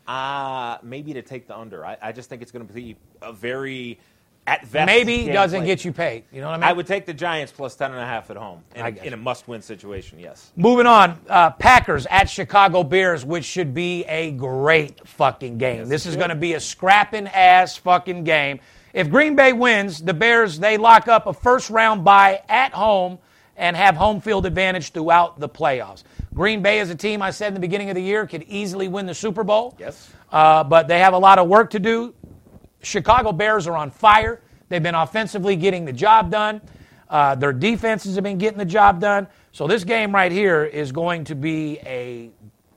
Uh, 0.07 0.77
maybe 0.83 1.13
to 1.13 1.21
take 1.21 1.47
the 1.47 1.57
under. 1.57 1.85
I, 1.85 1.97
I 2.01 2.11
just 2.11 2.29
think 2.29 2.41
it's 2.41 2.51
going 2.51 2.67
to 2.67 2.73
be 2.73 2.95
a 3.21 3.31
very, 3.31 3.97
at 4.45 4.69
best, 4.71 4.85
Maybe 4.85 5.25
doesn't 5.31 5.61
play. 5.61 5.65
get 5.67 5.85
you 5.85 5.93
paid. 5.93 6.25
You 6.31 6.41
know 6.41 6.47
what 6.47 6.55
I 6.55 6.57
mean? 6.57 6.63
I 6.65 6.73
would 6.73 6.85
take 6.85 7.05
the 7.05 7.13
Giants 7.13 7.53
plus 7.53 7.75
ten 7.75 7.91
and 7.91 7.99
a 8.01 8.05
half 8.05 8.29
at 8.29 8.35
home 8.35 8.61
in, 8.75 8.81
I 8.81 8.89
a- 8.89 8.91
got 8.91 9.05
in 9.05 9.13
a 9.13 9.17
must-win 9.17 9.61
situation. 9.61 10.19
Yes. 10.19 10.51
Moving 10.57 10.85
on, 10.87 11.17
uh, 11.29 11.51
Packers 11.51 12.05
at 12.07 12.29
Chicago 12.29 12.83
Bears, 12.83 13.23
which 13.23 13.45
should 13.45 13.73
be 13.73 14.03
a 14.05 14.31
great 14.31 15.07
fucking 15.07 15.57
game. 15.57 15.87
this 15.87 16.05
is 16.05 16.17
going 16.17 16.29
to 16.29 16.35
be 16.35 16.53
a 16.53 16.59
scrapping 16.59 17.27
ass 17.27 17.77
fucking 17.77 18.25
game. 18.25 18.59
If 18.93 19.09
Green 19.09 19.35
Bay 19.35 19.53
wins, 19.53 20.01
the 20.01 20.13
Bears 20.13 20.59
they 20.59 20.77
lock 20.77 21.07
up 21.07 21.25
a 21.25 21.33
first 21.33 21.69
round 21.69 22.05
bye 22.05 22.43
at 22.47 22.73
home 22.73 23.17
and 23.57 23.75
have 23.75 23.95
home 23.95 24.21
field 24.21 24.45
advantage 24.45 24.91
throughout 24.91 25.39
the 25.39 25.49
playoffs. 25.49 26.03
Green 26.33 26.61
Bay 26.61 26.79
is 26.79 26.89
a 26.89 26.95
team 26.95 27.21
I 27.21 27.31
said 27.31 27.49
in 27.49 27.53
the 27.55 27.59
beginning 27.59 27.89
of 27.89 27.95
the 27.95 28.01
year 28.01 28.25
could 28.25 28.43
easily 28.43 28.87
win 28.87 29.05
the 29.05 29.13
Super 29.13 29.43
Bowl. 29.43 29.75
Yes. 29.79 30.11
Uh, 30.31 30.63
but 30.63 30.87
they 30.87 30.99
have 30.99 31.13
a 31.13 31.17
lot 31.17 31.37
of 31.39 31.47
work 31.47 31.71
to 31.71 31.79
do. 31.79 32.13
Chicago 32.81 33.31
Bears 33.31 33.67
are 33.67 33.77
on 33.77 33.91
fire. 33.91 34.41
They've 34.69 34.81
been 34.81 34.95
offensively 34.95 35.55
getting 35.55 35.85
the 35.85 35.93
job 35.93 36.31
done. 36.31 36.61
Uh, 37.09 37.35
their 37.35 37.53
defenses 37.53 38.15
have 38.15 38.23
been 38.23 38.39
getting 38.39 38.57
the 38.57 38.65
job 38.65 38.99
done. 38.99 39.27
So 39.51 39.67
this 39.67 39.83
game 39.83 40.13
right 40.13 40.31
here 40.31 40.63
is 40.63 40.91
going 40.91 41.25
to 41.25 41.35
be 41.35 41.77
a 41.85 42.31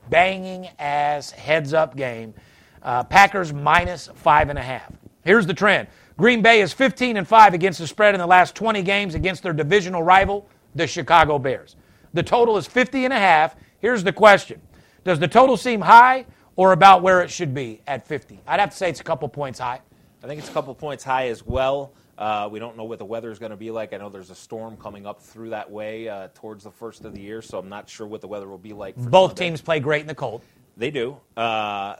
banging 0.09 0.69
ass 0.77 1.31
heads 1.31 1.73
up 1.73 1.95
game. 1.95 2.35
Uh, 2.83 3.03
Packers 3.03 3.51
minus 3.51 4.09
five 4.15 4.49
and 4.49 4.59
a 4.59 4.61
half. 4.61 4.91
Here's 5.23 5.47
the 5.47 5.55
trend. 5.55 5.87
Green 6.17 6.41
Bay 6.41 6.61
is 6.61 6.73
15 6.73 7.17
and 7.17 7.27
5 7.27 7.53
against 7.53 7.77
the 7.77 7.85
spread 7.85 8.15
in 8.15 8.19
the 8.19 8.25
last 8.25 8.55
20 8.55 8.81
games 8.81 9.13
against 9.13 9.43
their 9.43 9.53
divisional 9.53 10.01
rival, 10.01 10.49
the 10.73 10.87
Chicago 10.87 11.37
Bears. 11.37 11.75
The 12.13 12.23
total 12.23 12.57
is 12.57 12.65
50 12.65 13.05
and 13.05 13.13
a 13.13 13.19
half. 13.19 13.55
Here's 13.79 14.03
the 14.03 14.11
question. 14.11 14.59
Does 15.03 15.19
the 15.19 15.27
total 15.27 15.57
seem 15.57 15.79
high 15.79 16.25
or 16.55 16.71
about 16.71 17.03
where 17.03 17.21
it 17.21 17.29
should 17.29 17.53
be 17.53 17.81
at 17.85 18.07
50? 18.07 18.39
I'd 18.47 18.59
have 18.59 18.71
to 18.71 18.75
say 18.75 18.89
it's 18.89 18.99
a 18.99 19.03
couple 19.03 19.29
points 19.29 19.59
high. 19.59 19.79
I 20.23 20.27
think 20.27 20.39
it's 20.39 20.49
a 20.49 20.53
couple 20.53 20.73
points 20.73 21.03
high 21.03 21.27
as 21.27 21.45
well. 21.45 21.93
Uh, 22.17 22.49
we 22.51 22.57
don't 22.57 22.75
know 22.75 22.83
what 22.83 22.97
the 22.97 23.05
weather 23.05 23.29
is 23.29 23.37
going 23.37 23.51
to 23.51 23.55
be 23.55 23.69
like. 23.69 23.93
I 23.93 23.97
know 23.97 24.09
there's 24.09 24.31
a 24.31 24.35
storm 24.35 24.75
coming 24.77 25.05
up 25.05 25.21
through 25.21 25.51
that 25.51 25.69
way 25.69 26.09
uh, 26.09 26.29
towards 26.33 26.63
the 26.63 26.71
first 26.71 27.05
of 27.05 27.13
the 27.13 27.21
year, 27.21 27.43
so 27.43 27.59
I'm 27.59 27.69
not 27.69 27.87
sure 27.87 28.07
what 28.07 28.21
the 28.21 28.27
weather 28.27 28.47
will 28.49 28.57
be 28.57 28.73
like. 28.73 28.95
For 28.95 29.07
Both 29.07 29.31
Sunday. 29.31 29.49
teams 29.49 29.61
play 29.61 29.79
great 29.79 30.01
in 30.01 30.07
the 30.07 30.15
cold. 30.15 30.41
They 30.77 30.91
do. 30.91 31.17
Uh, 31.35 31.95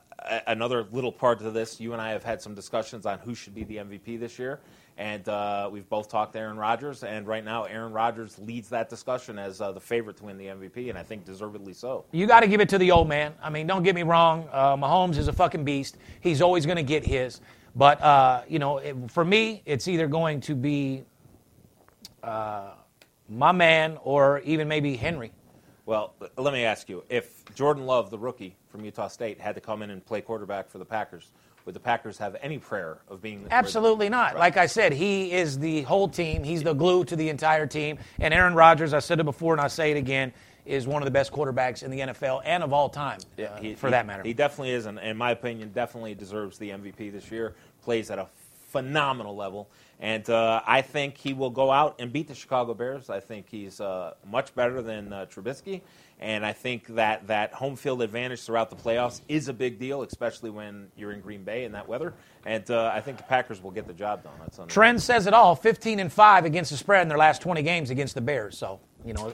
another 0.45 0.85
little 0.91 1.11
part 1.11 1.39
to 1.39 1.51
this, 1.51 1.79
you 1.79 1.93
and 1.93 2.01
I 2.01 2.11
have 2.11 2.23
had 2.23 2.41
some 2.41 2.53
discussions 2.53 3.05
on 3.05 3.17
who 3.19 3.33
should 3.33 3.55
be 3.55 3.63
the 3.63 3.77
MVP 3.77 4.19
this 4.19 4.37
year, 4.37 4.59
and 4.97 5.27
uh, 5.27 5.69
we've 5.71 5.87
both 5.89 6.09
talked 6.09 6.33
to 6.33 6.39
Aaron 6.39 6.57
Rodgers, 6.57 7.03
and 7.03 7.27
right 7.27 7.43
now 7.43 7.63
Aaron 7.63 7.91
Rodgers 7.91 8.37
leads 8.39 8.69
that 8.69 8.87
discussion 8.89 9.39
as 9.39 9.61
uh, 9.61 9.71
the 9.71 9.79
favorite 9.79 10.17
to 10.17 10.25
win 10.25 10.37
the 10.37 10.45
MVP, 10.45 10.89
and 10.89 10.97
I 10.97 11.03
think 11.03 11.25
deservedly 11.25 11.73
so. 11.73 12.05
You 12.11 12.27
got 12.27 12.41
to 12.41 12.47
give 12.47 12.61
it 12.61 12.69
to 12.69 12.77
the 12.77 12.91
old 12.91 13.07
man. 13.07 13.33
I 13.41 13.49
mean, 13.49 13.65
don't 13.65 13.83
get 13.83 13.95
me 13.95 14.03
wrong. 14.03 14.47
Uh, 14.51 14.75
Mahomes 14.75 15.17
is 15.17 15.27
a 15.27 15.33
fucking 15.33 15.63
beast. 15.63 15.97
He's 16.21 16.41
always 16.41 16.65
going 16.65 16.77
to 16.77 16.83
get 16.83 17.05
his. 17.05 17.41
But, 17.75 18.01
uh, 18.01 18.43
you 18.47 18.59
know, 18.59 18.77
it, 18.77 18.95
for 19.09 19.25
me, 19.25 19.61
it's 19.65 19.87
either 19.87 20.07
going 20.07 20.41
to 20.41 20.55
be 20.55 21.03
uh, 22.21 22.71
my 23.27 23.51
man 23.51 23.97
or 24.03 24.39
even 24.39 24.67
maybe 24.67 24.95
Henry. 24.95 25.31
Well, 25.85 26.15
let 26.37 26.53
me 26.53 26.65
ask 26.65 26.89
you: 26.89 27.05
If 27.07 27.45
Jordan 27.55 27.85
Love, 27.85 28.09
the 28.09 28.17
rookie 28.17 28.56
from 28.77 28.85
Utah 28.85 29.07
State, 29.07 29.39
had 29.39 29.55
to 29.55 29.61
come 29.61 29.81
in 29.81 29.89
and 29.89 30.05
play 30.05 30.21
quarterback 30.21 30.69
for 30.69 30.77
the 30.77 30.85
Packers, 30.85 31.31
would 31.65 31.73
the 31.73 31.79
Packers 31.79 32.17
have 32.19 32.35
any 32.41 32.59
prayer 32.59 32.99
of 33.09 33.21
being? 33.23 33.45
Absolutely 33.49 34.07
not. 34.07 34.33
Right. 34.33 34.39
Like 34.39 34.57
I 34.57 34.67
said, 34.67 34.93
he 34.93 35.31
is 35.33 35.57
the 35.57 35.81
whole 35.81 36.07
team. 36.07 36.43
He's 36.43 36.61
the 36.63 36.73
glue 36.73 37.03
to 37.05 37.15
the 37.15 37.27
entire 37.29 37.65
team. 37.65 37.97
And 38.19 38.33
Aaron 38.35 38.53
Rodgers, 38.53 38.93
I 38.93 38.99
said 38.99 39.19
it 39.19 39.23
before 39.23 39.53
and 39.55 39.59
I 39.61 39.67
say 39.67 39.89
it 39.91 39.97
again, 39.97 40.31
is 40.65 40.85
one 40.85 41.01
of 41.01 41.05
the 41.05 41.11
best 41.11 41.31
quarterbacks 41.31 41.81
in 41.81 41.89
the 41.91 41.99
NFL 42.01 42.41
and 42.45 42.61
of 42.63 42.71
all 42.71 42.87
time, 42.89 43.19
Yeah, 43.35 43.47
uh, 43.47 43.57
he- 43.59 43.73
for 43.75 43.87
he- 43.87 43.91
that 43.91 44.05
matter. 44.05 44.21
He 44.23 44.33
definitely 44.33 44.71
is, 44.73 44.85
and 44.85 44.99
in 44.99 45.17
my 45.17 45.31
opinion, 45.31 45.71
definitely 45.73 46.13
deserves 46.13 46.57
the 46.59 46.69
MVP 46.71 47.09
this 47.09 47.31
year. 47.31 47.55
Plays 47.81 48.11
at 48.11 48.19
a 48.19 48.27
phenomenal 48.69 49.35
level. 49.35 49.69
And 49.99 50.29
uh, 50.29 50.61
I 50.67 50.81
think 50.83 51.17
he 51.17 51.33
will 51.33 51.49
go 51.49 51.71
out 51.71 51.95
and 51.99 52.13
beat 52.13 52.27
the 52.27 52.35
Chicago 52.35 52.75
Bears. 52.75 53.09
I 53.09 53.19
think 53.19 53.49
he's 53.49 53.81
uh, 53.81 54.13
much 54.29 54.53
better 54.53 54.81
than 54.83 55.11
uh, 55.11 55.25
Trubisky. 55.25 55.81
And 56.19 56.43
I 56.43 56.51
think 56.51 56.87
that 56.95 57.27
that 57.27 57.53
home 57.53 57.75
field 57.75 58.01
advantage 58.01 58.41
throughout 58.41 58.71
the 58.71 58.75
playoffs 58.75 59.21
is 59.27 59.49
a 59.49 59.53
big 59.53 59.77
deal, 59.77 60.01
especially 60.01 60.49
when 60.49 60.87
you're 60.95 61.11
in 61.11 61.21
Green 61.21 61.43
Bay 61.43 61.63
in 61.63 61.71
that 61.73 61.87
weather. 61.87 62.13
And 62.45 62.69
uh, 62.71 62.91
I 62.91 63.01
think 63.01 63.17
the 63.17 63.23
Packers 63.23 63.61
will 63.61 63.71
get 63.71 63.85
the 63.85 63.93
job 63.93 64.23
done. 64.23 64.33
That's 64.39 64.73
Trend 64.73 65.01
says 65.01 65.27
it 65.27 65.33
all 65.33 65.55
15 65.55 65.99
and 65.99 66.11
5 66.11 66.45
against 66.45 66.71
the 66.71 66.77
spread 66.77 67.03
in 67.03 67.07
their 67.07 67.19
last 67.19 67.41
20 67.43 67.61
games 67.61 67.91
against 67.91 68.15
the 68.15 68.21
Bears. 68.21 68.57
So, 68.57 68.79
you 69.05 69.13
know, 69.13 69.31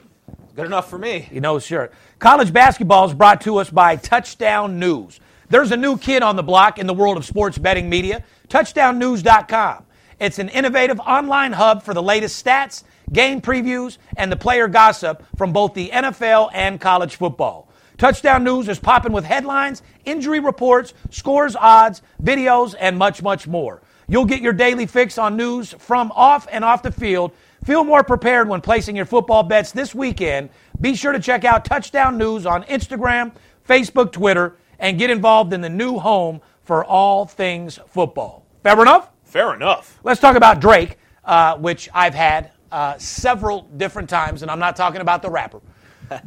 good 0.54 0.66
enough 0.66 0.90
for 0.90 0.98
me. 0.98 1.26
You 1.32 1.40
know, 1.40 1.58
sure. 1.58 1.90
College 2.18 2.52
basketball 2.52 3.06
is 3.06 3.14
brought 3.14 3.40
to 3.42 3.56
us 3.58 3.70
by 3.70 3.96
Touchdown 3.96 4.78
News. 4.78 5.20
There's 5.48 5.72
a 5.72 5.76
new 5.76 5.96
kid 5.96 6.22
on 6.22 6.36
the 6.36 6.42
block 6.42 6.78
in 6.78 6.86
the 6.86 6.94
world 6.94 7.16
of 7.16 7.24
sports 7.24 7.56
betting 7.56 7.88
media, 7.88 8.24
touchdownnews.com. 8.48 9.86
It's 10.20 10.38
an 10.38 10.48
innovative 10.50 11.00
online 11.00 11.52
hub 11.52 11.82
for 11.82 11.94
the 11.94 12.02
latest 12.02 12.44
stats 12.44 12.84
game 13.12 13.40
previews, 13.40 13.98
and 14.16 14.30
the 14.30 14.36
player 14.36 14.68
gossip 14.68 15.24
from 15.36 15.52
both 15.52 15.74
the 15.74 15.90
NFL 15.90 16.50
and 16.52 16.80
college 16.80 17.16
football. 17.16 17.68
Touchdown 17.96 18.42
News 18.42 18.68
is 18.68 18.78
popping 18.78 19.12
with 19.12 19.24
headlines, 19.24 19.82
injury 20.04 20.40
reports, 20.40 20.94
scores, 21.10 21.54
odds, 21.54 22.02
videos, 22.22 22.74
and 22.78 22.98
much, 22.98 23.22
much 23.22 23.46
more. 23.46 23.82
You'll 24.08 24.24
get 24.24 24.42
your 24.42 24.52
daily 24.52 24.86
fix 24.86 25.16
on 25.16 25.36
news 25.36 25.72
from 25.78 26.12
off 26.14 26.46
and 26.50 26.64
off 26.64 26.82
the 26.82 26.92
field. 26.92 27.32
Feel 27.64 27.84
more 27.84 28.02
prepared 28.04 28.48
when 28.48 28.60
placing 28.60 28.96
your 28.96 29.06
football 29.06 29.42
bets 29.42 29.72
this 29.72 29.94
weekend. 29.94 30.50
Be 30.80 30.94
sure 30.94 31.12
to 31.12 31.20
check 31.20 31.44
out 31.44 31.64
Touchdown 31.64 32.18
News 32.18 32.44
on 32.44 32.64
Instagram, 32.64 33.32
Facebook, 33.66 34.12
Twitter, 34.12 34.56
and 34.78 34.98
get 34.98 35.08
involved 35.08 35.52
in 35.52 35.60
the 35.60 35.70
new 35.70 35.98
home 35.98 36.40
for 36.64 36.84
all 36.84 37.24
things 37.24 37.78
football. 37.88 38.44
Fair 38.62 38.80
enough? 38.82 39.10
Fair 39.24 39.54
enough. 39.54 39.98
Let's 40.02 40.20
talk 40.20 40.36
about 40.36 40.60
Drake, 40.60 40.98
uh, 41.24 41.56
which 41.56 41.88
I've 41.94 42.14
had 42.14 42.50
uh, 42.72 42.98
several 42.98 43.62
different 43.76 44.08
times, 44.08 44.42
and 44.42 44.50
I'm 44.50 44.58
not 44.58 44.76
talking 44.76 45.00
about 45.00 45.22
the 45.22 45.30
rapper. 45.30 45.60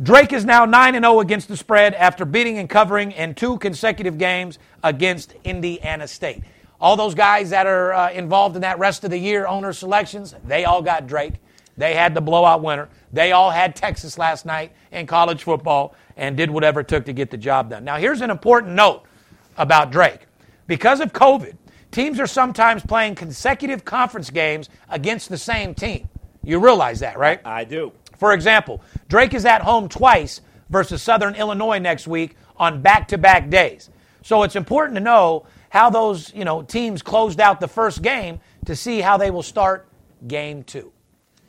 Drake 0.02 0.34
is 0.34 0.44
now 0.44 0.66
9 0.66 0.94
0 0.94 1.20
against 1.20 1.48
the 1.48 1.58
spread 1.58 1.94
after 1.94 2.26
beating 2.26 2.58
and 2.58 2.70
covering 2.70 3.12
in 3.12 3.36
two 3.36 3.58
consecutive 3.60 4.18
games 4.18 4.60
against 4.84 5.36
Indiana 5.44 6.08
State. 6.08 6.44
All 6.80 6.96
those 6.96 7.16
guys 7.16 7.50
that 7.52 7.66
are 7.66 7.94
uh, 7.94 8.12
involved 8.12 8.56
in 8.56 8.62
that 8.62 8.80
rest 8.80 9.04
of 9.04 9.12
the 9.12 9.18
year 9.18 9.48
owner 9.48 9.74
selections, 9.74 10.36
they 10.46 10.66
all 10.66 10.82
got 10.82 11.08
Drake. 11.08 11.34
They 11.78 11.94
had 11.94 12.14
the 12.14 12.22
blowout 12.22 12.64
winner. 12.64 12.90
They 13.14 13.32
all 13.32 13.52
had 13.52 13.76
Texas 13.76 14.18
last 14.18 14.46
night 14.46 14.72
in 14.92 15.06
college 15.06 15.44
football 15.44 15.96
and 16.18 16.36
did 16.36 16.50
whatever 16.50 16.80
it 16.80 16.88
took 16.88 17.06
to 17.06 17.14
get 17.14 17.30
the 17.30 17.38
job 17.38 17.70
done. 17.70 17.84
Now, 17.84 17.98
here's 17.98 18.22
an 18.22 18.32
important 18.32 18.74
note 18.74 19.04
about 19.58 19.92
Drake. 19.92 20.22
Because 20.66 21.00
of 21.00 21.14
COVID, 21.14 21.56
teams 21.92 22.20
are 22.20 22.28
sometimes 22.28 22.84
playing 22.84 23.16
consecutive 23.16 23.86
conference 23.86 24.30
games 24.30 24.70
against 24.90 25.30
the 25.30 25.38
same 25.38 25.74
team. 25.74 26.10
You 26.48 26.60
realize 26.60 27.02
that, 27.02 27.18
right? 27.18 27.42
I 27.44 27.66
do. 27.66 27.92
For 28.18 28.32
example, 28.32 28.82
Drake 29.10 29.34
is 29.34 29.44
at 29.44 29.62
home 29.62 29.90
twice 29.90 30.40
versus 30.70 31.04
Southern 31.04 31.36
Illinois 31.36 31.78
next 31.78 32.08
week 32.08 32.38
on 32.56 32.82
back-to-back 32.82 33.50
days. 33.50 33.90
So 34.22 34.44
it's 34.44 34.56
important 34.56 34.96
to 34.96 35.04
know 35.04 35.46
how 35.70 35.90
those, 35.90 36.34
you 36.34 36.46
know, 36.46 36.62
teams 36.62 37.02
closed 37.02 37.42
out 37.42 37.60
the 37.60 37.68
first 37.68 38.02
game 38.02 38.40
to 38.66 38.78
see 38.78 39.02
how 39.02 39.18
they 39.18 39.30
will 39.30 39.44
start 39.44 39.90
game 40.26 40.64
2. 40.64 40.90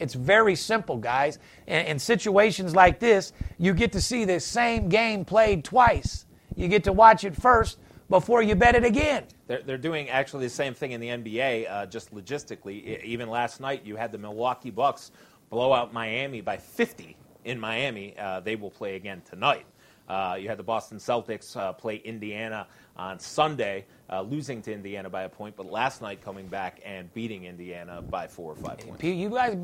It's 0.01 0.14
very 0.14 0.57
simple, 0.57 0.96
guys. 0.96 1.38
In, 1.68 1.86
in, 1.86 1.99
situations 2.01 2.74
like 2.74 2.99
this, 2.99 3.32
you 3.57 3.74
get 3.74 3.92
to 3.92 4.01
see 4.01 4.24
the 4.24 4.40
same 4.40 4.88
game 4.88 5.24
played 5.24 5.62
twice. 5.62 6.26
You 6.57 6.66
get 6.66 6.82
to 6.84 6.92
watch 6.92 7.22
it 7.22 7.36
first 7.36 7.78
before 8.09 8.42
you 8.42 8.54
bet 8.54 8.74
it 8.74 8.84
again. 8.84 9.24
They're, 9.46 9.62
they're 9.62 9.78
doing 9.78 10.09
actually 10.09 10.46
the 10.46 10.50
same 10.50 10.74
thing 10.74 10.92
in 10.92 11.00
the 11.00 11.09
NBA, 11.09 11.70
uh, 11.70 11.86
just 11.86 12.14
logistically. 12.14 13.02
Even 13.04 13.28
last 13.28 13.61
night, 13.61 13.84
you 13.84 13.96
had 13.96 14.12
the 14.12 14.18
Milwaukee 14.18 14.70
Bucks 14.70 15.11
blow 15.50 15.72
out 15.72 15.92
Miami 15.92 16.40
by 16.40 16.56
50 16.56 17.16
in 17.44 17.59
Miami. 17.59 18.14
Uh, 18.18 18.40
they 18.40 18.56
will 18.56 18.70
play 18.70 18.96
again 18.96 19.22
tonight. 19.28 19.66
Uh, 20.09 20.36
you 20.40 20.48
had 20.48 20.59
the 20.59 20.62
Boston 20.62 20.98
Celtics 20.98 21.56
uh, 21.56 21.72
play 21.72 21.96
Indiana 21.96 22.66
on 22.96 23.18
Sunday, 23.20 23.84
uh, 24.11 24.22
losing 24.22 24.61
to 24.62 24.72
Indiana 24.72 25.09
by 25.09 25.22
a 25.22 25.28
point, 25.28 25.54
but 25.54 25.70
last 25.70 26.02
night 26.02 26.20
coming 26.22 26.46
back 26.46 26.80
and 26.84 27.12
beating 27.14 27.44
Indiana 27.44 28.02
by 28.02 28.26
four 28.26 28.52
or 28.52 28.56
five 28.56 28.78
points. 28.78 29.04
You 29.04 29.30
guys, 29.30 29.56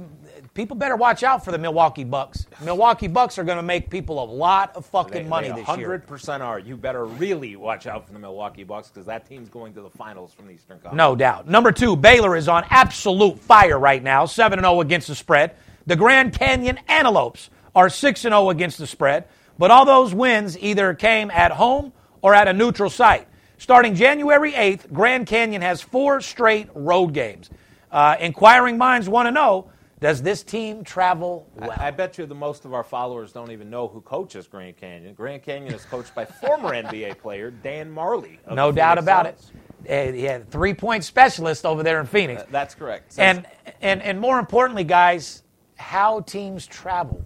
people 0.53 0.77
better 0.77 0.97
watch 0.97 1.23
out 1.23 1.45
for 1.45 1.51
the 1.51 1.59
Milwaukee 1.59 2.05
Bucks. 2.05 2.47
Milwaukee 2.63 3.09
Bucks 3.09 3.39
are 3.39 3.45
going 3.45 3.57
to 3.57 3.63
make 3.63 3.91
people 3.91 4.23
a 4.23 4.29
lot 4.31 4.77
of 4.77 4.87
fucking 4.87 5.25
they, 5.25 5.29
money 5.29 5.49
they 5.49 5.57
this 5.57 5.67
100% 5.67 5.79
year. 5.79 6.05
100% 6.07 6.41
are. 6.41 6.59
You 6.59 6.77
better 6.77 7.07
really 7.07 7.57
watch 7.57 7.87
out 7.87 8.07
for 8.07 8.13
the 8.13 8.19
Milwaukee 8.19 8.65
Bucks 8.65 8.89
because 8.89 9.07
that 9.07 9.27
team's 9.27 9.49
going 9.49 9.73
to 9.75 9.81
the 9.81 9.91
finals 9.91 10.33
from 10.33 10.47
the 10.47 10.53
Eastern 10.53 10.77
Conference. 10.77 10.97
No 10.97 11.17
doubt. 11.17 11.49
Number 11.49 11.73
two, 11.73 11.97
Baylor 11.97 12.37
is 12.37 12.49
on 12.49 12.65
absolute 12.71 13.39
fire 13.39 13.79
right 13.79 14.03
now, 14.03 14.27
7 14.27 14.61
0 14.61 14.81
against 14.81 15.09
the 15.09 15.15
spread. 15.15 15.57
The 15.87 15.97
Grand 15.97 16.33
Canyon 16.39 16.79
Antelopes 16.87 17.51
are 17.75 17.89
6 17.89 18.21
0 18.21 18.51
against 18.51 18.79
the 18.79 18.87
spread, 18.87 19.27
but 19.59 19.71
all 19.71 19.85
those 19.85 20.15
wins 20.15 20.59
either 20.59 20.95
came 20.95 21.31
at 21.31 21.53
home 21.53 21.93
or 22.23 22.35
at 22.35 22.49
a 22.49 22.53
neutral 22.53 22.91
site. 22.91 23.29
Starting 23.59 23.95
January 23.95 24.53
8th, 24.53 24.93
Grand 24.93 25.27
Canyon 25.27 25.63
has 25.63 25.81
four 25.81 26.21
straight 26.21 26.69
road 26.75 27.15
games. 27.15 27.51
Uh, 27.91 28.17
inquiring 28.19 28.77
minds 28.77 29.09
want 29.09 29.27
to 29.27 29.31
know 29.31 29.71
does 30.01 30.21
this 30.21 30.43
team 30.43 30.85
travel 30.85 31.49
well? 31.55 31.71
I, 31.79 31.89
I, 31.89 31.91
bet 31.91 32.19
you 32.19 32.27
the 32.27 32.35
most 32.35 32.67
of 32.67 32.75
our 32.75 32.85
followers 32.85 33.33
don't 33.33 33.51
even 33.51 33.71
know 33.71 33.89
who 33.89 34.03
coaches 34.03 34.47
Grand 34.47 34.77
Canyon. 34.77 35.15
Grand 35.15 35.43
Canyon 35.43 35.73
is 35.73 35.87
coached 35.87 36.15
by 36.15 36.27
former 36.27 36.71
NBA 36.75 37.17
player 37.19 37.51
Dan 37.51 37.95
Majerle. 37.95 38.37
No 38.53 38.71
doubt 38.71 38.99
about 38.99 39.39
Suns. 39.39 39.53
it. 39.87 40.15
He 40.15 40.25
had 40.25 40.51
three 40.51 40.75
point 40.75 41.05
specialist 41.05 41.65
over 41.65 41.83
there 41.83 42.01
in 42.01 42.07
Phoenix. 42.07 42.43
Uh, 42.43 42.47
that's 42.51 42.75
correct. 42.75 43.15
And, 43.19 43.47
and, 43.81 44.03
and 44.03 44.21
more 44.21 44.39
importantly, 44.39 44.85
guys, 44.85 45.43
how 45.77 46.21
teams 46.21 46.67
travel 46.67 47.25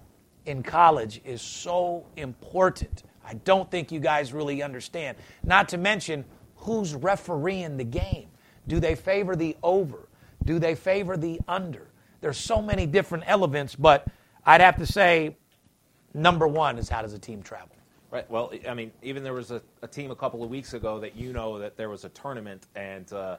in 0.48 0.62
college 0.62 1.20
is 1.24 1.42
so 1.42 2.06
important. 2.16 3.02
I 3.24 3.34
don't 3.34 3.70
think 3.70 3.92
you 3.92 4.00
guys 4.00 4.32
really 4.32 4.62
understand. 4.62 5.18
Not 5.44 5.68
to 5.68 5.78
mention 5.78 6.24
who's 6.56 6.94
refereeing 6.94 7.76
the 7.76 7.84
game. 7.84 8.28
Do 8.66 8.80
they 8.80 8.94
favor 8.94 9.36
the 9.36 9.56
over? 9.62 10.08
Do 10.44 10.58
they 10.58 10.74
favor 10.74 11.16
the 11.16 11.38
under? 11.46 11.88
There's 12.20 12.38
so 12.38 12.62
many 12.62 12.86
different 12.86 13.24
elements, 13.26 13.76
but 13.76 14.08
I'd 14.44 14.62
have 14.62 14.76
to 14.78 14.86
say 14.86 15.36
number 16.14 16.48
one 16.48 16.78
is 16.78 16.88
how 16.88 17.02
does 17.02 17.12
a 17.12 17.18
team 17.18 17.42
travel? 17.42 17.68
Right. 18.10 18.28
Well, 18.30 18.50
I 18.66 18.72
mean, 18.72 18.90
even 19.02 19.22
there 19.22 19.34
was 19.34 19.50
a, 19.50 19.60
a 19.82 19.86
team 19.86 20.10
a 20.10 20.16
couple 20.16 20.42
of 20.42 20.48
weeks 20.48 20.72
ago 20.72 20.98
that 21.00 21.14
you 21.14 21.34
know 21.34 21.58
that 21.58 21.76
there 21.76 21.90
was 21.90 22.06
a 22.06 22.08
tournament 22.08 22.66
and 22.74 23.12
uh, 23.12 23.36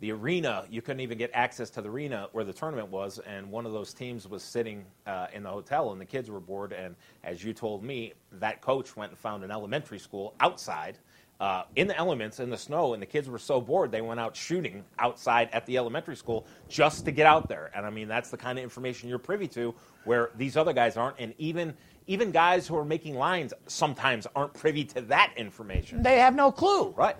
the 0.00 0.12
arena, 0.12 0.66
you 0.70 0.82
couldn't 0.82 1.00
even 1.00 1.18
get 1.18 1.30
access 1.34 1.70
to 1.70 1.82
the 1.82 1.88
arena 1.88 2.28
where 2.32 2.44
the 2.44 2.52
tournament 2.52 2.88
was, 2.88 3.20
and 3.20 3.50
one 3.50 3.64
of 3.64 3.72
those 3.72 3.94
teams 3.94 4.28
was 4.28 4.42
sitting 4.42 4.84
uh, 5.06 5.28
in 5.32 5.42
the 5.42 5.48
hotel, 5.48 5.92
and 5.92 6.00
the 6.00 6.04
kids 6.04 6.30
were 6.30 6.40
bored. 6.40 6.72
And 6.72 6.96
as 7.22 7.44
you 7.44 7.52
told 7.52 7.84
me, 7.84 8.12
that 8.32 8.60
coach 8.60 8.96
went 8.96 9.12
and 9.12 9.18
found 9.18 9.44
an 9.44 9.50
elementary 9.50 9.98
school 9.98 10.34
outside. 10.40 10.98
Uh, 11.40 11.64
in 11.74 11.88
the 11.88 11.96
elements, 11.96 12.38
in 12.38 12.48
the 12.48 12.56
snow, 12.56 12.94
and 12.94 13.02
the 13.02 13.06
kids 13.06 13.28
were 13.28 13.40
so 13.40 13.60
bored 13.60 13.90
they 13.90 14.00
went 14.00 14.20
out 14.20 14.36
shooting 14.36 14.84
outside 15.00 15.48
at 15.52 15.66
the 15.66 15.76
elementary 15.76 16.14
school 16.14 16.46
just 16.68 17.04
to 17.04 17.10
get 17.10 17.26
out 17.26 17.48
there. 17.48 17.72
And 17.74 17.84
I 17.84 17.90
mean, 17.90 18.06
that's 18.06 18.30
the 18.30 18.36
kind 18.36 18.56
of 18.56 18.62
information 18.62 19.08
you're 19.08 19.18
privy 19.18 19.48
to, 19.48 19.74
where 20.04 20.30
these 20.36 20.56
other 20.56 20.72
guys 20.72 20.96
aren't. 20.96 21.18
And 21.18 21.34
even 21.38 21.74
even 22.06 22.30
guys 22.30 22.66
who 22.68 22.76
are 22.76 22.84
making 22.84 23.16
lines 23.16 23.52
sometimes 23.66 24.26
aren't 24.36 24.52
privy 24.54 24.84
to 24.84 25.00
that 25.02 25.32
information. 25.36 26.02
They 26.02 26.18
have 26.18 26.34
no 26.34 26.52
clue. 26.52 26.90
Right. 26.90 27.16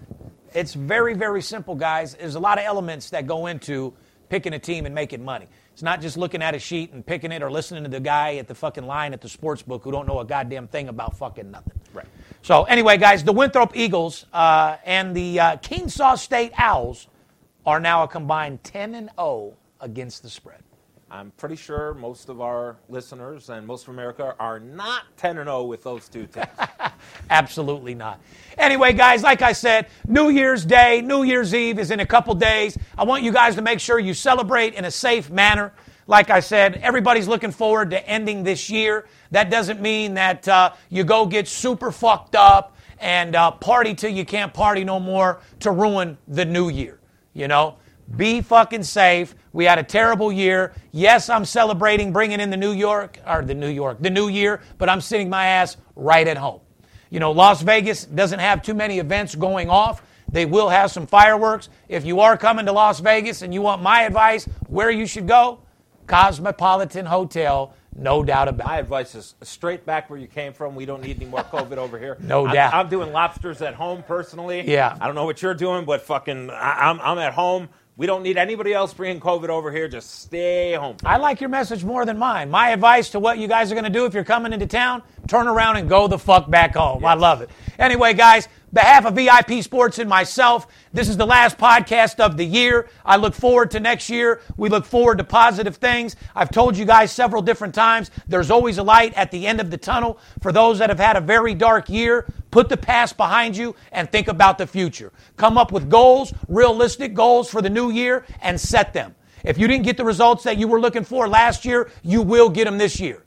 It's 0.55 0.72
very, 0.72 1.14
very 1.14 1.42
simple, 1.42 1.74
guys. 1.74 2.14
There's 2.14 2.36
a 2.36 2.40
lot 2.40 2.59
of 2.59 2.64
elements 2.64 3.11
that 3.11 3.26
go 3.26 3.46
into 3.46 3.92
picking 4.28 4.55
a 4.55 4.59
team 4.59 4.86
and 4.86 4.94
making 4.94 5.24
money. 5.24 5.48
It's 5.72 5.82
not 5.82 6.00
just 6.00 6.16
looking 6.16 6.42
at 6.42 6.55
a 6.55 6.59
sheet 6.59 6.92
and 6.92 7.05
picking 7.05 7.32
it 7.32 7.42
or 7.42 7.50
listening 7.50 7.82
to 7.82 7.90
the 7.90 8.00
guy 8.00 8.36
at 8.36 8.46
the 8.46 8.55
fucking 8.55 8.86
line 8.86 9.12
at 9.12 9.20
the 9.20 9.28
sports 9.28 9.62
book 9.62 9.82
who 9.82 9.90
don't 9.90 10.07
know 10.07 10.20
a 10.20 10.24
goddamn 10.24 10.68
thing 10.68 10.88
about 10.88 11.16
fucking 11.16 11.50
nothing. 11.50 11.72
Right. 11.92 12.07
So 12.42 12.64
anyway, 12.64 12.96
guys, 12.96 13.24
the 13.24 13.32
Winthrop 13.32 13.76
Eagles 13.76 14.26
uh, 14.32 14.76
and 14.84 15.16
the 15.16 15.40
uh, 15.40 15.57
Kennesaw 15.57 16.14
State 16.14 16.52
Owls 16.57 17.09
are 17.66 17.80
now 17.80 18.05
a 18.05 18.09
combined 18.09 18.62
10 18.62 18.94
and 18.94 19.11
0 19.16 19.55
against 19.80 20.22
the 20.22 20.30
spread. 20.30 20.63
I'm 21.14 21.30
pretty 21.36 21.54
sure 21.54 21.94
most 21.94 22.28
of 22.28 22.40
our 22.40 22.74
listeners 22.88 23.48
and 23.48 23.64
most 23.64 23.84
of 23.84 23.90
America 23.90 24.34
are 24.40 24.58
not 24.58 25.04
10 25.16 25.38
and 25.38 25.46
0 25.46 25.62
with 25.62 25.84
those 25.84 26.08
two 26.08 26.26
teams. 26.26 26.48
Absolutely 27.30 27.94
not. 27.94 28.18
Anyway, 28.58 28.92
guys, 28.94 29.22
like 29.22 29.40
I 29.40 29.52
said, 29.52 29.86
New 30.08 30.30
Year's 30.30 30.64
Day, 30.64 31.02
New 31.02 31.22
Year's 31.22 31.54
Eve 31.54 31.78
is 31.78 31.92
in 31.92 32.00
a 32.00 32.06
couple 32.06 32.34
days. 32.34 32.76
I 32.98 33.04
want 33.04 33.22
you 33.22 33.30
guys 33.30 33.54
to 33.54 33.62
make 33.62 33.78
sure 33.78 34.00
you 34.00 34.12
celebrate 34.12 34.74
in 34.74 34.86
a 34.86 34.90
safe 34.90 35.30
manner. 35.30 35.72
Like 36.08 36.30
I 36.30 36.40
said, 36.40 36.80
everybody's 36.82 37.28
looking 37.28 37.52
forward 37.52 37.90
to 37.90 38.08
ending 38.08 38.42
this 38.42 38.68
year. 38.68 39.06
That 39.30 39.50
doesn't 39.50 39.80
mean 39.80 40.14
that 40.14 40.48
uh, 40.48 40.72
you 40.88 41.04
go 41.04 41.26
get 41.26 41.46
super 41.46 41.92
fucked 41.92 42.34
up 42.34 42.76
and 42.98 43.36
uh, 43.36 43.52
party 43.52 43.94
till 43.94 44.10
you 44.10 44.24
can't 44.24 44.52
party 44.52 44.82
no 44.82 44.98
more 44.98 45.42
to 45.60 45.70
ruin 45.70 46.18
the 46.26 46.44
new 46.44 46.70
year. 46.70 46.98
You 47.34 47.46
know, 47.46 47.76
be 48.16 48.40
fucking 48.40 48.82
safe. 48.82 49.34
We 49.52 49.64
had 49.64 49.78
a 49.78 49.82
terrible 49.82 50.32
year. 50.32 50.72
Yes, 50.92 51.28
I'm 51.28 51.44
celebrating 51.44 52.12
bringing 52.12 52.40
in 52.40 52.50
the 52.50 52.57
New 52.57 52.72
York, 52.72 53.18
or 53.26 53.42
the 53.42 53.55
New 53.55 53.68
York, 53.68 53.98
the 54.00 54.11
new 54.11 54.28
year, 54.28 54.61
but 54.78 54.88
I'm 54.88 55.00
sitting 55.00 55.30
my 55.30 55.46
ass 55.46 55.76
right 55.96 56.26
at 56.26 56.36
home. 56.36 56.61
You 57.11 57.20
know, 57.20 57.32
Las 57.32 57.62
Vegas 57.62 58.05
doesn't 58.05 58.40
have 58.40 58.62
too 58.62 58.74
many 58.74 58.98
events 58.98 59.34
going 59.34 59.70
off. 59.70 60.02
They 60.30 60.46
will 60.46 60.68
have 60.68 60.90
some 60.90 61.07
fireworks. 61.07 61.68
If 61.88 62.05
you 62.05 62.20
are 62.20 62.36
coming 62.36 62.66
to 62.66 62.72
Las 62.72 63.00
Vegas 63.00 63.42
and 63.42 63.55
you 63.55 63.62
want 63.62 63.82
my 63.82 64.02
advice 64.02 64.46
where 64.66 64.90
you 64.90 65.07
should 65.07 65.28
go, 65.28 65.61
Cosmopolitan 66.07 67.07
Hotel, 67.07 67.72
no 67.96 68.24
doubt 68.24 68.48
about 68.48 68.66
it. 68.66 68.68
My 68.68 68.78
advice 68.78 69.14
is 69.14 69.34
straight 69.42 69.86
back 69.86 70.11
where 70.11 70.18
you 70.18 70.26
came 70.26 70.52
from. 70.52 70.74
We 70.74 70.84
don't 70.84 71.02
need 71.02 71.16
any 71.16 71.26
more 71.26 71.44
COVID 71.44 71.76
over 71.76 71.98
here. 71.98 72.18
No 72.24 72.46
doubt. 72.50 72.74
I'm, 72.74 72.88
doing 72.88 73.12
lobsters 73.12 73.62
at 73.62 73.74
home 73.74 74.02
personally. 74.02 74.68
Yeah. 74.68 74.96
I 75.00 75.07
don't 75.07 75.14
know 75.14 75.24
what 75.24 75.42
you're 75.42 75.55
doing, 75.55 75.84
but 75.84 76.02
fucking, 76.02 76.50
I, 76.50 76.88
I'm, 76.90 76.98
I'm 77.00 77.18
at 77.18 77.34
home. 77.34 77.68
We 77.97 78.07
don't 78.07 78.24
need 78.24 78.36
anybody 78.36 78.72
else 78.72 78.92
bringing 78.92 79.20
COVID 79.20 79.49
over 79.51 79.70
here. 79.70 79.86
Just 79.86 80.22
stay 80.22 80.72
home. 80.72 80.97
I 81.05 81.16
like 81.16 81.40
your 81.40 81.49
message 81.49 81.84
more 81.84 82.05
than 82.05 82.18
mine. 82.18 82.51
My 82.51 82.70
advice 82.70 83.11
to 83.11 83.20
what 83.20 83.38
you 83.38 83.47
guys 83.47 83.70
are 83.70 83.76
going 83.76 83.84
to 83.84 83.90
do 83.90 84.05
if 84.05 84.14
you're 84.14 84.24
coming 84.24 84.53
into 84.53 84.66
town, 84.66 85.01
turn 85.28 85.47
around 85.47 85.76
and 85.76 85.88
go 85.88 86.09
the 86.09 86.18
fuck 86.18 86.51
back 86.51 86.74
home. 86.74 87.05
I 87.05 87.14
love 87.14 87.40
it. 87.40 87.51
Anyway, 87.78 88.12
guys, 88.12 88.49
behalf 88.74 89.06
of 89.06 89.14
VIP 89.14 89.62
Sports 89.62 89.98
and 89.98 90.10
myself, 90.10 90.66
this 90.92 91.08
is 91.08 91.16
the 91.16 91.26
last 91.26 91.56
podcast 91.56 92.18
of 92.18 92.36
the 92.36 92.44
year. 92.44 92.88
I 93.04 93.16
look 93.16 93.34
forward 93.34 93.70
to 93.70 93.80
next 93.80 94.10
year. 94.10 94.42
We 94.56 94.68
look 94.68 94.84
forward 94.84 95.18
to 95.18 95.24
positive 95.24 95.76
things. 95.76 96.16
I've 96.34 96.50
told 96.50 96.76
you 96.76 96.84
guys 96.84 97.12
several 97.12 97.40
different 97.40 97.74
times 97.74 98.10
there's 98.26 98.50
always 98.50 98.78
a 98.78 98.82
light 98.82 99.14
at 99.14 99.30
the 99.30 99.46
end 99.46 99.60
of 99.60 99.70
the 99.70 99.78
tunnel. 99.78 100.18
For 100.42 100.52
those 100.52 100.80
that 100.80 100.90
have 100.90 100.98
had 100.98 101.16
a 101.16 101.20
very 101.20 101.54
dark 101.54 101.88
year, 101.88 102.26
put 102.50 102.68
the 102.68 102.76
past 102.76 103.16
behind 103.16 103.56
you 103.56 103.76
and 103.92 104.10
think 104.10 104.26
about 104.28 104.58
the 104.58 104.66
future. 104.66 105.12
Come 105.36 105.56
up 105.56 105.70
with 105.70 105.88
goals, 105.88 106.34
realistic 106.48 107.14
goals 107.14 107.48
for 107.48 107.62
the 107.62 107.70
new 107.70 107.90
year, 107.90 108.26
and 108.42 108.60
set 108.60 108.92
them. 108.92 109.14
If 109.44 109.56
you 109.56 109.68
didn't 109.68 109.84
get 109.84 109.96
the 109.96 110.04
results 110.04 110.42
that 110.44 110.58
you 110.58 110.66
were 110.66 110.80
looking 110.80 111.04
for 111.04 111.28
last 111.28 111.64
year, 111.64 111.90
you 112.02 112.22
will 112.22 112.48
get 112.48 112.64
them 112.64 112.78
this 112.78 112.98
year. 112.98 113.24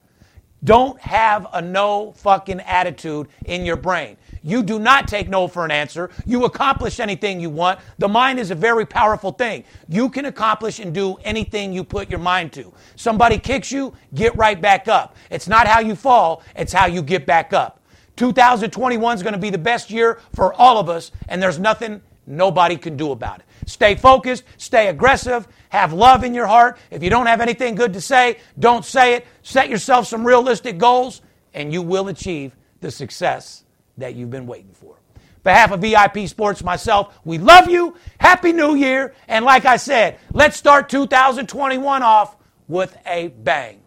Don't 0.64 1.00
have 1.00 1.48
a 1.54 1.62
no 1.62 2.14
fucking 2.14 2.60
attitude 2.62 3.28
in 3.46 3.64
your 3.64 3.76
brain. 3.78 4.18
You 4.48 4.64
do 4.64 4.80
not 4.80 5.10
take 5.10 5.28
no 5.28 5.50
for 5.50 5.66
an 5.66 5.72
answer. 5.72 6.10
You 6.26 6.46
accomplish 6.46 7.02
anything 7.02 7.42
you 7.42 7.50
want. 7.50 7.80
The 7.98 8.08
mind 8.08 8.40
is 8.40 8.50
a 8.50 8.56
very 8.56 8.86
powerful 8.86 9.34
thing. 9.34 9.66
You 9.90 10.08
can 10.08 10.24
accomplish 10.24 10.80
and 10.80 10.94
do 10.94 11.16
anything 11.26 11.74
you 11.74 11.84
put 11.84 12.10
your 12.10 12.20
mind 12.20 12.54
to. 12.54 12.72
Somebody 12.96 13.40
kicks 13.40 13.74
you, 13.74 13.94
get 14.14 14.34
right 14.38 14.60
back 14.60 14.88
up. 14.88 15.18
It's 15.30 15.50
not 15.50 15.68
how 15.68 15.82
you 15.82 15.96
fall, 15.96 16.44
it's 16.56 16.72
how 16.72 16.86
you 16.86 17.02
get 17.02 17.26
back 17.26 17.52
up. 17.52 17.82
2021 18.16 19.16
is 19.18 19.22
going 19.22 19.34
to 19.34 19.40
be 19.40 19.50
the 19.50 19.58
best 19.58 19.92
year 19.92 20.22
for 20.34 20.54
all 20.54 20.78
of 20.78 20.88
us, 20.88 21.12
and 21.28 21.44
there's 21.44 21.60
nothing 21.60 22.02
nobody 22.26 22.78
can 22.78 22.96
do 22.96 23.12
about 23.12 23.40
it. 23.40 23.46
Stay 23.66 23.96
focused, 23.96 24.46
stay 24.56 24.88
aggressive, 24.88 25.46
have 25.68 25.92
love 25.92 26.24
in 26.24 26.34
your 26.34 26.48
heart. 26.48 26.78
If 26.90 27.04
you 27.04 27.10
don't 27.10 27.26
have 27.26 27.42
anything 27.42 27.76
good 27.76 27.92
to 27.92 28.00
say, 28.00 28.38
don't 28.60 28.86
say 28.86 29.16
it. 29.16 29.28
Set 29.44 29.68
yourself 29.68 30.08
some 30.08 30.26
realistic 30.26 30.78
goals, 30.78 31.22
and 31.54 31.74
you 31.74 31.82
will 31.82 32.08
achieve 32.08 32.56
the 32.80 32.90
success 32.90 33.66
that 33.98 34.16
you've 34.16 34.30
been 34.30 34.48
waiting 34.48 34.74
for. 34.74 34.96
Behalf 35.44 35.72
of 35.72 35.82
VIP 35.82 36.28
Sports, 36.28 36.64
myself, 36.64 37.18
we 37.24 37.38
love 37.38 37.70
you. 37.70 37.96
Happy 38.20 38.52
New 38.52 38.76
Year. 38.76 39.14
And 39.28 39.46
like 39.46 39.66
I 39.66 39.78
said, 39.78 40.20
let's 40.34 40.58
start 40.58 40.90
2021 40.90 42.04
off 42.04 42.36
with 42.68 42.98
a 43.06 43.30
bang. 43.30 43.80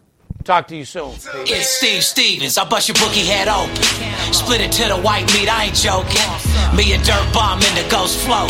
Talk 0.43 0.67
to 0.69 0.75
you 0.75 0.85
soon. 0.85 1.13
It's 1.45 1.67
Steve 1.69 2.03
Stevens. 2.03 2.57
I 2.57 2.67
bust 2.67 2.87
your 2.87 2.95
bookie 2.95 3.25
head 3.25 3.47
open. 3.47 3.75
Split 4.33 4.61
it 4.61 4.71
to 4.71 4.87
the 4.87 4.97
white 4.97 5.31
meat. 5.33 5.47
I 5.47 5.65
ain't 5.65 5.75
joking. 5.75 6.75
Me 6.75 6.93
and 6.93 7.03
Dirt 7.03 7.33
Bomb 7.33 7.59
in 7.59 7.75
the 7.75 7.87
ghost 7.91 8.17
float. 8.25 8.49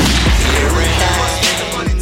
Is. 0.00 1.99